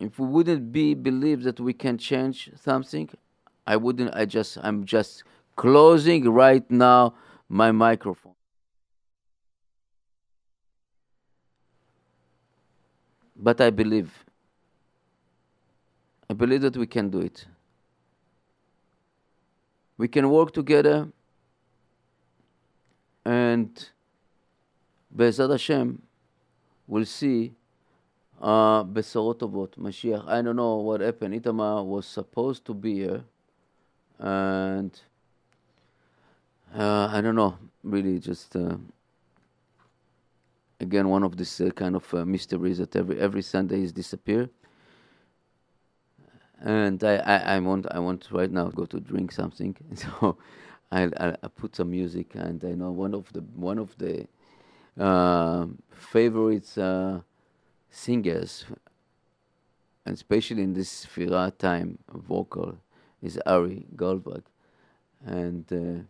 If 0.00 0.18
we 0.18 0.26
wouldn't 0.26 0.72
be 0.72 0.94
believe 0.94 1.42
that 1.42 1.60
we 1.60 1.74
can 1.74 1.98
change 1.98 2.50
something, 2.56 3.10
I 3.66 3.76
wouldn't. 3.76 4.14
I 4.14 4.24
just 4.24 4.58
I'm 4.62 4.84
just 4.84 5.24
closing 5.56 6.30
right 6.30 6.68
now 6.70 7.14
my 7.48 7.72
microphone. 7.72 8.34
But 13.36 13.60
I 13.60 13.70
believe. 13.70 14.24
I 16.30 16.34
believe 16.34 16.62
that 16.62 16.76
we 16.76 16.86
can 16.86 17.10
do 17.10 17.20
it 17.20 17.46
we 19.98 20.08
can 20.08 20.30
work 20.30 20.52
together 20.52 21.08
and 23.24 23.90
Be'ezat 25.14 25.50
Hashem 25.50 26.00
will 26.86 27.04
see 27.04 27.52
uh, 28.40 28.84
Mashiach. 28.84 30.28
I 30.28 30.40
don't 30.40 30.56
know 30.56 30.76
what 30.76 31.00
happened. 31.00 31.34
Itama 31.34 31.84
was 31.84 32.06
supposed 32.06 32.64
to 32.66 32.74
be 32.74 32.94
here 32.94 33.24
and 34.18 34.98
uh, 36.74 37.08
I 37.10 37.20
don't 37.20 37.34
know, 37.34 37.58
really 37.82 38.18
just 38.18 38.54
uh, 38.54 38.76
again 40.80 41.08
one 41.08 41.24
of 41.24 41.36
these 41.36 41.60
uh, 41.60 41.70
kind 41.70 41.96
of 41.96 42.14
uh, 42.14 42.24
mysteries 42.24 42.78
that 42.78 42.94
every 42.94 43.18
every 43.18 43.42
Sunday 43.42 43.82
is 43.82 43.92
disappear. 43.92 44.48
And 46.60 47.02
I, 47.04 47.16
I, 47.16 47.36
I 47.56 47.58
want 47.60 47.86
I 47.90 47.98
want 48.00 48.28
right 48.32 48.50
now 48.50 48.66
go 48.68 48.84
to 48.86 48.98
drink 48.98 49.30
something, 49.32 49.76
so 49.94 50.36
I 50.90 51.04
I, 51.16 51.48
put 51.48 51.76
some 51.76 51.90
music, 51.90 52.34
and 52.34 52.62
I 52.64 52.72
know 52.72 52.90
one 52.90 53.14
of 53.14 53.32
the 53.32 53.40
one 53.40 53.78
of 53.78 53.96
the 53.98 54.26
uh, 54.98 55.66
favorite 55.90 56.76
uh, 56.76 57.20
singers, 57.90 58.64
and 60.04 60.14
especially 60.14 60.62
in 60.64 60.72
this 60.72 61.06
Sfira 61.06 61.56
time, 61.56 61.98
vocal, 62.12 62.76
is 63.22 63.38
Ari 63.46 63.86
Goldwag, 63.94 64.42
and 65.24 65.64
uh, 65.72 66.02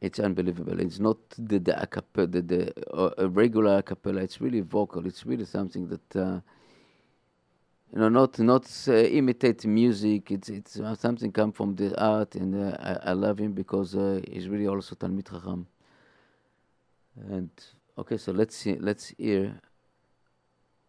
it's 0.00 0.20
unbelievable. 0.20 0.78
It's 0.78 1.00
not 1.00 1.18
the 1.36 1.58
the, 1.58 1.72
acapella, 1.72 2.30
the, 2.30 2.42
the 2.42 2.94
uh, 2.96 3.28
regular 3.28 3.78
a 3.78 3.82
cappella. 3.82 4.20
It's 4.20 4.40
really 4.40 4.60
vocal. 4.60 5.04
It's 5.04 5.26
really 5.26 5.46
something 5.46 5.88
that 5.88 6.16
uh, 6.16 6.40
you 7.92 8.00
know, 8.00 8.08
not 8.08 8.38
not 8.38 8.66
uh, 8.88 8.92
imitate 8.92 9.64
music. 9.66 10.30
It's 10.30 10.48
it's 10.48 10.78
uh, 10.80 10.94
something 10.94 11.32
come 11.32 11.52
from 11.52 11.76
the 11.76 11.98
art, 12.00 12.34
and 12.34 12.54
uh, 12.54 12.76
I, 12.78 13.10
I 13.10 13.12
love 13.12 13.38
him 13.38 13.52
because 13.52 13.94
uh, 13.94 14.20
he's 14.30 14.48
really 14.48 14.66
also 14.66 14.94
Talmid 14.94 15.30
Chacham. 15.30 15.66
And 17.30 17.50
okay, 17.96 18.16
so 18.18 18.32
let's 18.32 18.56
see, 18.56 18.76
let's 18.76 19.08
hear 19.16 19.60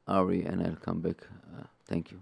Ari, 0.08 0.44
and 0.46 0.62
I'll 0.62 0.76
come 0.76 1.02
back. 1.02 1.22
Uh, 1.56 1.64
thank 1.88 2.12
you. 2.12 2.22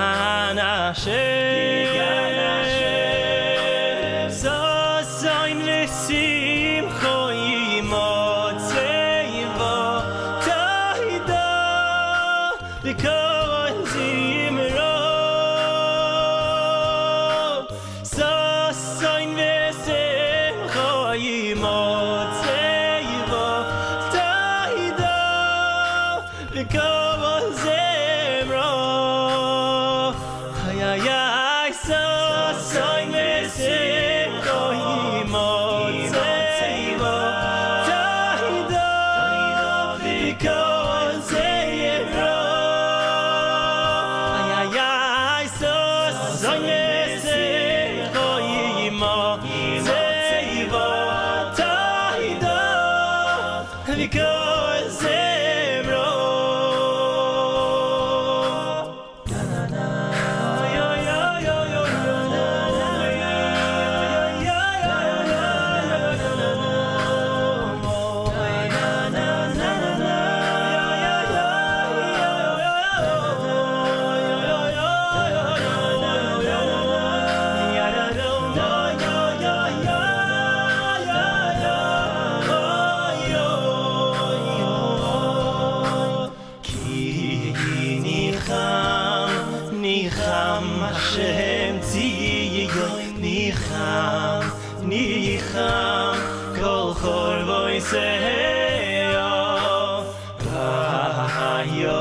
share. 1.01 1.40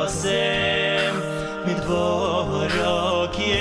ויוסם 0.10 1.20
מדבורו 1.66 3.26
כי 3.32 3.54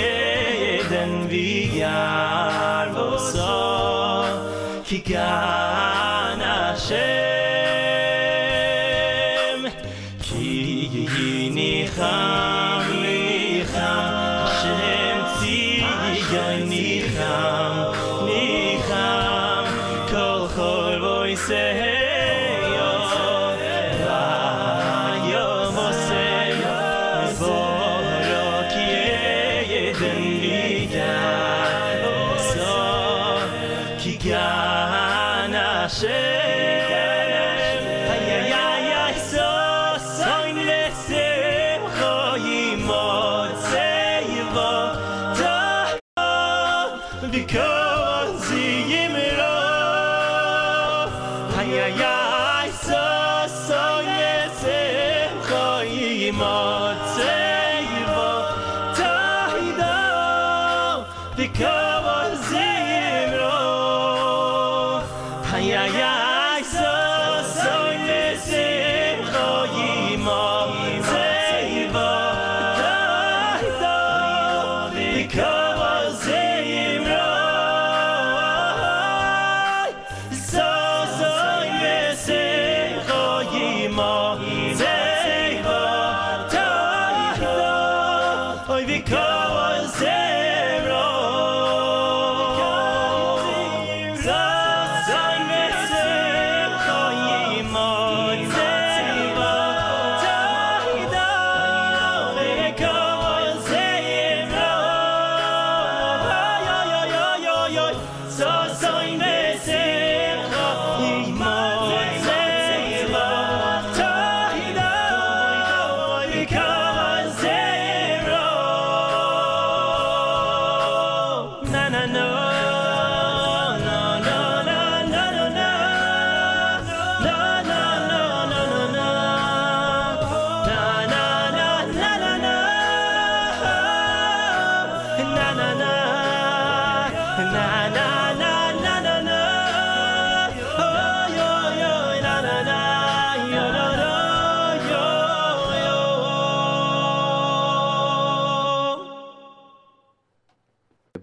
עדן 0.80 1.26
ויער 1.28 2.88
בוסו, 2.94 4.22
כי 4.84 5.02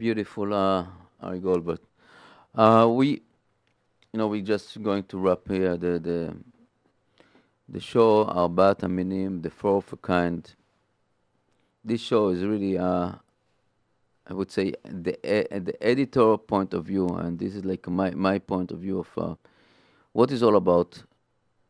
Beautiful, 0.07 0.55
uh, 0.55 0.87
Ari 1.21 1.41
Goldwag. 1.41 1.81
Uh, 2.55 2.87
we, 2.89 3.09
you 3.09 3.21
know, 4.13 4.29
we're 4.29 4.41
just 4.41 4.81
going 4.81 5.03
to 5.03 5.19
wrap 5.19 5.41
here 5.49 5.77
the 5.77 5.99
the 5.99 6.37
the 7.69 7.81
show 7.81 8.25
Arbat 8.27 8.83
Aminim, 8.83 9.43
the 9.43 9.51
four 9.51 9.79
of 9.79 9.93
a 9.93 9.97
kind. 9.97 10.49
This 11.85 12.01
show 12.01 12.29
is 12.29 12.45
really, 12.45 12.79
uh, 12.79 13.15
I 14.29 14.33
would 14.33 14.53
say, 14.53 14.75
the 14.85 15.15
e- 15.25 15.59
the 15.59 15.75
editor 15.83 16.37
point 16.39 16.73
of 16.73 16.85
view, 16.85 17.09
and 17.09 17.37
this 17.37 17.57
is 17.57 17.65
like 17.65 17.89
my 17.89 18.13
my 18.13 18.39
point 18.39 18.71
of 18.71 18.79
view 18.79 19.01
of 19.01 19.09
uh, 19.19 19.35
what 20.13 20.31
is 20.31 20.41
all 20.41 20.55
about 20.55 21.03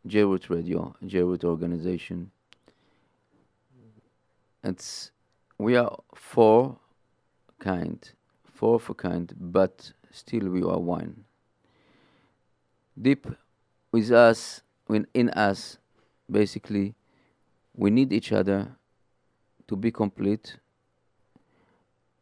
J-Root 0.06 0.50
Radio, 0.50 0.94
J-Root 1.06 1.42
organization. 1.42 2.30
It's 4.62 5.10
we 5.56 5.74
are 5.76 5.96
four 6.14 6.76
kind, 7.58 8.12
four 8.56 8.76
of 8.76 8.90
a 8.90 8.94
kind, 8.94 9.32
but 9.38 9.92
still 10.10 10.48
we 10.48 10.62
are 10.62 10.78
one. 10.78 11.24
Deep 13.00 13.26
with 13.92 14.10
us, 14.10 14.62
in 14.88 15.30
us, 15.30 15.78
basically, 16.30 16.94
we 17.74 17.90
need 17.90 18.12
each 18.12 18.32
other 18.32 18.68
to 19.68 19.76
be 19.76 19.90
complete 19.90 20.56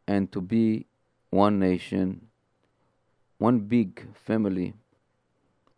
and 0.07 0.31
to 0.33 0.41
be 0.41 0.87
one 1.31 1.59
nation, 1.59 2.27
one 3.39 3.61
big 3.61 4.07
family 4.15 4.75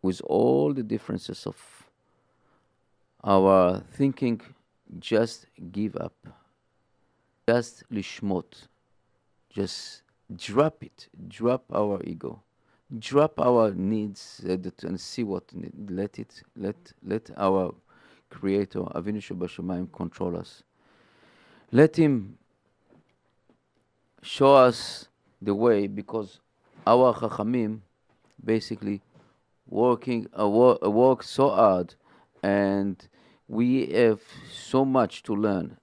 with 0.01 0.21
all 0.21 0.73
the 0.73 0.83
differences 0.83 1.45
of 1.45 1.57
our 3.23 3.83
thinking. 3.91 4.41
Just 4.99 5.45
give 5.71 5.95
up. 5.97 6.15
Just 7.47 7.83
lishmot 7.91 8.67
just 9.57 10.03
drop 10.35 10.83
it. 10.83 11.09
Drop 11.27 11.63
our 11.73 12.01
ego. 12.03 12.41
Drop 12.99 13.39
our 13.39 13.71
needs 13.71 14.41
uh, 14.47 14.57
and 14.83 14.99
see 14.99 15.23
what 15.23 15.53
ne- 15.53 15.71
let 15.89 16.19
it 16.19 16.41
let 16.55 16.93
let 17.03 17.29
our 17.37 17.75
creator 18.29 18.79
avinu 18.79 19.17
Shebashamayim 19.21 19.91
control 19.91 20.37
us. 20.37 20.63
Let 21.71 21.97
him 21.97 22.37
show 24.21 24.55
us 24.55 25.09
the 25.41 25.53
way 25.53 25.87
because 25.87 26.39
our 26.85 27.13
chachamim 27.13 27.81
basically 28.43 29.01
working 29.67 30.27
uh, 30.37 30.45
uh, 30.45 30.89
work 30.89 31.23
so 31.23 31.49
hard 31.49 31.95
and 32.41 33.07
we 33.47 33.87
have 33.87 34.21
so 34.49 34.85
much 34.85 35.23
to 35.23 35.35
learn. 35.35 35.77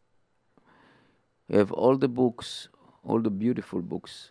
We 1.49 1.57
have 1.59 1.73
all 1.73 1.97
the 1.97 2.09
books, 2.09 2.69
all 3.03 3.21
the 3.21 3.31
beautiful 3.31 3.83
books. 3.83 4.31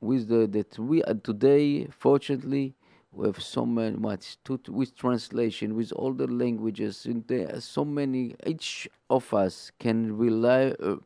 With 0.00 0.28
the 0.28 0.46
that 0.46 0.78
we 0.78 1.02
uh, 1.02 1.14
today, 1.22 1.86
fortunately, 1.90 2.74
we 3.12 3.26
have 3.26 3.42
so 3.42 3.66
many 3.66 3.96
much 3.96 4.36
to, 4.44 4.60
with 4.68 4.96
translation, 4.96 5.74
with 5.74 5.92
all 5.92 6.12
the 6.12 6.26
languages. 6.26 7.06
And 7.06 7.26
there 7.26 7.54
are 7.54 7.60
so 7.60 7.84
many. 7.84 8.36
Each 8.46 8.88
of 9.10 9.32
us 9.34 9.72
can 9.78 10.16
rely 10.16 10.74
uh, 10.80 10.96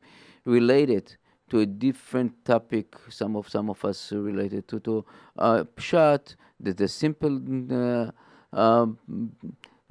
relate 0.44 0.90
it 0.90 1.16
to 1.50 1.60
a 1.60 1.66
different 1.66 2.44
topic. 2.44 2.94
Some 3.08 3.36
of 3.36 3.48
some 3.48 3.70
of 3.70 3.82
us 3.84 4.12
related 4.12 4.68
to 4.68 4.80
to 4.80 5.04
uh, 5.38 5.64
pshat, 5.76 6.36
the, 6.60 6.72
the 6.74 6.88
simple. 6.88 7.40
Uh, 7.70 8.10
um, 8.54 8.98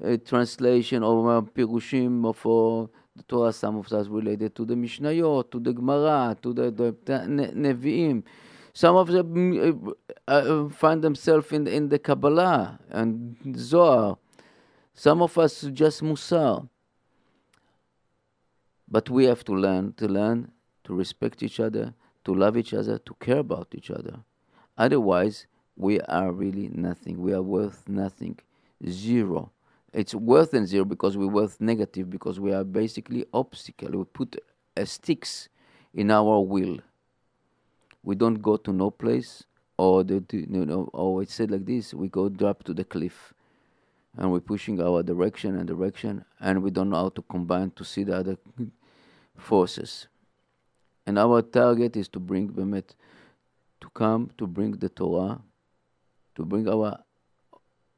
uh, 0.04 0.18
translation 0.26 1.04
or 1.04 1.44
pirushim 1.44 2.26
of 2.26 2.38
uh, 2.46 2.88
the 3.16 3.24
Torah, 3.24 3.54
some 3.54 3.78
of 3.78 3.92
us 3.92 4.08
related 4.08 4.56
to 4.56 4.66
the 4.66 4.74
Mishnayot, 4.74 5.52
to 5.52 5.60
the 5.60 5.74
Gemara, 5.74 6.36
to 6.42 6.54
the, 6.54 6.72
the, 6.72 6.96
the 7.06 7.28
Ne- 7.28 7.52
Nevi'im. 7.52 8.24
Some 8.74 8.96
of 8.96 9.08
them 9.08 9.94
uh, 10.28 10.32
uh, 10.32 10.70
find 10.70 11.04
themselves 11.04 11.52
in, 11.52 11.68
in 11.68 11.90
the 11.90 12.00
Kabbalah 12.00 12.80
and 12.90 13.36
Zohar. 13.58 14.18
Some 14.94 15.22
of 15.22 15.38
us 15.38 15.62
just 15.74 16.02
Musar. 16.02 16.68
But 18.90 19.10
we 19.10 19.26
have 19.26 19.44
to 19.46 19.54
learn, 19.54 19.94
to 19.94 20.08
learn 20.08 20.52
to 20.84 20.94
respect 20.94 21.44
each 21.44 21.60
other, 21.60 21.94
to 22.26 22.34
love 22.34 22.58
each 22.58 22.74
other, 22.74 22.98
to 22.98 23.14
care 23.16 23.40
about 23.40 23.70
each 23.74 23.90
other. 23.90 24.20
Otherwise, 24.78 25.48
we 25.76 26.00
are 26.02 26.32
really 26.32 26.70
nothing. 26.74 27.22
We 27.22 27.34
are 27.34 27.42
worth 27.42 27.88
nothing. 27.88 28.40
Zero. 28.88 29.52
It's 29.94 30.16
worth 30.16 30.52
than 30.52 30.66
zero 30.66 30.86
because 30.86 31.18
we're 31.18 31.28
worth 31.28 31.60
negative 31.60 32.10
because 32.10 32.40
we 32.40 32.54
are 32.54 32.64
basically 32.64 33.26
obstacle. 33.34 33.90
We 33.92 34.04
put 34.06 34.42
uh, 34.78 34.86
sticks 34.86 35.50
in 35.94 36.12
our 36.12 36.42
will. 36.42 36.80
We 38.04 38.16
don't 38.16 38.42
go 38.42 38.58
to 38.58 38.74
no 38.74 38.90
place, 38.92 39.44
or 39.78 40.04
the, 40.04 40.24
you 40.32 40.66
know, 40.66 40.90
or 40.94 41.22
it's 41.22 41.34
said 41.34 41.52
like 41.52 41.66
this: 41.66 41.94
we 41.94 42.10
go 42.10 42.30
drop 42.30 42.64
to 42.64 42.74
the 42.74 42.84
cliff, 42.84 43.34
and 44.18 44.32
we're 44.32 44.40
pushing 44.40 44.82
our 44.82 45.04
direction 45.04 45.56
and 45.56 45.68
direction, 45.68 46.26
and 46.40 46.64
we 46.64 46.72
don't 46.72 46.90
know 46.90 46.98
how 46.98 47.10
to 47.10 47.22
combine 47.24 47.72
to 47.72 47.86
see 47.86 48.04
the 48.04 48.16
other 48.16 48.38
forces. 49.38 50.08
And 51.06 51.18
our 51.18 51.42
target 51.42 51.96
is 51.96 52.08
to 52.10 52.20
bring 52.20 52.50
Bemet, 52.50 52.96
to 53.82 53.90
come 53.90 54.30
to 54.38 54.48
bring 54.48 54.72
the 54.74 54.90
Torah, 54.90 55.42
to 56.36 56.46
bring 56.46 56.68
our 56.68 57.00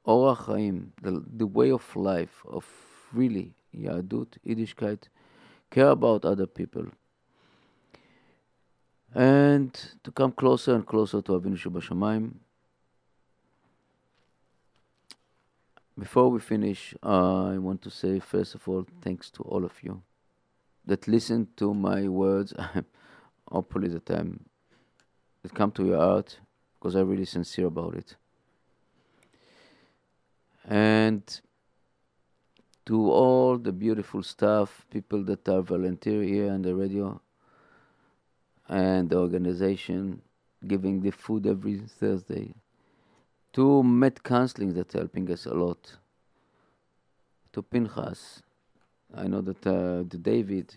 Orach 0.05 0.45
Chaim, 0.47 0.93
the, 1.01 1.23
the 1.35 1.47
way 1.47 1.71
of 1.71 1.95
life, 1.95 2.43
of 2.47 2.65
really 3.13 3.53
Yahadut, 3.75 4.27
Yiddishkeit, 4.45 5.03
care 5.71 5.89
about 5.89 6.25
other 6.25 6.45
people, 6.45 6.85
and 9.15 9.73
to 10.03 10.11
come 10.11 10.31
closer 10.31 10.75
and 10.75 10.85
closer 10.85 11.21
to 11.21 11.33
Avinu 11.33 11.57
Shebashamayim. 11.57 12.33
Before 15.97 16.29
we 16.29 16.39
finish, 16.39 16.95
uh, 17.03 17.49
I 17.49 17.57
want 17.59 17.83
to 17.83 17.91
say, 17.91 18.19
first 18.19 18.55
of 18.55 18.67
all, 18.67 18.85
thanks 19.01 19.29
to 19.31 19.43
all 19.43 19.63
of 19.63 19.73
you 19.83 20.01
that 20.85 21.07
listen 21.07 21.47
to 21.57 21.73
my 21.73 22.07
words. 22.07 22.53
Hopefully, 23.51 23.87
the 23.87 23.99
time 23.99 24.39
it 25.43 25.53
come 25.53 25.71
to 25.71 25.85
your 25.85 25.97
heart 25.97 26.39
because 26.79 26.95
I'm 26.95 27.07
really 27.07 27.25
sincere 27.25 27.67
about 27.67 27.93
it. 27.95 28.15
And 30.65 31.21
to 32.85 33.11
all 33.11 33.57
the 33.57 33.71
beautiful 33.71 34.23
staff, 34.23 34.85
people 34.89 35.23
that 35.25 35.47
are 35.47 35.61
volunteer 35.61 36.23
here 36.23 36.51
on 36.51 36.63
the 36.63 36.73
radio, 36.73 37.21
and 38.69 39.09
the 39.09 39.17
organization 39.17 40.21
giving 40.67 41.01
the 41.01 41.11
food 41.11 41.45
every 41.45 41.77
Thursday. 41.79 42.53
To 43.53 43.83
Met 43.83 44.23
Council 44.23 44.71
that's 44.71 44.93
helping 44.93 45.29
us 45.31 45.45
a 45.45 45.53
lot. 45.53 45.97
To 47.51 47.61
Pinchas, 47.61 48.41
I 49.13 49.27
know 49.27 49.41
that 49.41 49.67
uh, 49.67 50.03
the 50.09 50.17
David, 50.17 50.75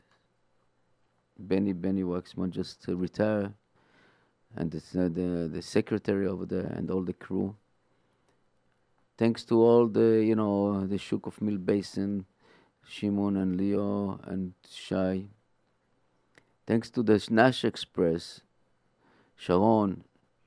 Benny 1.38 1.72
Benny 1.72 2.02
Waxman 2.02 2.50
just 2.50 2.86
uh, 2.88 2.94
retired, 2.94 3.54
and 4.54 4.74
it's, 4.74 4.94
uh, 4.94 5.08
the 5.10 5.48
the 5.50 5.62
secretary 5.62 6.26
over 6.26 6.44
there 6.44 6.66
and 6.76 6.90
all 6.90 7.02
the 7.02 7.14
crew. 7.14 7.56
Thanks 9.16 9.42
to 9.44 9.54
all 9.62 9.86
the 9.86 10.22
you 10.22 10.34
know 10.34 10.86
the 10.86 10.98
Shuk 10.98 11.26
of 11.26 11.40
Mill 11.40 11.56
Basin, 11.56 12.26
Shimon 12.86 13.38
and 13.38 13.56
Leo 13.56 14.20
and 14.24 14.52
Shai. 14.70 15.28
Thanks 16.66 16.90
to 16.90 17.02
the 17.04 17.18
Nash 17.30 17.64
Express, 17.64 18.40
שרון, 19.36 19.96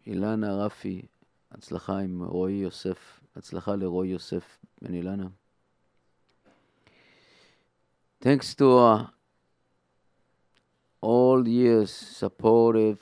אילנה 0.08 0.66
רפי, 0.66 1.02
הצלחה 1.52 2.00
עם 2.00 2.24
רועי 2.24 2.54
יוסף, 2.54 3.20
הצלחה 3.36 3.76
לרועי 3.76 4.10
יוסף 4.10 4.58
בן 4.82 4.94
אילנה. 4.94 5.28
Thanks 8.22 8.54
to 8.54 8.64
uh, 8.64 9.06
all 11.02 11.48
years 11.48 11.92
supportive. 11.92 13.00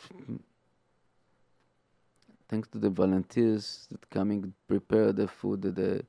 Thanks 2.48 2.68
to 2.70 2.78
the 2.78 2.92
volunteers 2.92 3.88
that 3.92 4.08
coming 4.12 4.54
prepare 4.68 5.12
the 5.12 5.28
food, 5.28 5.64
the 5.64 6.04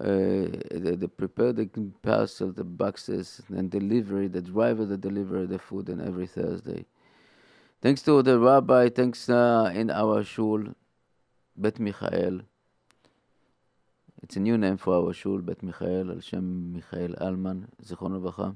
uh, 0.00 0.04
the, 0.04 0.96
the 0.98 1.08
prepare 1.08 1.52
the 1.52 1.68
parcel, 2.02 2.52
the 2.52 2.64
boxes, 2.64 3.42
and 3.48 3.70
delivery, 3.70 4.28
the 4.28 4.40
driver 4.40 4.84
that 4.84 5.00
deliver 5.00 5.46
the 5.46 5.58
food, 5.58 5.88
and 5.88 6.00
every 6.00 6.26
Thursday. 6.26 6.84
Thanks 7.80 8.02
to 8.02 8.22
the 8.22 8.38
rabbi, 8.38 8.88
thanks 8.88 9.28
uh, 9.28 9.72
in 9.74 9.90
our 9.90 10.24
shul, 10.24 10.74
Bet 11.56 11.78
Michael. 11.80 12.40
It's 14.22 14.36
a 14.36 14.40
new 14.40 14.58
name 14.58 14.76
for 14.76 14.94
our 14.94 15.12
shul, 15.12 15.38
Bet 15.38 15.62
Michael, 15.62 16.10
על 16.10 16.20
שם 16.20 16.72
מיכאל 16.72 17.14
אלמן, 17.20 17.60
זיכרונו 17.78 18.16
לברכה. 18.16 18.50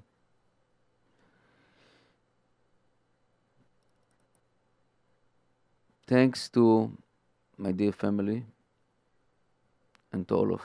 Thanks 6.06 6.48
to 6.50 6.90
my 7.58 7.72
dear 7.72 7.92
family 7.92 8.44
and 10.12 10.28
to 10.28 10.34
all 10.34 10.52
of 10.52 10.62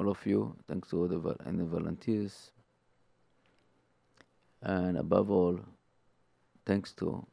all 0.00 0.08
of 0.08 0.26
you. 0.26 0.56
Thanks 0.66 0.88
to 0.90 0.98
all 0.98 1.08
the 1.08 1.18
vol- 1.18 1.40
and 1.44 1.58
the 1.60 1.64
volunteers. 1.64 2.50
And 4.62 4.96
above 4.96 5.30
all, 5.30 5.58
thanks 6.64 6.92
to 6.94 7.26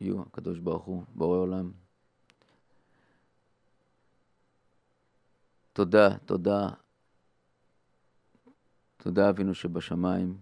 you, 0.00 0.20
הקדוש 0.26 0.58
ברוך 0.58 0.84
הוא, 0.84 1.04
בורא 1.14 1.38
עולם. 1.38 1.72
תודה, 5.72 6.18
תודה. 6.18 6.68
תודה 8.96 9.30
אבינו 9.30 9.54
שבשמיים. 9.54 10.38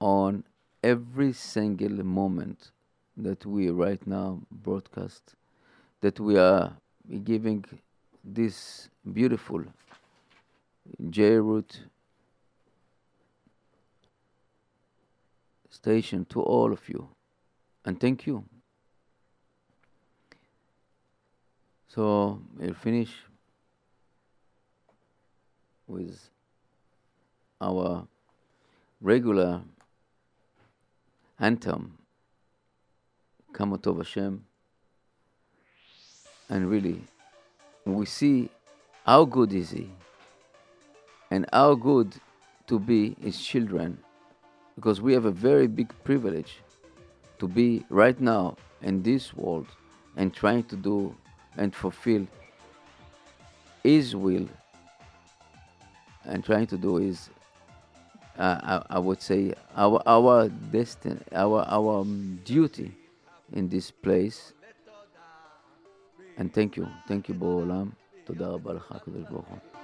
On 0.00 0.42
every 0.82 1.32
single 1.32 2.02
moment 2.02 2.72
that 3.16 3.46
we 3.46 3.70
right 3.70 4.04
now 4.06 4.40
broadcast, 4.50 5.36
that 6.00 6.18
we 6.18 6.36
are 6.36 6.76
giving 7.23 7.63
this 8.23 8.89
beautiful 9.13 9.63
J-Root 11.09 11.79
station 15.69 16.25
to 16.25 16.41
all 16.41 16.73
of 16.73 16.87
you. 16.89 17.07
And 17.85 17.99
thank 17.99 18.27
you. 18.27 18.43
So 21.87 22.41
we'll 22.57 22.73
finish 22.73 23.11
with 25.87 26.29
our 27.61 28.07
regular 29.01 29.61
anthem, 31.39 31.97
Kama 33.53 33.77
Tov 33.77 33.97
Hashem. 33.97 34.43
And 36.49 36.69
really, 36.69 37.01
we 37.85 38.05
see 38.05 38.49
how 39.05 39.25
good 39.25 39.53
is 39.53 39.71
He 39.71 39.89
and 41.31 41.45
how 41.51 41.75
good 41.75 42.13
to 42.67 42.79
be 42.79 43.15
His 43.21 43.41
children 43.41 43.97
because 44.75 45.01
we 45.01 45.13
have 45.13 45.25
a 45.25 45.31
very 45.31 45.67
big 45.67 45.91
privilege 46.03 46.59
to 47.39 47.47
be 47.47 47.85
right 47.89 48.19
now 48.19 48.55
in 48.81 49.01
this 49.01 49.33
world 49.33 49.67
and 50.15 50.33
trying 50.33 50.63
to 50.65 50.75
do 50.75 51.15
and 51.57 51.73
fulfill 51.73 52.27
His 53.83 54.15
will 54.15 54.47
and 56.25 56.43
trying 56.43 56.67
to 56.67 56.77
do 56.77 56.97
His, 56.97 57.29
uh, 58.37 58.81
I, 58.89 58.95
I 58.95 58.99
would 58.99 59.21
say, 59.21 59.53
our 59.75 60.01
our 60.05 60.49
destiny, 60.49 61.19
our 61.31 61.65
our 61.67 62.01
um, 62.01 62.39
duty 62.45 62.91
in 63.53 63.69
this 63.69 63.91
place. 63.91 64.53
And 66.38 66.42
thank 66.42 66.78
you, 66.78 66.84
thank 67.08 67.30
you, 67.30 67.34
בורא 67.38 67.62
עולם. 67.62 67.90
תודה 68.24 68.48
רבה 68.48 68.72
לך, 68.72 68.92
הקדוש 68.92 69.22
ברוך 69.30 69.48
הוא. 69.48 69.75